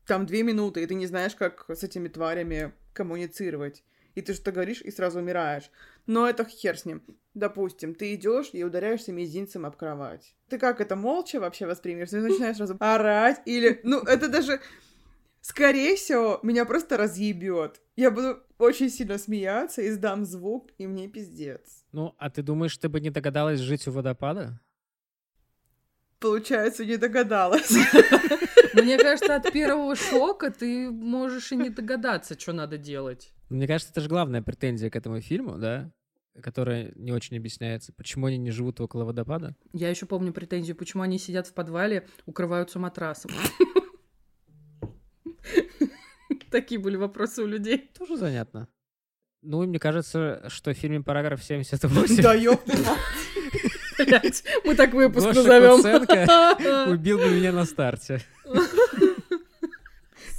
[0.06, 3.84] там две минуты, и ты не знаешь, как с этими тварями коммуницировать.
[4.14, 5.70] И ты что-то говоришь и сразу умираешь.
[6.06, 7.02] Но это хер с ним.
[7.34, 10.34] Допустим, ты идешь и ударяешься мизинцем об кровать.
[10.48, 12.10] Ты как это молча вообще воспримешь?
[12.10, 13.80] Ты начинаешь сразу орать или...
[13.82, 14.60] Ну, это даже...
[15.40, 17.82] Скорее всего, меня просто разъебет.
[17.96, 21.84] Я буду очень сильно смеяться, издам звук, и мне пиздец.
[21.92, 24.58] Ну, а ты думаешь, ты бы не догадалась жить у водопада?
[26.18, 27.70] Получается, не догадалась.
[28.72, 33.33] Мне кажется, от первого шока ты можешь и не догадаться, что надо делать.
[33.48, 35.90] Мне кажется, это же главная претензия к этому фильму, да?
[36.42, 37.92] Которая не очень объясняется.
[37.92, 39.54] Почему они не живут около водопада?
[39.72, 43.30] Я еще помню претензию, почему они сидят в подвале, укрываются матрасом.
[46.50, 47.90] Такие были вопросы у людей.
[47.96, 48.68] Тоже занятно.
[49.42, 52.96] Ну, и мне кажется, что в фильме «Параграф 78» Да.
[54.04, 56.88] Блядь, Мы так выпуск назовем.
[56.90, 58.20] Убил бы меня на старте.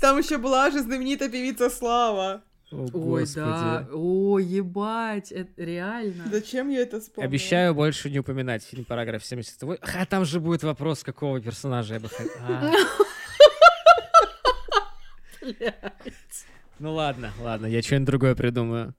[0.01, 2.43] Там еще была же знаменитая певица Слава.
[2.75, 3.85] О, Ой, да.
[3.85, 3.95] господи.
[3.95, 6.25] О, ебать, это реально.
[6.29, 7.29] Зачем я это вспомнила?
[7.29, 9.79] Обещаю больше не упоминать фильм «Параграф 78».
[9.81, 12.31] А там же будет вопрос, какого персонажа я бы хотел.
[12.41, 12.71] А.
[16.79, 18.93] Ну ладно, ладно, я что-нибудь другое придумаю.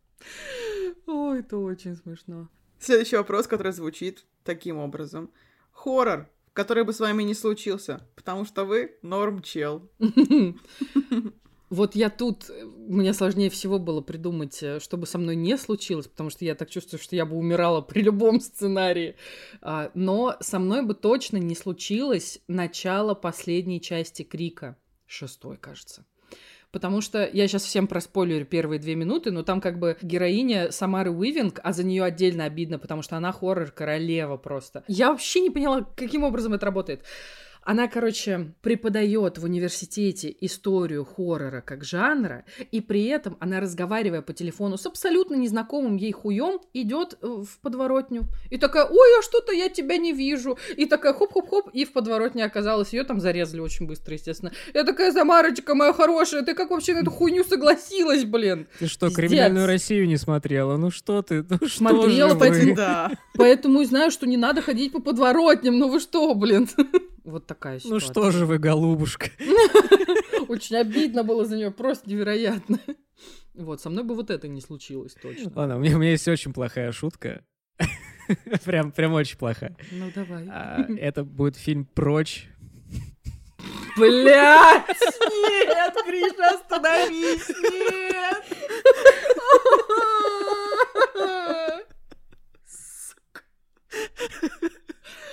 [1.06, 2.48] Ой, это очень смешно.
[2.78, 5.30] Следующий вопрос, который звучит таким образом.
[5.72, 9.90] Хоррор, который бы с вами не случился, потому что вы норм чел.
[11.68, 16.06] Вот я тут, э, мне сложнее всего было придумать, э, чтобы со мной не случилось,
[16.06, 19.16] потому что я так чувствую, что я бы умирала при любом сценарии.
[19.62, 24.76] А, Но со мной бы точно не случилось начало последней части Крика.
[25.06, 26.04] Шестой, кажется.
[26.72, 31.10] Потому что я сейчас всем проспойлерю первые две минуты, но там как бы героиня Самары
[31.10, 34.84] Уивинг, а за нее отдельно обидно, потому что она хоррор-королева просто.
[34.86, 37.02] Я вообще не поняла, каким образом это работает.
[37.68, 44.32] Она, короче, преподает в университете историю хоррора как жанра, и при этом она, разговаривая по
[44.32, 48.26] телефону с абсолютно незнакомым ей хуем, идет э, в подворотню.
[48.50, 50.56] И такая, ой, а что-то я тебя не вижу.
[50.76, 52.92] И такая хоп-хоп-хоп, и в подворотне оказалась.
[52.92, 54.52] Ее там зарезали очень быстро, естественно.
[54.72, 58.68] Я такая, Замарочка моя хорошая, ты как вообще на эту хуйню согласилась, блин?
[58.78, 59.24] Ты что, Пиздец.
[59.28, 60.76] криминальную Россию не смотрела?
[60.76, 61.44] Ну что ты?
[61.48, 62.38] Ну что Смотрела, вы?
[62.38, 63.10] поэтому- Да.
[63.34, 65.76] Поэтому и знаю, что не надо ходить по подворотням.
[65.80, 66.68] Ну вы что, блин?
[67.26, 67.92] Вот такая ситуация.
[67.94, 69.30] Ну что же вы, голубушка?
[70.48, 72.78] Очень обидно было за нее, просто невероятно.
[73.54, 75.50] Вот, со мной бы вот это не случилось точно.
[75.56, 77.42] Ладно, у меня, у меня есть очень плохая шутка.
[78.64, 79.76] Прям, прям очень плохая.
[79.92, 80.46] Ну давай.
[80.50, 82.48] А, Это будет фильм «Прочь».
[83.96, 84.84] Блять!
[84.88, 87.48] Нет, Гриша, остановись!
[87.48, 88.44] Нет!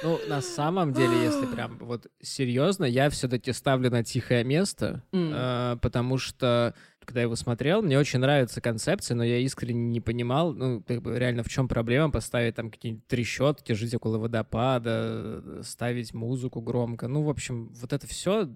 [0.03, 5.77] Ну, на самом деле, если прям вот серьезно, я все-таки ставлю на тихое место, э,
[5.81, 6.75] потому что
[7.05, 11.01] когда я его смотрел, мне очень нравится концепция, но я искренне не понимал, ну, как
[11.01, 17.07] бы реально в чем проблема поставить там какие-нибудь трещотки, жить около водопада, ставить музыку громко.
[17.07, 18.49] Ну, в общем, вот это все,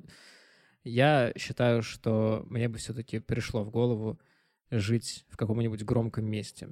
[0.84, 4.20] я считаю, что мне бы все-таки пришло в голову
[4.72, 6.70] жить в каком-нибудь громком месте.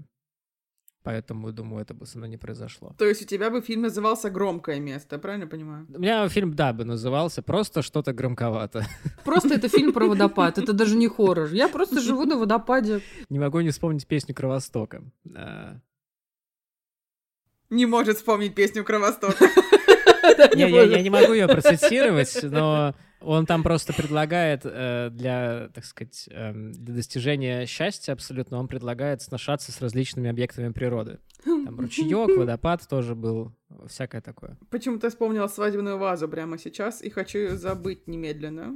[1.06, 2.96] Поэтому, думаю, это бы со мной не произошло.
[2.98, 5.86] То есть у тебя бы фильм назывался «Громкое место», правильно понимаю?
[5.94, 8.88] У меня фильм, да, бы назывался «Просто что-то громковато».
[9.24, 11.54] Просто это фильм про водопад, это даже не хоррор.
[11.54, 13.02] Я просто живу на водопаде.
[13.30, 15.04] Не могу не вспомнить песню Кровостока.
[15.36, 15.78] А,
[17.70, 19.46] Не может вспомнить песню «Кровостока».
[20.56, 22.96] Я не могу ее процитировать, но
[23.26, 29.22] он там просто предлагает э, для, так сказать, эм, для достижения счастья абсолютно, он предлагает
[29.22, 31.20] сношаться с различными объектами природы.
[31.44, 33.52] Там ручеек, водопад тоже был,
[33.88, 34.58] всякое такое.
[34.70, 38.74] Почему-то вспомнила свадебную вазу прямо сейчас и хочу ее забыть немедленно.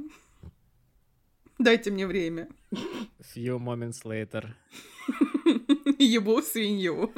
[1.58, 2.48] Дайте мне время.
[3.34, 4.46] Few moments later.
[5.98, 7.12] Ебу свинью.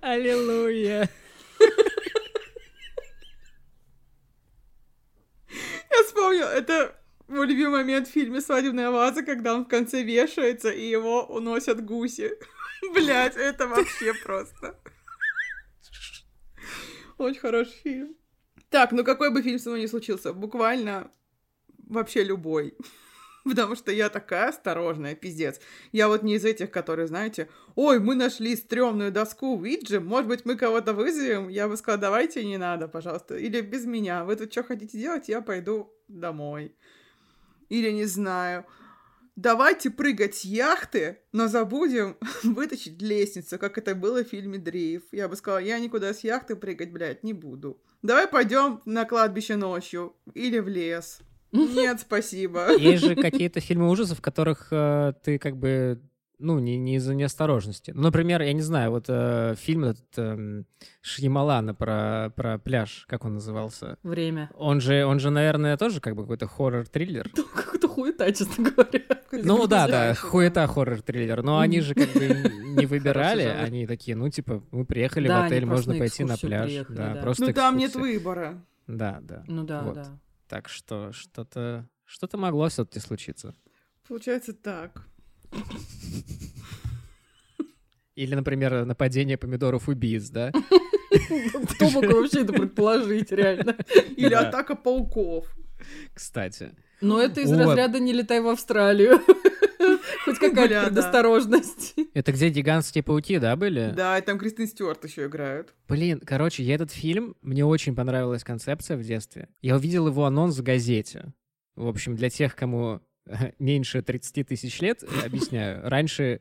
[0.00, 1.08] Аллилуйя.
[5.96, 6.94] Я вспомнила, это
[7.28, 11.84] мой любимый момент в фильме «Свадебная ваза», когда он в конце вешается, и его уносят
[11.84, 12.32] гуси.
[12.94, 14.78] Блять, это вообще просто.
[17.18, 18.16] Очень хороший фильм.
[18.68, 21.10] Так, ну какой бы фильм со мной ни случился, буквально
[21.78, 22.76] вообще любой.
[23.46, 25.60] Потому что я такая осторожная, пиздец.
[25.92, 30.28] Я вот не из этих, которые, знаете, ой, мы нашли стрёмную доску в Видже, может
[30.28, 31.48] быть, мы кого-то вызовем?
[31.48, 33.36] Я бы сказала, давайте не надо, пожалуйста.
[33.36, 34.24] Или без меня.
[34.24, 35.28] Вы тут что хотите делать?
[35.28, 36.74] Я пойду домой.
[37.68, 38.66] Или, не знаю,
[39.36, 45.02] давайте прыгать с яхты, но забудем вытащить лестницу, как это было в фильме «Дрейф».
[45.12, 47.80] Я бы сказала, я никуда с яхты прыгать, блядь, не буду.
[48.02, 51.20] Давай пойдем на кладбище ночью или в лес.
[51.52, 52.76] Нет, спасибо.
[52.76, 56.00] Есть же какие-то фильмы ужасов, в которых э, ты как бы,
[56.38, 57.92] ну, не, не из-за неосторожности.
[57.92, 60.66] Ну, например, я не знаю, вот э, фильм этот эм,
[61.00, 63.96] Шьямалана про, про пляж, как он назывался?
[64.02, 64.50] Время.
[64.54, 67.30] Он же, он же, наверное, тоже как бы какой-то хоррор-триллер.
[67.54, 69.00] Какая-то хуета, честно говоря.
[69.32, 71.42] Ну да, да, хуета хоррор-триллер.
[71.42, 72.26] Но они же как бы
[72.76, 76.72] не выбирали, они такие, ну, типа, мы приехали в отель, можно пойти на пляж.
[76.88, 78.62] Да, просто Ну там нет выбора.
[78.86, 79.42] Да, да.
[79.48, 80.18] Ну да, да.
[80.48, 83.54] Так что что-то что-то могло все-таки случиться.
[84.06, 85.06] Получается так.
[88.14, 90.52] Или, например, нападение помидоров убийц, да?
[91.74, 93.76] Кто мог вообще это предположить, реально?
[94.16, 95.54] Или атака пауков.
[96.14, 96.72] Кстати.
[97.00, 97.58] Но это из Вот.
[97.60, 99.20] разряда «не летай в Австралию».
[100.24, 101.94] Хоть какая-то предосторожность.
[102.14, 103.92] Это где гигантские пауки, да, были?
[103.94, 105.74] Да, и там Кристин Стюарт еще играют.
[105.88, 109.48] Блин, короче, я этот фильм, мне очень понравилась концепция в детстве.
[109.62, 111.32] Я увидел его анонс в газете.
[111.76, 113.00] В общем, для тех, кому
[113.58, 115.88] меньше 30 тысяч лет, объясняю.
[115.88, 116.40] Раньше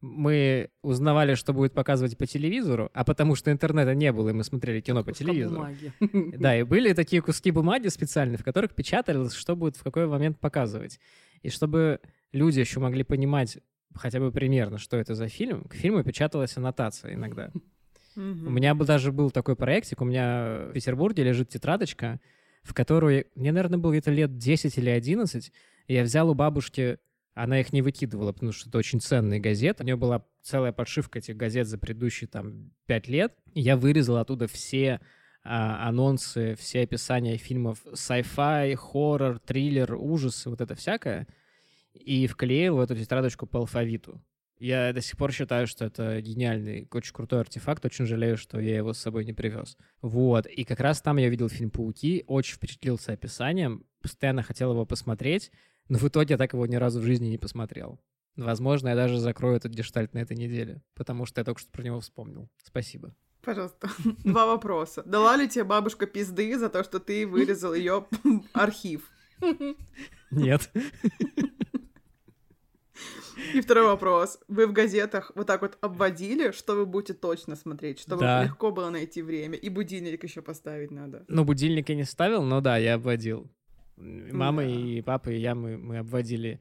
[0.00, 4.44] мы узнавали, что будет показывать по телевизору, а потому что интернета не было, и мы
[4.44, 5.56] смотрели кино по телевизору.
[5.56, 5.92] бумаги.
[6.38, 10.38] Да, и были такие куски бумаги специальные, в которых печаталось, что будет в какой момент
[10.38, 11.00] показывать.
[11.42, 12.00] И чтобы
[12.32, 13.58] люди еще могли понимать
[13.94, 17.50] хотя бы примерно, что это за фильм, к фильму печаталась аннотация иногда.
[18.16, 18.20] У
[18.50, 22.20] меня бы даже был такой проектик, у меня в Петербурге лежит тетрадочка,
[22.62, 25.52] в которую, мне, наверное, было где-то лет 10 или 11,
[25.86, 26.98] и я взял у бабушки,
[27.42, 31.20] она их не выкидывала, потому что это очень ценные газеты, у нее была целая подшивка
[31.20, 35.00] этих газет за предыдущие там 5 лет, я вырезал оттуда все
[35.44, 41.28] а, анонсы, все описания фильмов sci-fi, хоррор, триллер, ужасы, вот это всякое,
[41.92, 44.20] и вклеил в эту тетрадочку по алфавиту.
[44.58, 47.84] Я до сих пор считаю, что это гениальный, очень крутой артефакт.
[47.84, 49.76] Очень жалею, что я его с собой не привез.
[50.02, 50.46] Вот.
[50.46, 55.52] И как раз там я видел фильм «Пауки», очень впечатлился описанием, постоянно хотел его посмотреть,
[55.88, 58.00] но в итоге я так его ни разу в жизни не посмотрел.
[58.36, 61.82] Возможно, я даже закрою этот гештальт на этой неделе, потому что я только что про
[61.82, 62.48] него вспомнил.
[62.62, 63.14] Спасибо.
[63.42, 63.88] Пожалуйста,
[64.24, 65.02] два вопроса.
[65.04, 68.06] Дала ли тебе бабушка пизды за то, что ты вырезал ее
[68.52, 69.10] архив?
[70.30, 70.70] Нет.
[73.54, 74.40] И второй вопрос.
[74.48, 78.44] Вы в газетах вот так вот обводили, что вы будете точно смотреть, чтобы Да.
[78.44, 79.56] легко было найти время.
[79.56, 81.24] И будильник еще поставить надо.
[81.28, 83.48] Ну, будильник я не ставил, но да, я обводил.
[84.00, 84.68] Мама Да.
[84.68, 86.60] и папа, и я, мы, мы обводили.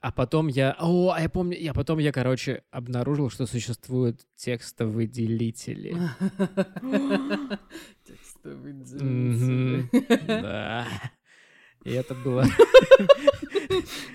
[0.00, 0.74] А потом я...
[0.80, 5.96] О, а я помню, я потом я, короче, обнаружил, что существуют текстовые делители.
[8.04, 9.88] Текстовый Мгм.
[9.92, 10.26] делитель.
[10.26, 10.86] Да.
[11.84, 12.44] И это было...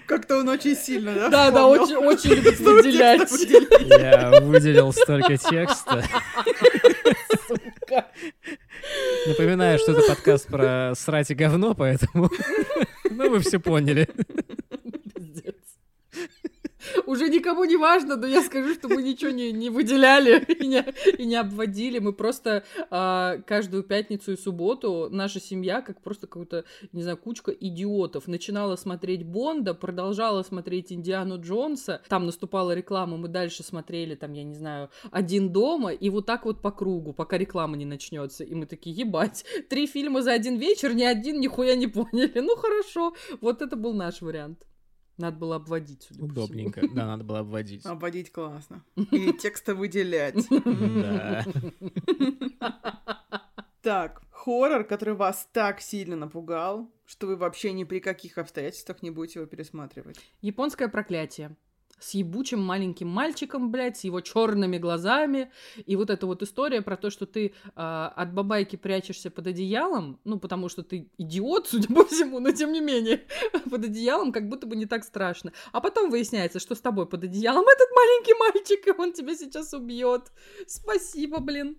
[0.05, 1.29] Как-то он очень сильно, да?
[1.29, 3.29] Да, да, очень, очень любит выделять.
[3.99, 6.03] Я выделил столько текста.
[7.48, 8.07] Сука.
[9.28, 12.30] Напоминаю, что это подкаст про срать и говно, поэтому...
[13.10, 14.10] Ну, вы все поняли.
[17.05, 20.84] Уже никому не важно, но я скажу, что мы ничего не, не выделяли и не,
[21.18, 21.99] и не обводили.
[21.99, 27.51] Мы просто а, каждую пятницу и субботу наша семья, как просто какая-то, не знаю, кучка
[27.51, 32.01] идиотов, начинала смотреть Бонда, продолжала смотреть Индиану Джонса.
[32.07, 36.45] Там наступала реклама, мы дальше смотрели, там, я не знаю, один дома, и вот так
[36.45, 38.43] вот по кругу, пока реклама не начнется.
[38.43, 42.39] И мы такие, ебать, три фильма за один вечер, ни один нихуя не поняли.
[42.39, 44.68] Ну хорошо, вот это был наш вариант.
[45.18, 46.44] Надо было обводить, судя по всему.
[46.44, 46.88] Удобненько.
[46.94, 47.85] Да, надо было обводить.
[47.85, 48.84] Обводить классно.
[49.11, 50.45] И текста выделять.
[50.49, 51.45] Да.
[53.81, 59.11] Так, хоррор, который вас так сильно напугал, что вы вообще ни при каких обстоятельствах не
[59.11, 60.19] будете его пересматривать.
[60.41, 61.56] Японское проклятие.
[61.99, 65.52] С ебучим маленьким мальчиком, блядь, с его черными глазами.
[65.86, 70.19] И вот эта вот история про то, что ты а, от бабайки прячешься под одеялом,
[70.24, 73.26] ну, потому что ты идиот, судя по всему, но тем не менее,
[73.69, 75.53] под одеялом как будто бы не так страшно.
[75.72, 79.74] А потом выясняется, что с тобой под одеялом этот маленький мальчик, и он тебя сейчас
[79.74, 80.32] убьет.
[80.68, 81.78] Спасибо, блин.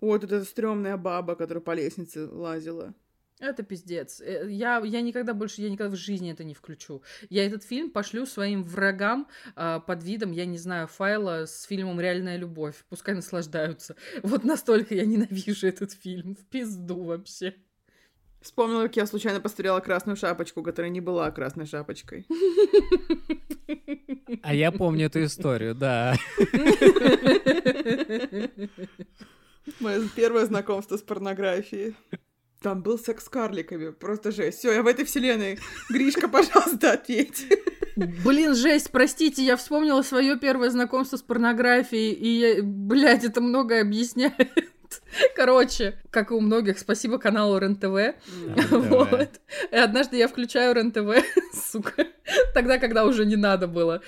[0.00, 2.94] Вот эта стрёмная баба, которая по лестнице лазила.
[3.40, 4.20] Это пиздец.
[4.20, 7.02] Э, Я, я никогда больше, я никогда в жизни это не включу.
[7.30, 11.98] Я этот фильм пошлю своим врагам а, под видом, я не знаю, файла с фильмом
[12.00, 12.84] «Реальная любовь».
[12.88, 13.96] Пускай наслаждаются.
[14.22, 16.36] Вот настолько я ненавижу этот фильм.
[16.36, 17.54] В пизду вообще.
[18.42, 22.26] Вспомнила, как я случайно посмотрела красную шапочку, которая не была красной шапочкой.
[24.42, 26.14] А я помню эту историю, да.
[29.80, 31.96] Мое первое знакомство с порнографией.
[32.62, 33.90] Там был секс с карликами.
[33.90, 34.58] Просто жесть.
[34.58, 35.58] Все, я в этой вселенной.
[35.88, 37.46] Гришка, пожалуйста, ответь.
[37.96, 43.82] Блин, жесть, простите, я вспомнила свое первое знакомство с порнографией, и, я, блядь, это многое
[43.82, 44.70] объясняет.
[45.36, 48.14] Короче, как и у многих, спасибо каналу РЕН-ТВ.
[48.70, 49.40] Вот.
[49.70, 52.06] И однажды я включаю РЕН-ТВ, сука,
[52.54, 54.02] тогда, когда уже не надо было.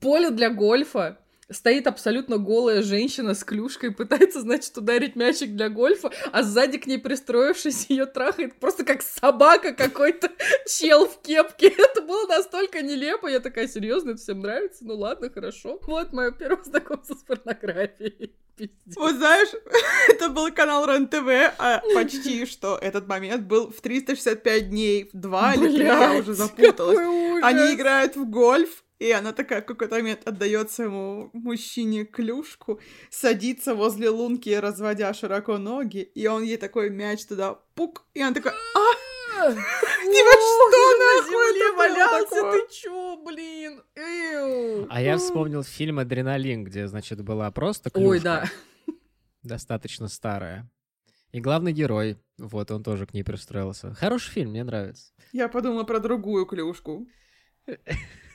[0.00, 1.18] Поле для гольфа.
[1.48, 6.86] Стоит абсолютно голая женщина с клюшкой, пытается, значит, ударить мячик для гольфа, а сзади к
[6.86, 10.30] ней пристроившись ее трахает просто как собака какой-то
[10.66, 11.68] чел в кепке.
[11.78, 13.28] Это было настолько нелепо.
[13.28, 14.84] Я такая, серьезно, это всем нравится?
[14.84, 15.78] Ну ладно, хорошо.
[15.86, 18.34] Вот мое первое знакомство с порнографией.
[18.56, 18.96] Пиздец.
[18.96, 19.48] Вот знаешь,
[20.08, 25.54] это был канал РЕН-ТВ, а почти что этот момент был в 365 дней, в два
[25.54, 26.98] или три, я Блядь, уже запуталась.
[27.42, 33.74] Они играют в гольф, и она такая в какой-то момент отдает своему мужчине клюшку, садится
[33.74, 38.54] возле лунки, разводя широко ноги, и он ей такой мяч туда пук, и она такая,
[38.74, 39.06] а,
[39.36, 42.52] Типа что на нахуй?
[42.52, 43.82] Ты чё, блин?
[44.88, 48.44] А я вспомнил фильм «Адреналин», где, значит, была просто Ой, клюшка, да.
[49.42, 50.70] достаточно старая.
[51.32, 53.92] И главный герой, вот, он тоже к ней пристроился.
[53.94, 55.12] Хороший фильм, мне нравится.
[55.32, 57.06] Я подумала про другую клюшку.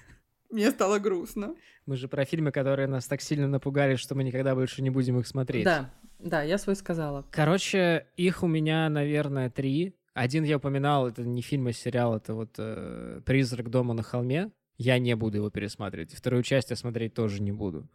[0.51, 1.55] Мне стало грустно.
[1.85, 5.19] Мы же про фильмы, которые нас так сильно напугали, что мы никогда больше не будем
[5.19, 5.63] их смотреть.
[5.63, 7.25] Да, да, я свой сказала.
[7.31, 9.95] Короче, их у меня, наверное, три.
[10.13, 14.51] Один я упоминал, это не фильм, а сериал, это вот э, «Призрак дома на холме».
[14.77, 16.13] Я не буду его пересматривать.
[16.13, 17.87] Вторую часть я смотреть тоже не буду.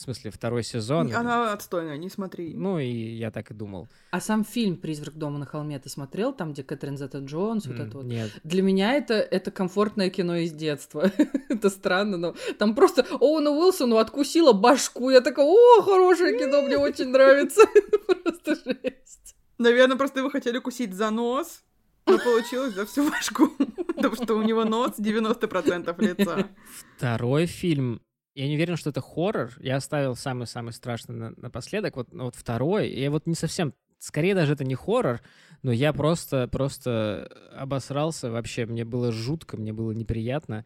[0.00, 1.14] В смысле, второй сезон.
[1.14, 2.54] Она отстойная, не смотри.
[2.54, 3.86] Ну, и я так и думал.
[4.12, 6.32] А сам фильм «Призрак дома на холме» ты смотрел?
[6.32, 8.06] Там, где Кэтрин Зета Джонс, вот это вот.
[8.06, 8.30] Нет.
[8.42, 11.12] Для меня это, это комфортное кино из детства.
[11.50, 15.10] это странно, но там просто Оуэну Уилсону откусила башку.
[15.10, 17.60] Я такая, о, хорошее кино, мне очень нравится.
[18.06, 19.36] Просто жесть.
[19.58, 21.62] Наверное, просто вы хотели кусить за нос,
[22.06, 23.48] но получилось за всю башку.
[23.96, 26.48] Потому что у него нос 90% лица.
[26.96, 28.00] Второй фильм
[28.34, 29.52] Я не уверен, что это хоррор.
[29.60, 31.96] Я оставил самый-самый страшный на- напоследок.
[31.96, 32.90] Вот, ну, вот второй.
[32.90, 33.74] Я вот не совсем...
[33.98, 35.20] Скорее даже это не хоррор,
[35.62, 38.64] но я просто, просто обосрался вообще.
[38.64, 40.64] Мне было жутко, мне было неприятно.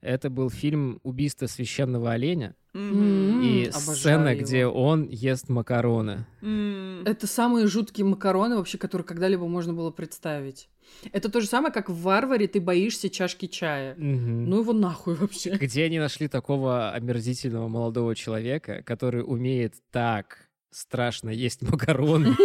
[0.00, 3.42] Это был фильм «Убийство священного оленя» Мгм.
[3.42, 4.40] и обожаю сцена, его.
[4.42, 6.24] где он ест макароны.
[6.40, 7.02] М.
[7.04, 10.68] Это самые жуткие макароны вообще, которые когда-либо можно было представить.
[11.12, 13.94] Это то же самое, как в «Варваре» ты боишься чашки чая.
[13.96, 14.48] Мгм.
[14.48, 15.50] Ну его нахуй вообще.
[15.50, 22.28] Где они нашли такого омерзительного молодого человека, который умеет так страшно есть макароны?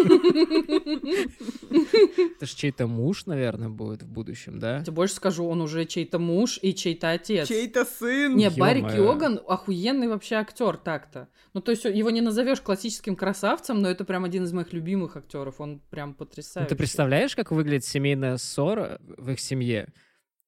[2.35, 4.77] Это же чей-то муж, наверное, будет в будущем, да?
[4.77, 7.47] Я тебе больше скажу, он уже чей-то муж и чей-то отец.
[7.47, 8.35] Чей-то сын.
[8.35, 8.81] Не, Барри.
[8.81, 11.29] Киоган охуенный вообще актер так-то.
[11.53, 15.15] Ну, то есть его не назовешь классическим красавцем, но это прям один из моих любимых
[15.15, 15.61] актеров.
[15.61, 16.69] Он прям Ну, потрясающий.
[16.69, 19.93] ты представляешь, как выглядит семейная ссора в их семье?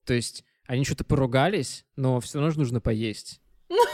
[0.06, 3.42] То есть они что-то поругались, но все равно же нужно поесть.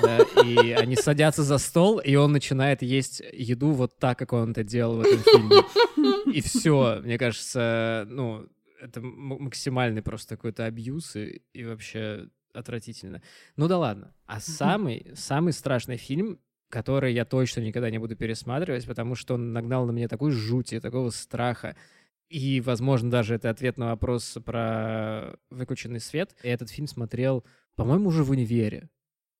[0.01, 4.51] Да, и они садятся за стол, и он начинает есть еду вот так, как он
[4.51, 6.33] это делал в этом фильме.
[6.33, 8.47] И все, мне кажется, ну,
[8.81, 13.21] это максимальный просто какой-то абьюз и, и вообще отвратительно.
[13.55, 14.13] Ну да ладно.
[14.25, 16.39] А самый, самый страшный фильм,
[16.69, 20.79] который я точно никогда не буду пересматривать, потому что он нагнал на меня такой жути,
[20.79, 21.75] такого страха.
[22.29, 26.35] И, возможно, даже это ответ на вопрос про выключенный свет.
[26.43, 27.45] Я этот фильм смотрел,
[27.75, 28.89] по-моему, уже в универе.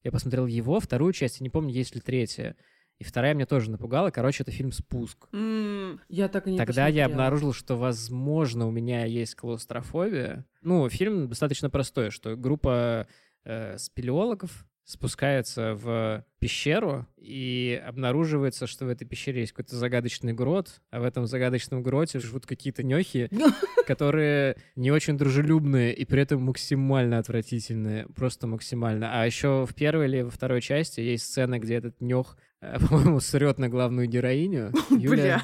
[0.03, 2.55] Я посмотрел его, вторую часть, я не помню, есть ли третья.
[2.99, 4.11] И вторая меня тоже напугала.
[4.11, 5.27] Короче, это фильм «Спуск».
[5.33, 5.99] М.
[6.09, 7.11] Я так и не Тогда я посмотрела.
[7.11, 10.45] обнаружил, что, возможно, у меня есть клаустрофобия.
[10.61, 13.07] Ну, фильм достаточно простой, что группа
[13.45, 20.81] э, спелеологов спускается в пещеру, и обнаруживается, что в этой пещере есть какой-то загадочный грот,
[20.91, 23.29] а в этом загадочном гроте живут какие-то нехи,
[23.87, 29.21] которые не очень дружелюбные и при этом максимально отвратительные, просто максимально.
[29.21, 33.21] А еще в первой или во второй части есть сцена, где этот нех, э, по-моему,
[33.21, 34.73] срет на главную героиню.
[34.89, 35.43] Юля,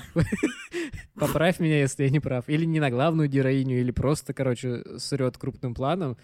[1.16, 2.49] поправь меня, если я не прав.
[2.49, 6.18] Или не на главную героиню, или просто, короче, срет крупным планом.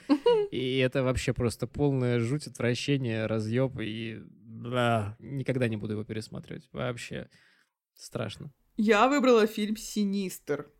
[0.55, 6.69] И это вообще просто полная жуть, отвращение, разъеб и бля, никогда не буду его пересматривать.
[6.71, 7.29] Вообще
[7.93, 8.53] страшно.
[8.77, 10.71] Я выбрала фильм «Синистер».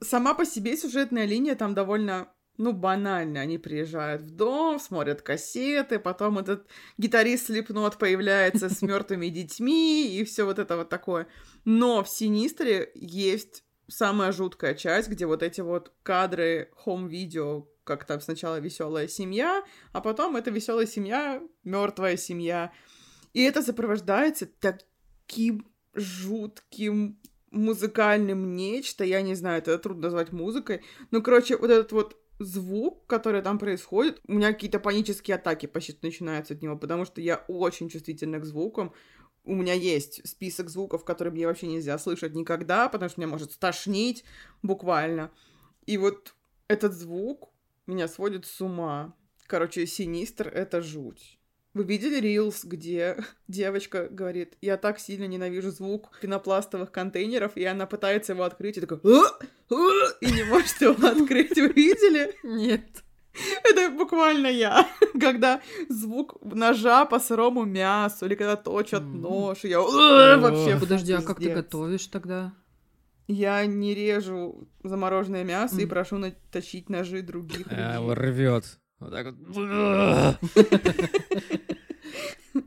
[0.00, 2.28] Сама по себе сюжетная линия там довольно,
[2.58, 3.42] ну, банальная.
[3.42, 6.66] Они приезжают в дом, смотрят кассеты, потом этот
[6.98, 11.26] гитарист Слепнот появляется с мертвыми детьми и все вот это вот такое.
[11.64, 18.20] Но в «Синистере» есть самая жуткая часть, где вот эти вот кадры хом-видео, как там
[18.20, 22.72] сначала веселая семья, а потом эта веселая семья, мертвая семья.
[23.32, 27.18] И это сопровождается таким жутким
[27.50, 33.06] музыкальным нечто, я не знаю, это трудно назвать музыкой, ну, короче, вот этот вот звук,
[33.06, 37.44] который там происходит, у меня какие-то панические атаки почти начинаются от него, потому что я
[37.48, 38.92] очень чувствительна к звукам,
[39.44, 43.52] у меня есть список звуков, которые мне вообще нельзя слышать никогда, потому что меня может
[43.52, 44.24] стошнить
[44.62, 45.32] буквально.
[45.84, 46.34] И вот
[46.68, 47.51] этот звук
[47.86, 49.14] меня сводит с ума.
[49.46, 51.38] Короче, Синистр— это жуть.
[51.74, 53.16] Вы видели рилс, где
[53.48, 58.80] девочка говорит, я так сильно ненавижу звук пенопластовых контейнеров, и она пытается его открыть, и
[58.80, 59.38] такой, «А!
[59.70, 59.74] А!»
[60.20, 61.56] и не может его открыть.
[61.56, 62.36] Вы видели?
[62.42, 63.02] Нет.
[63.64, 64.86] Это буквально я.
[65.20, 71.12] Когда звук ножа по сырому мясу, или когда точат нож, и я «А!» вообще Подожди,
[71.12, 72.52] а как ты готовишь тогда?
[73.28, 78.14] Я не режу замороженное мясо и прошу наточить ножи других А, людей.
[78.14, 78.78] рвет.
[78.98, 80.38] Вот так вот.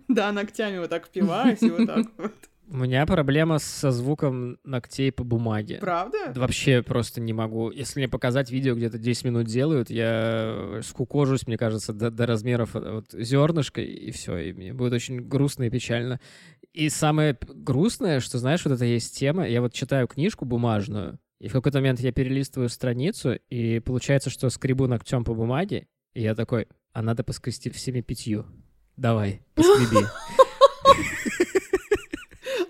[0.07, 2.33] Да, ногтями вот так впиваюсь и вот так вот.
[2.67, 5.77] У меня проблема со звуком ногтей по бумаге.
[5.79, 6.31] Правда?
[6.33, 7.69] Да Вообще просто не могу.
[7.69, 12.75] Если мне показать видео, где-то 10 минут делают, я скукожусь, мне кажется, до, до размеров
[12.75, 16.19] э, вот, зернышка, и все, и мне будет очень грустно и печально.
[16.75, 21.47] И самое грустное, что, знаешь, вот это есть тема, я вот читаю книжку бумажную, и
[21.47, 26.35] в какой-то момент я перелистываю страницу, и получается, что скребу ногтем по бумаге, и я
[26.35, 28.45] такой, а надо поскрести всеми пятью.
[28.97, 30.05] Давай, поскреби.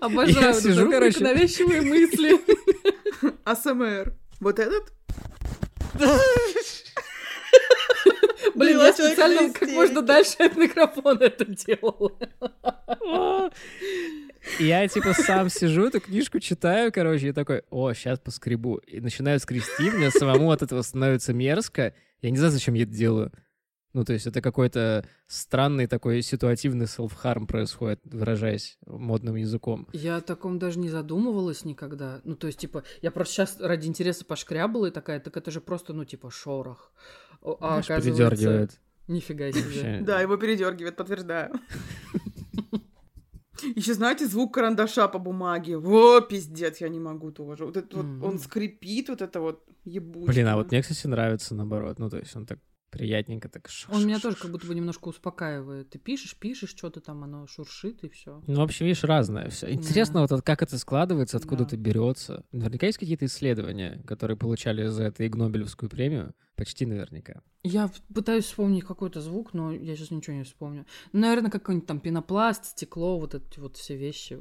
[0.00, 1.24] Обожаю вот сижу, короче.
[1.24, 2.40] навязчивые мысли.
[3.44, 4.14] АСМР.
[4.38, 4.92] Вот этот?
[8.56, 12.12] Блин, я специально как можно дальше от микрофона это делала.
[14.60, 18.76] Я, типа, сам сижу, эту книжку читаю, короче, и такой, о, сейчас поскребу.
[18.86, 21.94] И начинаю скрести, мне самому от этого становится мерзко.
[22.22, 23.32] Я не знаю, зачем я это делаю.
[23.96, 29.88] Ну, то есть это какой-то странный такой ситуативный self-harm происходит, выражаясь модным языком.
[29.94, 32.20] Я о таком даже не задумывалась никогда.
[32.24, 35.62] Ну, то есть, типа, я просто сейчас ради интереса пошкрябала и такая, так это же
[35.62, 36.92] просто, ну, типа, шорох.
[37.40, 38.28] А Знаешь, оказывается...
[38.28, 38.80] передергивает.
[39.08, 39.62] Нифига себе.
[39.62, 40.00] Вообще.
[40.02, 41.54] Да, его передергивает, подтверждаю.
[43.76, 45.78] Еще знаете, звук карандаша по бумаге.
[45.78, 47.64] Во, пиздец, я не могу тоже.
[47.64, 50.26] Вот это вот, он скрипит, вот это вот ебучее.
[50.26, 51.98] Блин, а вот мне, кстати, нравится наоборот.
[51.98, 52.58] Ну, то есть он так
[52.90, 55.90] приятненько так Он меня тоже как будто бы немножко успокаивает.
[55.90, 58.42] Ты пишешь, пишешь, что-то там, оно шуршит, и все.
[58.46, 59.70] Ну, в общем, видишь, разное все.
[59.72, 61.64] Интересно, вот это- как это складывается, откуда Да.
[61.66, 62.44] это берется.
[62.52, 66.34] Наверняка есть какие-то исследования, которые получали за это и Гнобелевскую премию.
[66.56, 67.42] Почти наверняка.
[67.62, 70.86] Я пытаюсь вспомнить какой-то звук, но я сейчас ничего не вспомню.
[71.12, 74.38] Наверное, какой-нибудь там пенопласт, стекло, вот эти вот все вещи,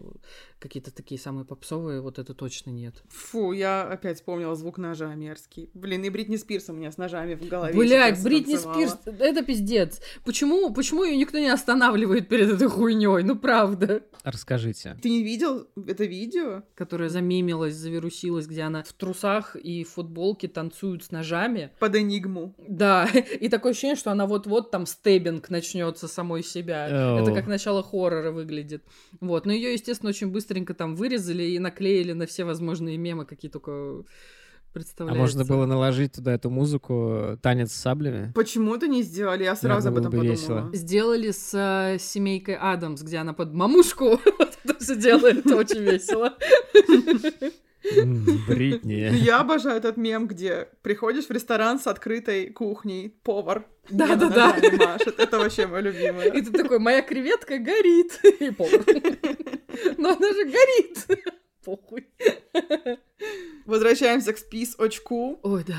[0.60, 3.04] какие-то такие самые попсовые, вот это точно нет.
[3.10, 5.72] Фу, я опять вспомнила звук ножа мерзкий.
[5.74, 7.76] Блин, и Бритни Спирс у меня с ножами в голове.
[7.76, 8.76] Блять, Бритни танцевала.
[8.76, 10.02] Спирс, это пиздец.
[10.24, 13.24] Почему, почему ее никто не останавливает перед этой хуйней?
[13.24, 14.04] Ну правда.
[14.24, 14.98] Расскажите.
[15.02, 16.62] Ты не видел это видео?
[16.76, 21.72] Которая замемилась, завирусилась, где она в трусах и в футболке танцуют с ножами.
[21.80, 22.56] Под энигму.
[22.68, 23.08] Да,
[23.40, 26.88] и такое ощущение, что она вот-вот там стеббинг начнется самой себя.
[26.88, 27.36] Это Оу.
[27.36, 28.84] как начало хоррора выглядит.
[29.20, 33.50] Вот, но ее, естественно, очень быстренько там вырезали и наклеили на все возможные мемы, какие
[33.52, 34.04] только А
[34.74, 35.20] представляются.
[35.22, 38.32] можно было наложить туда эту музыку «Танец с саблями»?
[38.34, 39.44] Почему это не сделали?
[39.44, 40.32] Я сразу об этом бы подумала.
[40.36, 40.70] весело.
[40.74, 44.10] Сделали с э, семейкой Адамс, где она под мамушку
[44.40, 46.34] вот это все делает, это очень весело.
[48.48, 49.10] Бритни.
[49.12, 53.66] Ну, Я обожаю этот мем, где приходишь в ресторан с открытой кухней, повар.
[53.90, 54.56] Да-да-да.
[54.78, 55.20] машет.
[55.20, 56.28] Это вообще мой любимый.
[56.30, 58.20] И ты такой, моя креветка горит.
[58.40, 58.84] И повар.
[59.98, 61.06] Но она же горит.
[61.64, 62.08] Похуй.
[63.66, 65.40] Возвращаемся к спис очку.
[65.44, 65.78] Ой, да.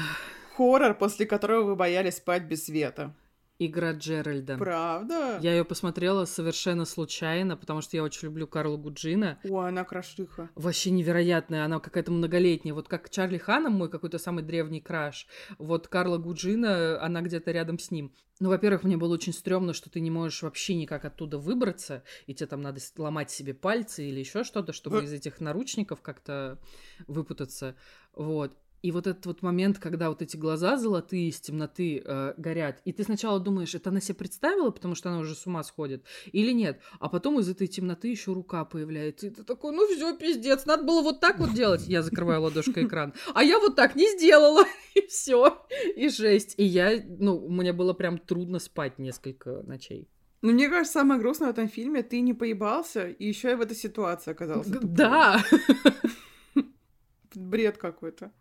[0.57, 3.15] Хоррор, после которого вы боялись спать без света.
[3.59, 4.59] Игра Джеральда.
[4.59, 5.39] Правда?
[5.41, 9.39] Я ее посмотрела совершенно случайно, потому что я очень люблю Карла Гуджина.
[9.45, 10.51] Ой, она крошиха.
[10.55, 12.75] Вообще невероятная, она какая-то многолетняя.
[12.75, 15.27] Вот как Чарли Ханом, мой какой-то самый древний краш.
[15.59, 18.13] Вот Карла Гуджина, она где-то рядом с ним.
[18.39, 22.35] Ну, во-первых, мне было очень стрёмно, что ты не можешь вообще никак оттуда выбраться, и
[22.35, 26.59] тебе там надо ломать себе пальцы или еще что-то, чтобы из этих наручников как-то
[27.07, 27.77] выпутаться.
[28.15, 28.55] Вот.
[28.83, 32.93] И вот этот вот момент, когда вот эти глаза золотые из темноты э, горят, и
[32.93, 36.53] ты сначала думаешь, это она себе представила, потому что она уже с ума сходит, или
[36.53, 40.67] нет, а потом из этой темноты еще рука появляется, и ты такой, ну все, пиздец,
[40.67, 41.87] надо было вот так вот делать.
[41.89, 45.67] Я закрываю ладошкой экран, а я вот так не сделала, и все,
[45.97, 46.55] и жесть.
[46.57, 50.09] И я, ну, мне было прям трудно спать несколько ночей.
[50.43, 53.63] Ну, мне кажется, самое грустное в этом фильме, ты не поебался, и еще и в
[53.63, 54.79] этой ситуации оказался.
[54.81, 55.43] Да,
[57.35, 58.33] Бред какой-то.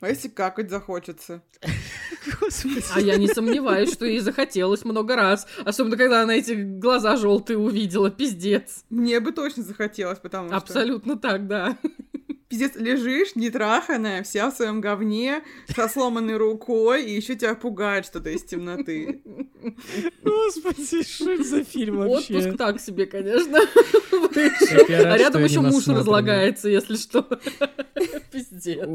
[0.00, 1.42] А если какать захочется?
[2.94, 7.58] А я не сомневаюсь, что ей захотелось много раз, особенно когда она эти глаза желтые
[7.58, 8.84] увидела, пиздец.
[8.90, 10.56] Мне бы точно захотелось, потому что...
[10.56, 11.78] Абсолютно так, да.
[12.48, 15.42] Пиздец, лежишь, нетраханная, вся в своем говне,
[15.74, 19.22] со сломанной рукой, и еще тебя пугает что-то из темноты.
[20.22, 22.38] Господи, что это за фильм вообще?
[22.38, 23.58] Отпуск так себе, конечно.
[23.60, 27.22] А рядом еще муж разлагается, если что.
[28.32, 28.88] Пиздец.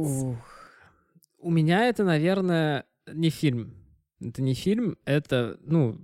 [1.42, 3.74] У меня это, наверное, не фильм.
[4.22, 6.00] Это не фильм, это, ну,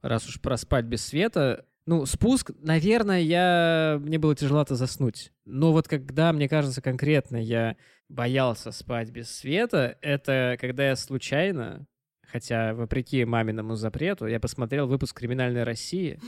[0.00, 3.98] раз уж проспать без света, ну, спуск, наверное, я...
[4.02, 5.32] Мне было тяжеловато заснуть.
[5.46, 7.76] Но вот когда, мне кажется, конкретно я
[8.10, 11.86] боялся спать без света, это когда я случайно,
[12.26, 16.20] хотя вопреки маминому запрету, я посмотрел выпуск «Криминальной России»,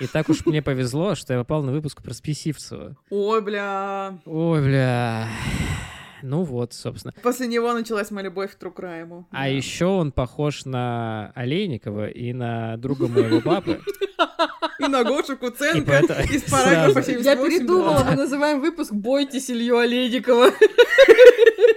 [0.00, 2.96] и так уж мне повезло, что я попал на выпуск про Списивцева.
[3.10, 4.18] Ой, бля.
[4.24, 5.28] Ой, бля.
[6.22, 7.14] Ну вот, собственно.
[7.22, 9.26] После него началась моя любовь к Трукрайму.
[9.30, 13.80] А еще он похож на Олейникова и на друга моего папы.
[14.78, 15.98] И на Гошу И Куценко
[16.30, 17.02] из параграфа сразу.
[17.02, 17.22] 78.
[17.22, 20.50] Я передумала, мы называем выпуск «Бойтесь Илью Олейникова».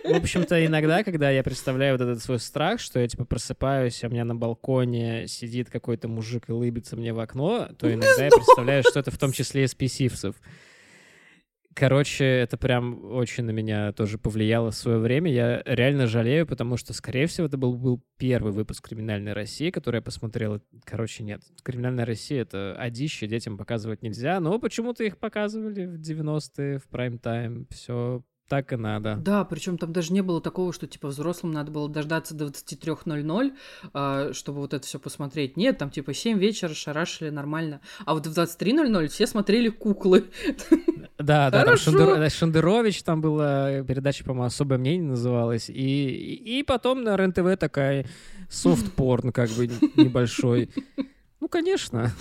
[0.03, 4.07] В общем-то, иногда, когда я представляю вот этот свой страх, что я, типа, просыпаюсь, а
[4.07, 8.29] у меня на балконе сидит какой-то мужик и улыбится мне в окно, то иногда я
[8.29, 10.35] представляю, что это в том числе из писивцев.
[11.75, 15.31] Короче, это прям очень на меня тоже повлияло в свое время.
[15.31, 19.97] Я реально жалею, потому что, скорее всего, это был, был первый выпуск «Криминальной России», который
[19.97, 20.61] я посмотрел.
[20.83, 21.41] Короче, нет.
[21.63, 27.67] «Криминальная Россия»— это одище, детям показывать нельзя, но почему-то их показывали в 90-е, в прайм-тайм.
[27.71, 29.15] Все так и надо.
[29.15, 33.53] Да, причем там даже не было такого, что типа взрослым надо было дождаться до 23.00,
[33.93, 35.57] а, чтобы вот это все посмотреть.
[35.57, 37.81] Нет, там типа 7 вечера шарашили нормально.
[38.05, 40.25] А вот в 23.00 все смотрели куклы.
[41.19, 45.69] Да, да, там э, Шендерович, там была передача, по-моему, «Особое мнение» называлась.
[45.69, 48.07] И, и, и потом на РЕН-ТВ такая
[48.49, 50.69] софт-порн как бы небольшой.
[51.39, 52.11] Ну, конечно.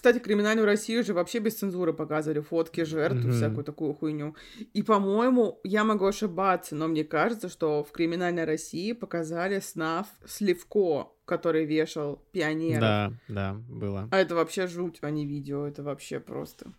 [0.00, 3.32] Кстати, криминальную Россию же вообще без цензуры показывали фотки жертв, Мгм.
[3.32, 4.34] всякую такую хуйню.
[4.72, 11.08] И, по-моему, я могу ошибаться, но мне кажется, что в криминальной России показали снав Сливко,
[11.26, 12.80] который вешал пионеров.
[12.80, 14.08] Да, да, было.
[14.10, 16.72] А это вообще жуть, а не видео, это вообще просто.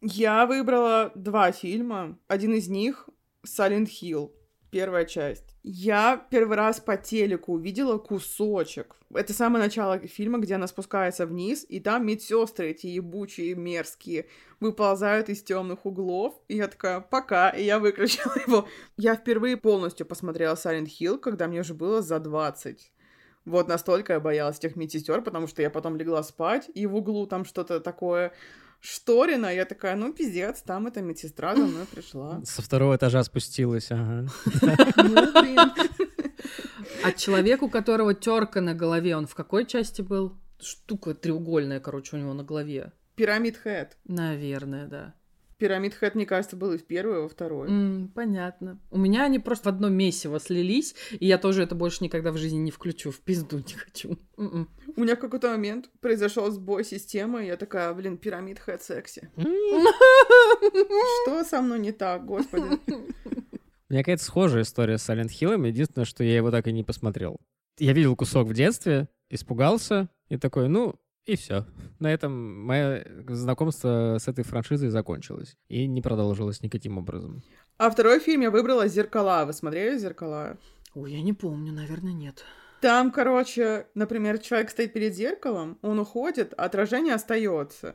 [0.00, 2.18] Я выбрала два фильма.
[2.26, 3.08] Один из них
[3.46, 4.32] Silent Hill,
[4.72, 5.49] первая часть.
[5.62, 8.96] Я первый раз по телеку увидела кусочек.
[9.12, 14.26] Это самое начало фильма, где она спускается вниз, и там медсестры эти ебучие, мерзкие,
[14.60, 16.34] выползают из темных углов.
[16.48, 18.68] И я такая, пока, и я выключила его.
[18.96, 22.92] Я впервые полностью посмотрела Silent Hill, когда мне уже было за 20.
[23.44, 27.26] Вот настолько я боялась этих медсестер, потому что я потом легла спать, и в углу
[27.26, 28.32] там что-то такое
[28.80, 29.54] шторина.
[29.54, 32.40] Я такая, ну, пиздец, там эта медсестра за мной пришла.
[32.44, 34.26] Со второго этажа спустилась, ага.
[34.96, 35.26] Ну.
[37.04, 40.36] А человек, у которого терка на голове, он в какой части был?
[40.60, 42.92] Штука треугольная, короче, у него на голове.
[43.14, 43.96] Пирамид Хэт.
[44.04, 45.14] Наверное, да.
[45.58, 47.68] Пирамид Хэт, мне кажется, был и в первой, и во второй.
[47.68, 48.80] М, понятно.
[48.90, 52.38] У меня они просто в одно месиво слились, и я тоже это больше никогда в
[52.38, 53.10] жизни не включу.
[53.10, 54.18] В пизду не хочу.
[54.38, 54.70] М-м.
[54.96, 59.30] У меня в какой-то момент произошел сбой системы, и я такая, блин, пирамид Хэт секси.
[61.24, 62.78] Что со мной не так, господи?
[63.88, 65.66] У меня какая-то схожая история с Silent Hill.
[65.66, 67.40] Единственное, что я его так и не посмотрел.
[67.78, 70.94] Я видел кусок в детстве, испугался и такой, ну,
[71.26, 71.66] и все.
[71.98, 75.56] На этом мое знакомство с этой франшизой закончилось.
[75.68, 77.42] И не продолжилось никаким образом.
[77.78, 79.44] А второй фильм я выбрала «Зеркала».
[79.44, 80.56] Вы смотрели «Зеркала»?
[80.94, 82.44] Ой, я не помню, наверное, нет.
[82.80, 87.94] Там, короче, например, человек стоит перед зеркалом, он уходит, а отражение остается.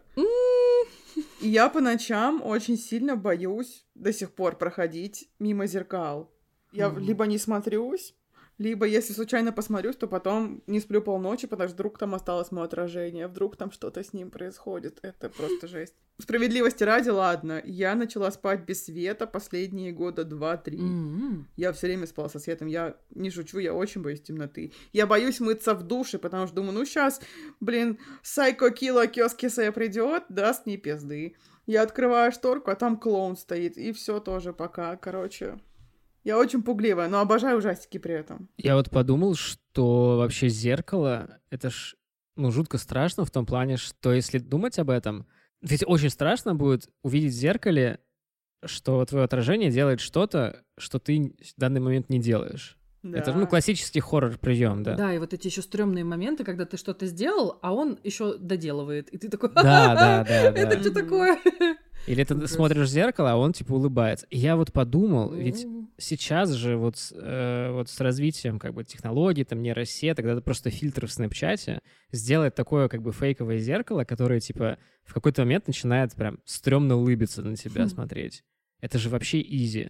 [1.42, 6.32] И я по ночам очень сильно боюсь до сих пор проходить мимо зеркал.
[6.72, 8.14] Я либо не смотрюсь,
[8.58, 12.66] либо если случайно посмотрюсь, то потом не сплю полночи, потому что вдруг там осталось мое
[12.66, 15.00] отражение, вдруг там что-то с ним происходит.
[15.02, 15.96] Это просто жесть.
[16.18, 20.80] Справедливости ради, ладно, я начала спать без света последние года два-три.
[20.80, 21.48] М-м.
[21.58, 22.68] Я все время спала со светом.
[22.68, 24.72] Я не шучу, я очень боюсь темноты.
[24.94, 27.20] Я боюсь мыться в душе, потому что думаю, ну сейчас,
[27.60, 31.36] блин, Сайко Кило Кёскисе придет, даст мне пизды.
[31.66, 34.96] Я открываю шторку, а там клоун стоит, и все тоже пока.
[34.96, 35.60] Короче,
[36.26, 38.50] я очень пугливая, но обожаю ужастики при этом.
[38.58, 41.96] Я вот подумал, что вообще зеркало— это ж,
[42.36, 45.26] ну, жутко страшно в том плане, что если думать об этом,
[45.62, 48.00] ведь очень страшно будет увидеть в зеркале,
[48.66, 52.78] что твое отражение делает что-то, что ты в данный момент не делаешь.
[53.04, 53.46] Это, ну, Да.
[53.46, 54.96] классический хоррор-прием, да.
[54.96, 59.10] Да, и вот эти еще стрёмные моменты, когда ты что-то сделал, а он еще доделывает.
[59.10, 60.82] И ты такой, Да, да, да, это да.
[60.82, 60.94] что Мгм.
[60.94, 61.38] такое?
[62.08, 64.26] Или ты смотришь в зеркало, а он типа улыбается.
[64.32, 65.68] И я вот подумал, ведь.
[65.98, 70.70] Сейчас же вот, э, вот с развитием как бы технологий, там нейросети, когда ты просто
[70.70, 71.80] фильтр в снэпчате
[72.12, 77.42] сделает такое как бы фейковое зеркало, которое типа в какой-то момент начинает прям стрёмно улыбиться
[77.42, 77.90] на тебя Хм.
[77.90, 78.44] смотреть.
[78.82, 79.90] Это же вообще изи.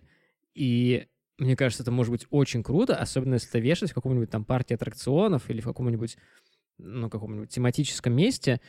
[0.53, 1.07] И
[1.37, 4.75] мне кажется, это может быть очень круто, особенно если это вешать в каком-нибудь там парке
[4.75, 6.17] аттракционов или в каком-нибудь,
[6.77, 8.61] ну, каком-нибудь тематическом месте,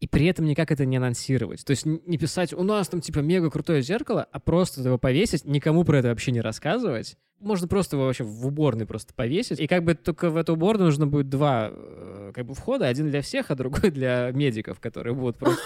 [0.00, 1.64] и при этом никак это не анонсировать.
[1.64, 5.44] То есть не писать, у нас там типа мега крутое зеркало, а просто его повесить,
[5.44, 7.16] никому про это вообще не рассказывать.
[7.40, 9.60] Можно просто его вообще в уборной просто повесить.
[9.60, 12.88] И как бы только в эту уборную нужно будет два э, как бы входа.
[12.88, 15.62] Один для всех, а другой для медиков, которые будут просто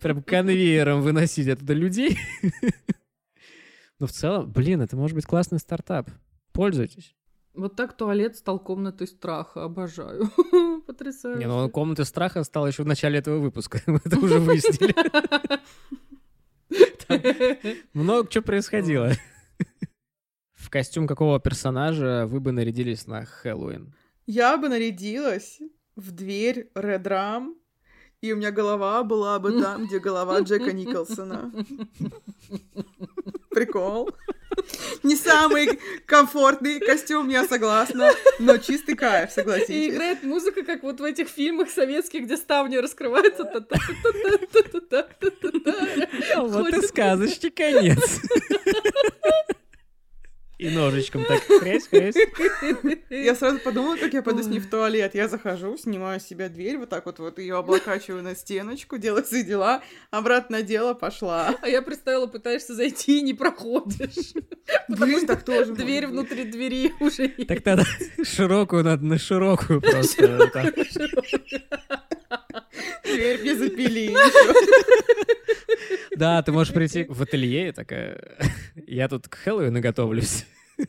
[0.00, 2.18] прям конвейером выносить оттуда людей.
[3.98, 6.10] Но в целом, блин, это может быть классный стартап.
[6.52, 7.14] Пользуйтесь.
[7.54, 9.64] Вот так туалет стал комнатой страха.
[9.64, 10.30] Обожаю.
[10.86, 11.38] Потрясающе.
[11.38, 13.80] Не, ну комната страха стала еще в начале этого выпуска.
[13.86, 14.94] Мы это уже выяснили.
[17.92, 19.12] Много чего происходило.
[20.54, 23.94] В костюм какого персонажа вы бы нарядились на Хэллоуин?
[24.26, 25.60] Я бы нарядилась
[25.94, 27.54] в дверь Ram,
[28.22, 31.52] и у меня голова была бы там, где голова Джека Николсона.
[33.50, 34.10] Прикол.
[35.02, 39.70] Не самый комфортный костюм, я согласна, но чистый кайф, согласитесь.
[39.70, 43.50] И играет музыка, как вот в этих фильмах советских, где ставни раскрываются.
[46.36, 48.20] Ну, вот и сказочки конец.
[50.62, 52.14] И ножичком так хрясь-хрясь.
[53.10, 55.12] Я сразу подумала, как я пойду с ней в туалет.
[55.14, 59.24] Я захожу, снимаю с себя дверь, вот так вот, вот ее облокачиваю на стеночку, делаю
[59.24, 59.82] свои дела,
[60.12, 61.56] обратно дело пошла.
[61.62, 64.34] А я представила, пытаешься зайти и не проходишь.
[64.88, 67.28] Блин, так тоже Дверь внутри двери уже.
[67.28, 67.84] Так тогда
[68.22, 70.50] широкую надо на широкую просто.
[73.04, 74.14] Дверь мне запили.
[76.22, 78.38] Да, ты можешь прийти в ателье и такая,
[78.86, 80.46] я тут к Хэллоуину готовлюсь.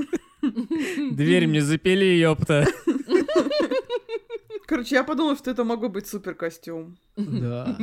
[1.11, 2.67] Дверь мне запили, ёпта.
[4.67, 6.99] Короче, я подумала, что это могло быть супер костюм.
[7.17, 7.75] Да.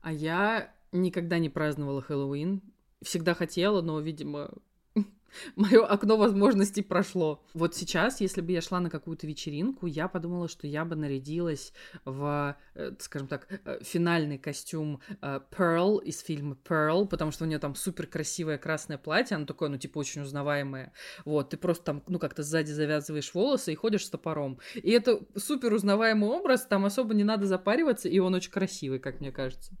[0.00, 2.62] А я никогда не праздновала Хэллоуин.
[3.02, 4.52] Всегда хотела, но, видимо,
[5.56, 7.42] Мое окно возможностей прошло.
[7.54, 11.72] Вот сейчас, если бы я шла на какую-то вечеринку, я подумала, что я бы нарядилась
[12.04, 17.46] в, э, скажем так, э, финальный костюм э, Pearl из фильма Pearl, потому что у
[17.46, 20.92] нее там супер красивое красное платье, оно такое, ну, типа, очень узнаваемое.
[21.24, 24.58] Вот, ты просто там, ну, как-то сзади завязываешь волосы и ходишь с топором.
[24.74, 29.20] И это супер узнаваемый образ, там особо не надо запариваться, и он очень красивый, как
[29.20, 29.76] мне кажется.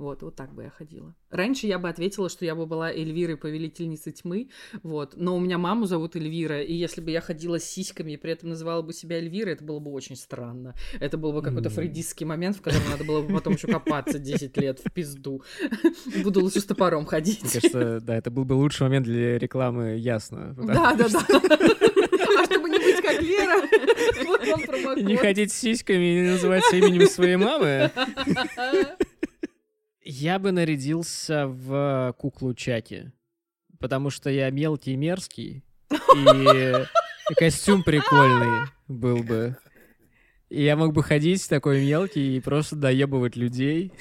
[0.00, 1.14] Вот, вот так бы я ходила.
[1.28, 4.48] Раньше я бы ответила, что я бы была Эльвирой, повелительницей тьмы,
[4.82, 5.12] вот.
[5.14, 8.32] Но у меня маму зовут Эльвира, и если бы я ходила с сиськами и при
[8.32, 10.74] этом называла бы себя Эльвирой, это было бы очень странно.
[11.00, 14.56] Это был бы какой-то фрейдистский момент, в котором надо было бы потом еще копаться 10
[14.56, 15.42] лет в пизду.
[16.24, 17.42] Буду лучше с топором ходить.
[17.42, 20.54] Мне кажется, да, это был бы лучший момент для рекламы Ясно.
[20.56, 21.26] Да, да, да.
[22.38, 23.60] А чтобы не быть как Лера,
[24.24, 25.02] вот вам промокод.
[25.02, 27.90] Не ходить с сиськами и не называться именем своей мамы.
[30.12, 33.12] Я бы нарядился в куклу Чаки,
[33.78, 39.56] потому что я мелкий и мерзкий, и костюм прикольный был бы.
[40.48, 43.92] И я мог бы ходить такой мелкий и просто доебывать людей.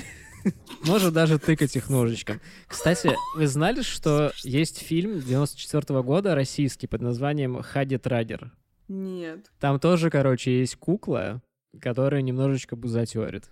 [0.83, 2.41] Может даже тыкать их ножичком.
[2.65, 8.51] Кстати, вы знали, что есть фильм 94 -го года российский под названием «Хадит Радер»?
[8.87, 9.51] Нет.
[9.59, 11.43] Там тоже, короче, есть кукла,
[11.79, 13.51] которая немножечко бузатерит.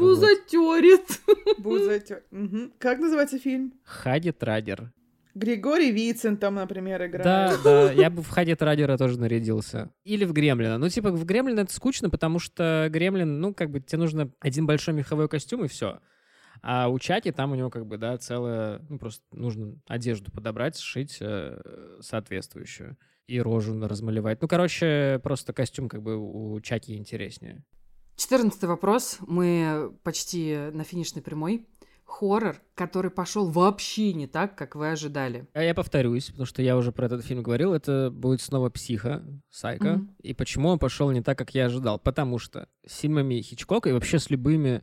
[0.00, 1.20] Бузатерит.
[1.58, 2.22] Бузатер.
[2.30, 2.72] Мгм.
[2.78, 3.74] Как называется фильм?
[3.84, 4.92] Хадит Радер.
[5.34, 7.24] Григорий Вицин там, например, играет.
[7.24, 9.90] Да, да, я бы в Хадит Радера тоже нарядился.
[10.04, 10.78] Или в Гремлина.
[10.78, 14.66] Ну, типа, в Гремлина это скучно, потому что Гремлин, ну, как бы, тебе нужно один
[14.66, 16.00] большой меховой костюм и все.
[16.62, 20.76] А у Чаки там у него, как бы, да, целая, ну, просто нужно одежду подобрать,
[20.76, 21.58] сшить э,
[22.00, 24.42] соответствующую и рожу размалевать.
[24.42, 27.64] Ну, короче, просто костюм, как бы, у Чаки интереснее.
[28.20, 29.16] Четырнадцатый вопрос.
[29.26, 31.66] Мы почти на финишной прямой.
[32.04, 35.48] Хоррор, который пошел вообще не так, как вы ожидали.
[35.54, 39.24] А я повторюсь, потому что я уже про этот фильм говорил, это будет снова «Психо»,
[39.48, 39.92] «Сайко».
[39.92, 40.16] Мгм.
[40.22, 41.98] И почему он пошел не так, как я ожидал?
[41.98, 44.82] Потому что с фильмами Хичкока и вообще с любыми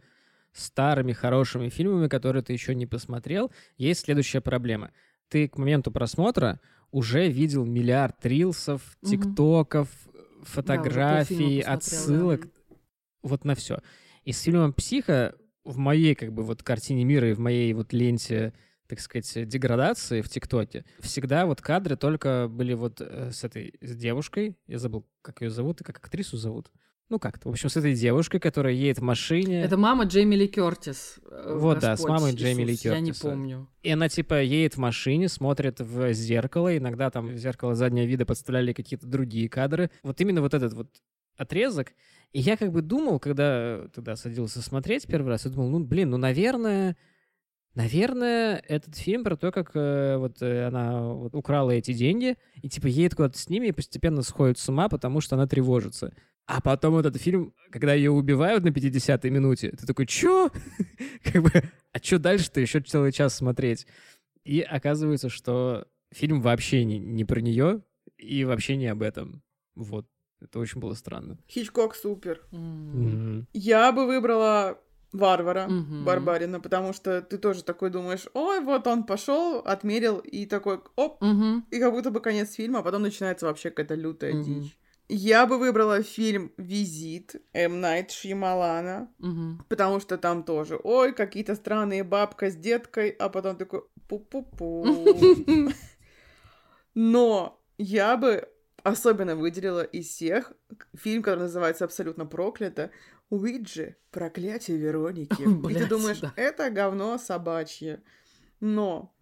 [0.52, 4.90] старыми хорошими фильмами, которые ты еще не посмотрел, есть следующая проблема.
[5.30, 6.60] Ты к моменту просмотра
[6.90, 12.50] уже видел миллиард рилсов, тиктоков, полфильма фотографий, посмотрел, отсылок, да.
[13.28, 13.80] Вот на все.
[14.24, 17.94] И с фильмом «Психо» в моей как бы вот картине мира и в моей вот
[17.94, 18.54] ленте
[18.88, 23.96] так сказать, деградации в ТикТоке, всегда вот кадры только были вот э, с этой с
[23.96, 26.72] девушкой, я забыл, как ее зовут и как актрису зовут.
[27.10, 29.62] Ну как-то, в общем, с этой девушкой, которая едет в машине.
[29.62, 31.20] Это мама Джейми Ли Кертис.
[31.30, 33.70] э, Вот, да, с Господь мамой Джейми Ли Иисус, Я не помню.
[33.82, 38.26] И она, типа, едет в машине, смотрит в зеркало, иногда там в зеркало заднего вида
[38.26, 39.90] подставляли какие-то другие кадры.
[40.04, 40.90] Вот именно вот этот вот
[41.38, 41.94] отрезок.
[42.34, 46.10] И я как бы думал, когда тогда садился смотреть первый раз, я думал, ну, блин,
[46.12, 46.98] ну, наверное,
[47.76, 52.70] наверное, этот фильм про то, как э, вот э, она вот украла эти деньги, и,
[52.70, 56.14] типа, едет куда-то с ними и постепенно сходит с ума, потому что она тревожится.
[56.48, 60.50] А потом этот фильм, когда ее убивают на 50-й минуте, ты такой, чё?
[61.24, 61.52] Как бы,
[61.92, 63.86] а чё дальше-то еще целый час смотреть?
[64.46, 67.82] И оказывается, что фильм вообще не, не про нее
[68.18, 69.44] и вообще не об этом.
[69.76, 70.08] Вот.
[70.42, 71.38] Это очень было странно.
[71.50, 72.42] Хичкок супер.
[73.54, 74.80] Я бы выбрала
[75.14, 76.04] Варвара, Мгм.
[76.06, 81.22] Барбарина, потому что ты тоже такой думаешь, ой, вот он пошел, отмерил, и такой, оп,
[81.22, 81.66] Мгм.
[81.72, 84.44] и как будто бы конец фильма, а потом начинается вообще какая-то лютая Мгм.
[84.44, 84.78] дичь.
[85.10, 87.80] Я бы выбрала фильм «Визит» М.
[87.80, 89.64] Найт Шьямалана, Мгм.
[89.70, 94.84] потому что там тоже, ой, какие-то странные бабка с деткой, а потом такой, пу-пу-пу.
[96.94, 98.50] Но я бы
[98.88, 100.54] особенно выделила из всех
[100.96, 102.92] фильм, который называется «Абсолютно проклято»,
[103.30, 105.42] Уиджи «Проклятие Вероники».
[105.44, 106.34] И ты Блядь, думаешь, да.
[106.36, 108.02] это говно собачье.
[108.60, 109.14] Но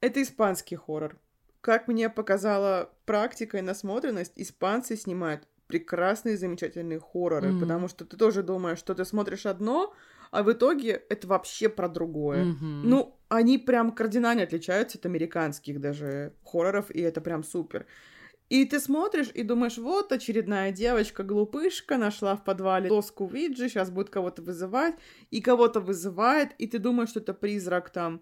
[0.00, 1.18] это испанский хоррор.
[1.60, 7.60] Как мне показала практика и насмотренность, испанцы снимают прекрасные, замечательные хорроры, Мгм.
[7.60, 9.94] потому что ты тоже думаешь, что ты смотришь одно,
[10.32, 12.46] а в итоге это вообще про другое.
[12.46, 12.90] Мгм.
[12.90, 17.86] Ну, они прям кардинально отличаются от американских даже хорроров, и это прям супер.
[18.52, 24.10] И ты смотришь и думаешь, вот очередная девочка-глупышка нашла в подвале доску Виджи, сейчас будет
[24.10, 24.94] кого-то вызывать,
[25.30, 28.20] и кого-то вызывает, и ты думаешь, что это призрак там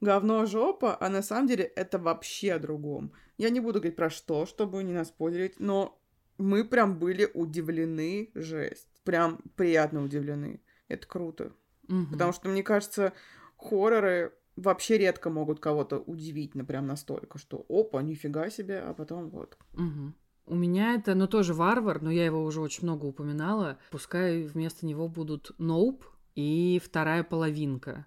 [0.00, 3.12] говно жопа, а на самом деле это вообще о другом.
[3.38, 6.02] Я не буду говорить про что, чтобы не наспойлерить, но
[6.36, 8.88] мы прям были удивлены, жесть.
[9.04, 10.60] Прям приятно удивлены.
[10.88, 11.52] Это круто.
[11.86, 12.10] Мгм.
[12.10, 13.12] Потому что, мне кажется,
[13.56, 19.30] хорроры вообще редко могут кого-то удивить, ну, прям настолько, что опа, нифига себе, а потом
[19.30, 19.56] вот.
[19.72, 20.14] Мгм.
[20.46, 23.78] У меня это, ну, тоже варвар, но я его уже очень много упоминала.
[23.90, 26.04] Пускай вместо него будут Ноуп
[26.34, 28.06] и вторая половинка.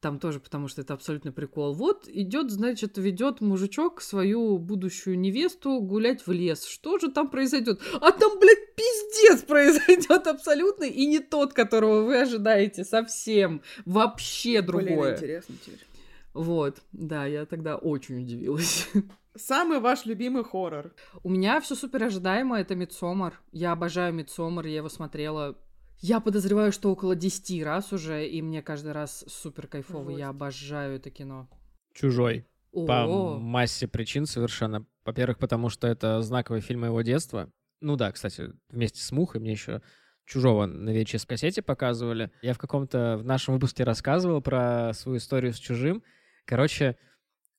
[0.00, 1.74] Там тоже, потому что это абсолютно прикол.
[1.74, 6.66] Вот идет, значит, ведет мужичок свою будущую невесту гулять в лес.
[6.66, 7.80] Что же там произойдет?
[8.00, 13.60] А там, блядь, пиздец произойдет абсолютно, и не тот, которого вы ожидаете, совсем.
[13.86, 14.86] Вообще другое.
[14.86, 15.86] Блин, интересно теперь.
[16.32, 18.88] Вот, да, я тогда очень удивилась.
[19.34, 20.94] Самый ваш любимый хоррор?
[21.24, 23.40] У меня все супер ожидаемо, это Мидсомар.
[23.50, 25.58] Я обожаю Мидсомар, я его смотрела
[26.00, 30.10] я подозреваю, что около 10 раз уже, и мне каждый раз супер кайфово.
[30.10, 31.48] Я обожаю это кино.
[31.92, 32.46] Чужой.
[32.72, 33.06] О, По
[33.38, 34.86] массе причин совершенно.
[35.04, 37.50] Во-первых, потому что это знаковый фильм моего детства.
[37.80, 39.82] Ну да, кстати, вместе с Мухой мне еще
[40.26, 42.30] Чужого на VHS кассете показывали.
[42.42, 46.02] Я в каком-то в нашем выпуске рассказывал про свою историю с Чужим.
[46.44, 46.96] Короче,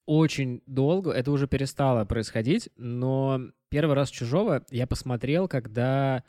[0.05, 6.23] очень долго это уже перестало происходить, но первый раз Чужого я посмотрел, когда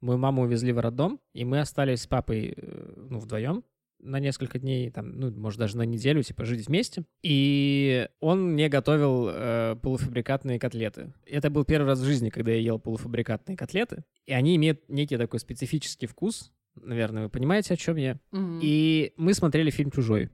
[0.00, 3.64] Мою маму увезли в роддом, и мы остались с папой, э, ну, вдвоем
[3.98, 7.04] на несколько дней, там, ну, может, даже на неделю, типа, жить вместе.
[7.22, 11.12] И он мне готовил э, полуфабрикатные котлеты.
[11.24, 14.04] Это был первый раз в жизни, когда я ел полуфабрикатные котлеты.
[14.26, 16.52] И они имеют некий такой специфический вкус.
[16.74, 18.18] Наверное, вы понимаете, о чем я.
[18.32, 18.60] Мгм.
[18.62, 20.30] И мы смотрели фильм «Чужой».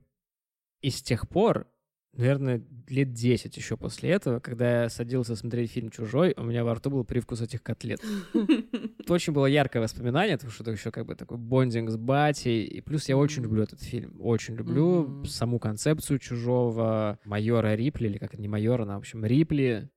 [0.80, 1.68] И с тех пор,
[2.16, 6.74] наверное, лет 10 еще после этого, когда я садился смотреть фильм «Чужой», у меня во
[6.74, 8.01] рту был привкус этих котлет.
[8.34, 12.64] Это очень было яркое воспоминание, потому что это еще как бы такой бондинг с батей.
[12.64, 14.16] И плюс я очень люблю этот фильм.
[14.20, 19.24] Очень люблю саму концепцию чужого майора Рипли, или как это не майора, но, в общем,
[19.24, 19.90] Рипли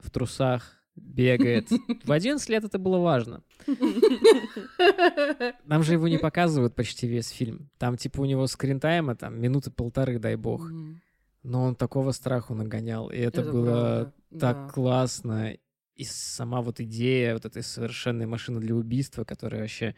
[0.00, 1.68] в трусах бегает.
[2.04, 3.42] В 11 лет это было важно.
[5.64, 7.70] Нам же его не показывают почти весь фильм.
[7.78, 10.68] Там типа у него скринтайма там минуты полторы, дай бог.
[11.42, 13.10] Но он такого страху нагонял.
[13.10, 14.68] И это, было правда, так да.
[14.68, 15.56] классно.
[15.94, 19.94] И сама вот идея вот этой совершенной машины для убийства, которая вообще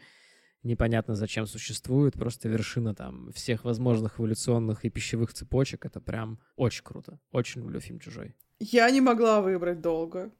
[0.63, 5.85] непонятно зачем существует, просто вершина там всех возможных эволюционных и пищевых цепочек.
[5.85, 7.19] Это прям очень круто.
[7.31, 8.35] Очень люблю фильм «Чужой».
[8.59, 10.31] Я не могла выбрать долго.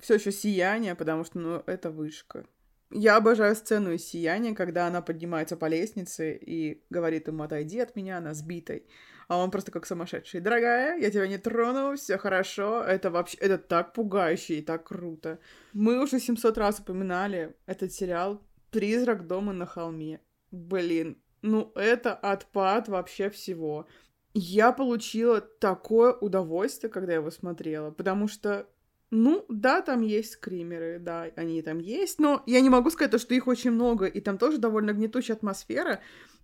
[0.00, 2.44] Все еще сияние, потому что, ну, это вышка.
[2.90, 7.94] Я обожаю сцену из сияния, когда она поднимается по лестнице и говорит ему, отойди от
[7.96, 8.84] меня, она сбитой.
[9.28, 10.40] А он просто как сумасшедший.
[10.40, 12.82] Дорогая, я тебя не трону, все хорошо.
[12.82, 15.38] Это вообще, это так пугающе и так круто.
[15.74, 20.20] Мы уже 700 раз упоминали этот сериал «Призрак дома на холме».
[20.50, 23.86] Блин, ну это отпад вообще всего.
[24.32, 28.66] Я получила такое удовольствие, когда я его смотрела, потому что,
[29.10, 33.18] ну, да, там есть скримеры, да, они там есть, но я не могу сказать, то,
[33.18, 36.00] что их очень много, и там тоже довольно гнетущая атмосфера,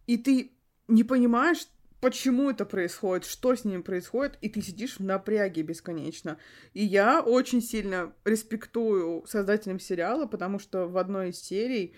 [0.07, 0.53] и ты
[0.89, 1.67] не понимаешь,
[2.05, 6.37] почему это происходит, что с ним происходит, и ты сидишь в напряге бесконечно.
[6.75, 11.95] И я очень сильно респектую создателям сериала, потому что в одной из серий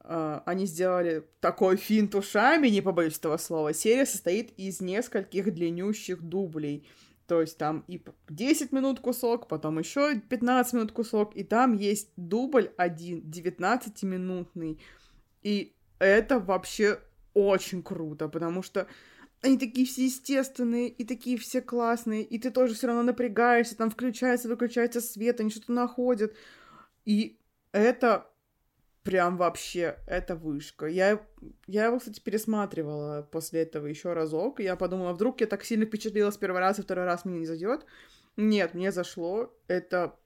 [0.00, 3.74] а, они сделали такой финт ушами, не побоюсь этого слова.
[3.74, 6.88] Серия состоит из нескольких длиннющих дублей.
[7.26, 11.74] То есть там и п- 10 минут кусок, потом еще 15 минут кусок, и там
[11.74, 14.80] есть дубль один, 19-минутный.
[15.42, 17.00] И это вообще
[17.34, 18.86] очень круто, потому что
[19.42, 23.90] они такие все естественные, и такие все классные, и ты тоже все равно напрягаешься, там
[23.90, 26.34] включается, выключается свет, они что-то находят.
[27.04, 27.38] И
[27.72, 28.26] это
[29.02, 30.86] прям вообще, это вышка.
[30.86, 31.24] Я,
[31.66, 36.36] я его, кстати, пересматривала после этого еще разок, я подумала, вдруг я так сильно впечатлилась
[36.36, 37.86] первый раз, и второй раз мне не зайдет.
[38.36, 39.52] Нет, мне зашло.
[39.68, 40.16] Это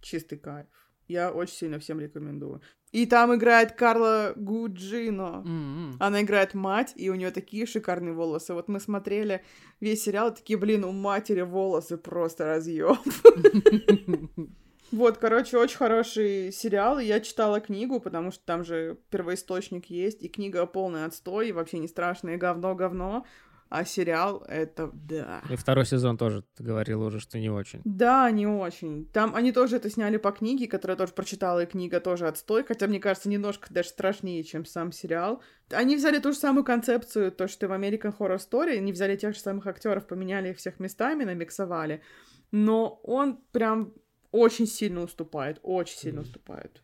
[0.00, 0.66] чистый кайф.
[1.08, 2.62] Я очень сильно всем рекомендую.
[2.92, 5.42] И там играет Карла Гуджино.
[5.46, 5.96] М-м.
[6.00, 8.52] Она играет мать, и у нее такие шикарные волосы.
[8.52, 9.44] Вот мы смотрели
[9.78, 12.98] весь сериал, такие, блин, у матери волосы просто разъем.
[14.92, 16.98] Вот, короче, очень хороший сериал.
[16.98, 21.78] Я читала книгу, потому что там же первоисточник есть, и книга полный отстой, и вообще
[21.78, 23.24] не страшное говно-говно.
[23.70, 25.44] А сериал— это да.
[25.48, 27.80] И второй сезон тоже, ты говорила уже, что не очень.
[27.84, 29.06] Да, не очень.
[29.06, 32.64] Там они тоже это сняли по книге, которую я тоже прочитала, и книга тоже отстой,
[32.64, 35.40] хотя, мне кажется, немножко даже страшнее, чем сам сериал.
[35.70, 39.14] Они взяли ту же самую концепцию, то, что и в American Horror Story, они взяли
[39.14, 42.02] тех же самых актеров, поменяли их всех местами, намиксовали,
[42.50, 43.94] но он прям
[44.32, 46.82] очень сильно уступает, очень сильно уступает.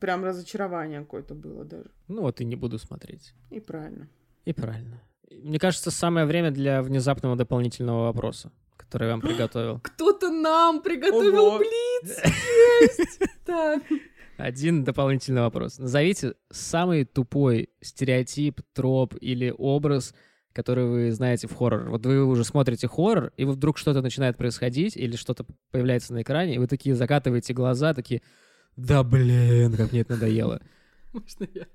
[0.00, 1.92] Прям разочарование какое-то было даже.
[2.08, 3.34] Ну вот и не буду смотреть.
[3.50, 4.08] И правильно.
[4.44, 5.00] И правильно.
[5.30, 9.80] Мне кажется, самое время для внезапного дополнительного вопроса, который я вам приготовил.
[9.82, 11.58] Кто-то нам приготовил Ого.
[11.58, 12.18] блиц!
[12.82, 13.20] Есть!
[13.44, 13.82] Так.
[14.36, 15.78] Один дополнительный вопрос.
[15.78, 20.14] Назовите самый тупой стереотип, троп или образ,
[20.52, 21.90] который вы знаете в хоррор.
[21.90, 26.22] Вот вы уже смотрите хоррор, и вы вдруг что-то начинает происходить, или что-то появляется на
[26.22, 28.22] экране, и вы такие закатываете глаза, такие,
[28.76, 30.60] да блин, как мне это надоело.
[31.12, 31.66] Можно я?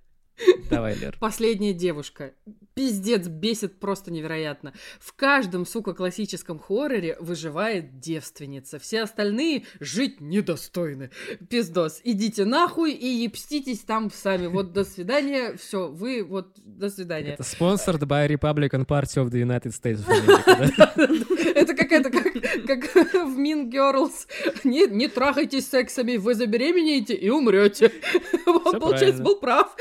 [0.69, 1.17] Давай, Лер.
[1.19, 2.33] Последняя девушка.
[2.73, 4.73] Пиздец, бесит просто невероятно.
[4.99, 8.79] В каждом, сука, классическом хорроре выживает девственница.
[8.79, 11.11] Все остальные жить недостойны.
[11.49, 12.01] Пиздос.
[12.03, 14.47] Идите нахуй и епститесь там сами.
[14.47, 15.55] Вот до свидания.
[15.55, 17.33] Все, вы вот до свидания.
[17.33, 20.03] Это sponsored by Republican Party of the United States?
[21.55, 24.27] Это как это, как, в Mean Girls.
[24.63, 27.91] Не, трахайтесь сексами, вы забеременеете и умрете.
[28.45, 29.75] Он, получается, был прав.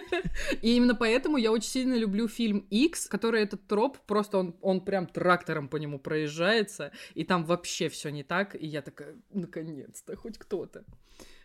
[0.62, 4.80] И именно поэтому я очень сильно люблю фильм X, который этот троп, просто он, он
[4.80, 10.16] прям трактором по нему проезжается, и там вообще все не так, и я такая, наконец-то,
[10.16, 10.84] хоть кто-то.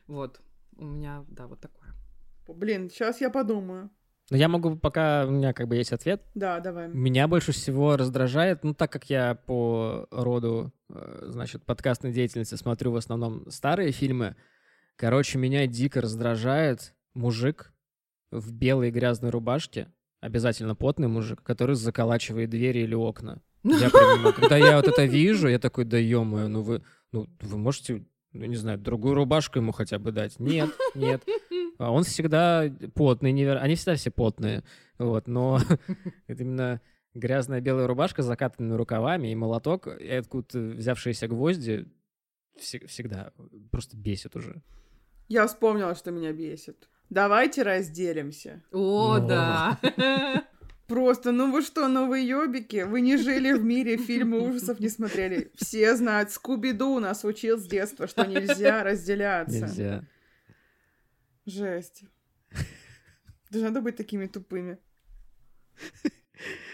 [0.07, 0.41] Вот,
[0.77, 1.93] у меня, да, вот такое.
[2.47, 3.89] Блин, сейчас я подумаю.
[4.29, 6.87] Но я могу, пока у меня как бы есть ответ, Да, давай.
[6.87, 12.91] Меня больше всего раздражает, ну, так как я по роду, э, значит, подкастной деятельности смотрю
[12.91, 14.35] в основном старые фильмы,
[14.95, 17.72] короче, меня дико раздражает мужик
[18.39, 19.87] в белой грязной рубашке,
[20.19, 23.41] обязательно потный мужик, который заколачивает двери или окна.
[23.63, 24.33] Я не могу.
[24.33, 28.45] Когда я вот это вижу, я такой, да ё ну вы, ну, вы можете, ну,
[28.45, 30.39] не знаю, другую рубашку ему хотя бы дать?
[30.39, 31.23] Нет, нет.
[31.77, 33.59] А Он всегда потный, неверо...
[33.59, 34.63] они всегда все потные,
[34.97, 35.59] вот, но
[36.27, 36.81] это именно
[37.13, 41.87] грязная белая рубашка с закатанными рукавами и молоток, и откуда взявшиеся гвозди
[42.57, 43.31] всегда
[43.71, 44.61] просто бесит уже.
[45.27, 46.89] Я вспомнила, что меня бесит.
[47.09, 48.61] Давайте разделимся.
[48.71, 49.27] О, Но.
[49.27, 49.79] да.
[50.87, 52.83] Просто, ну вы что, новые ёбики?
[52.83, 55.51] Вы не жили в мире, фильмы ужасов не смотрели.
[55.55, 59.61] Все знают, Скуби-Ду нас учил с детства, что нельзя разделяться.
[59.61, 60.03] Нельзя.
[61.45, 62.03] Жесть.
[63.49, 64.77] Даже надо быть такими тупыми.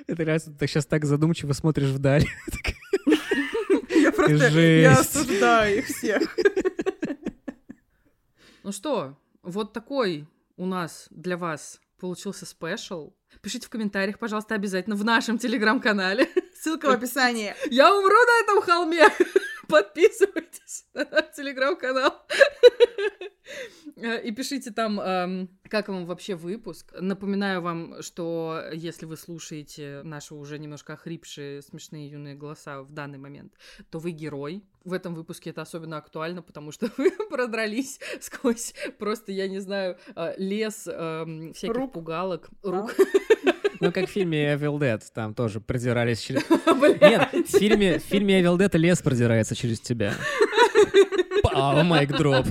[0.07, 2.25] Это реально, ты сейчас так задумчиво смотришь вдаль.
[3.89, 6.35] Я просто, я осуждаю их всех.
[8.63, 9.17] Ну что,
[9.49, 10.27] вот такой
[10.57, 13.13] у нас для вас получился спешл.
[13.41, 16.27] Пишите в комментариях, пожалуйста, обязательно в нашем телеграм-канале.
[16.59, 17.55] Ссылка в описании.
[17.69, 19.07] Я умру на этом холме.
[19.69, 22.13] Подписывайтесь на наш телеграм-канал.
[23.95, 26.93] Э, И пишите там, эм, как вам вообще выпуск.
[26.99, 33.17] Напоминаю вам, что если вы слушаете наши уже немножко охрипшие смешные юные голоса в данный
[33.17, 33.53] момент,
[33.89, 34.63] то вы герой.
[34.85, 39.97] В этом выпуске это особенно актуально, потому что вы продрались сквозь просто, я не знаю,
[40.15, 41.93] э, лес эм, всяких Рук.
[41.93, 42.95] пугалок, рук.
[43.79, 46.43] Ну, как в фильме Evil Dead, там тоже продирались через...
[47.01, 50.13] Нет, в фильме, в фильме Evil Dead лес продирается через тебя.
[51.43, 52.45] Пау, майк дроп.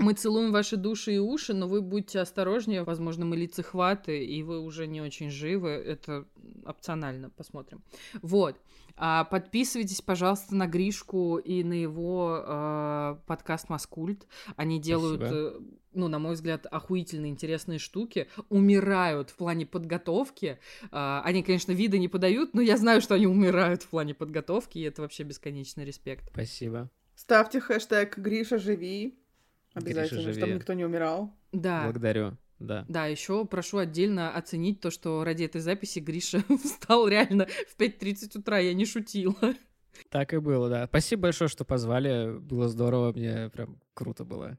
[0.00, 2.84] Мы целуем ваши души и уши, но вы будьте осторожнее.
[2.84, 5.70] Возможно, мы лицехваты, и вы уже не очень живы.
[5.70, 6.26] Это
[6.64, 7.30] опционально.
[7.30, 7.82] Посмотрим.
[8.22, 8.56] Вот.
[8.96, 14.26] А подписывайтесь, пожалуйста, на Гришку и на его э, подкаст Маскульт.
[14.56, 15.58] Они делают, э,
[15.92, 18.28] ну, на мой взгляд, охуительно интересные штуки.
[18.48, 20.58] Умирают в плане подготовки.
[20.90, 24.78] А, они, конечно, вида не подают, но я знаю, что они умирают в плане подготовки,
[24.78, 26.28] и это вообще бесконечный респект.
[26.32, 26.90] Спасибо.
[27.14, 29.19] Ставьте хэштег Гриша живи.
[29.74, 31.32] Обязательно, чтобы никто не умирал.
[31.52, 31.84] Да.
[31.84, 32.36] Благодарю.
[32.58, 32.84] Да.
[32.88, 38.38] Да, еще прошу отдельно оценить то, что ради этой записи Гриша встал реально в 5.30
[38.38, 39.54] утра, я не шутила.
[40.10, 40.86] Так и было, да.
[40.86, 42.38] Спасибо большое, что позвали.
[42.38, 44.58] Было здорово, мне прям круто было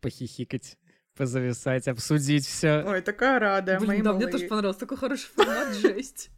[0.00, 0.76] похихикать,
[1.14, 2.82] позависать, обсудить все.
[2.86, 4.32] Ой, такая рада, мои Блин, да, мне малые.
[4.32, 4.80] тоже понравился.
[4.80, 6.30] Такой хороший формат, жесть.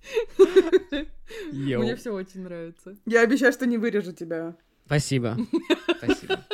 [1.53, 2.97] Мне все очень нравится.
[3.07, 4.57] Я обещаю, что не вырежу тебя.
[4.87, 5.37] Спасибо.
[5.99, 6.45] Спасибо.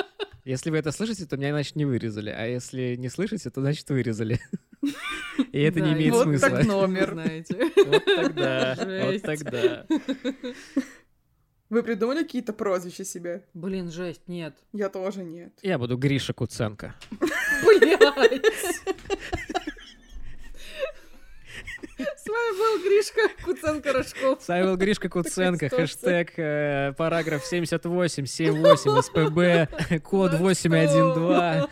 [0.45, 2.29] Если вы это слышите, то меня, значит, не вырезали.
[2.31, 4.41] А если не слышите, то, значит, вырезали.
[5.53, 6.51] И это не имеет вот смысла.
[6.51, 7.13] так номер.
[7.13, 7.71] Знаете.
[7.87, 9.87] Вот тогда, вот тогда.
[11.71, 13.45] Вы придумали какие-то прозвища себе?
[13.55, 14.55] Блин, жесть, нет.
[14.73, 15.53] Я тоже нет.
[15.63, 16.95] Я буду Гриша Куценко.
[17.65, 18.45] Блять.
[22.35, 24.43] Вами был Гришка Куценко-Рожков.
[24.43, 31.71] С вами был Гришка Куценко, хэштег, э, параграф 78, 78, СПБ, код 812.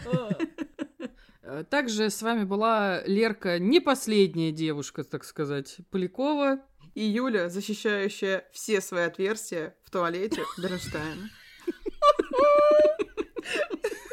[1.43, 6.61] Э, Также с вами была Лерка, не последняя девушка, так сказать, Полякова.
[6.95, 11.29] И Юля, защищающая все свои отверстия в туалете Бернштейна.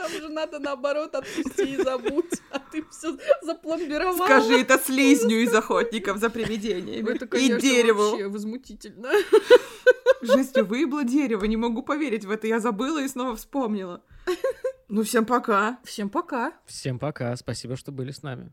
[0.00, 4.24] Там же надо наоборот отпусти и забудь, а ты все запломбировала.
[4.24, 7.10] Скажи это слизню из охотников за привидениями.
[7.10, 8.10] Это, И конечно, дереву.
[8.10, 9.10] вообще возмутительно.
[10.22, 12.46] Жестью выбло дерево, не могу поверить в это.
[12.46, 14.02] Я забыла и снова вспомнила.
[14.88, 15.78] Ну, всем пока.
[15.84, 16.52] Всем пока.
[16.66, 18.52] Всем пока, спасибо, что были с нами.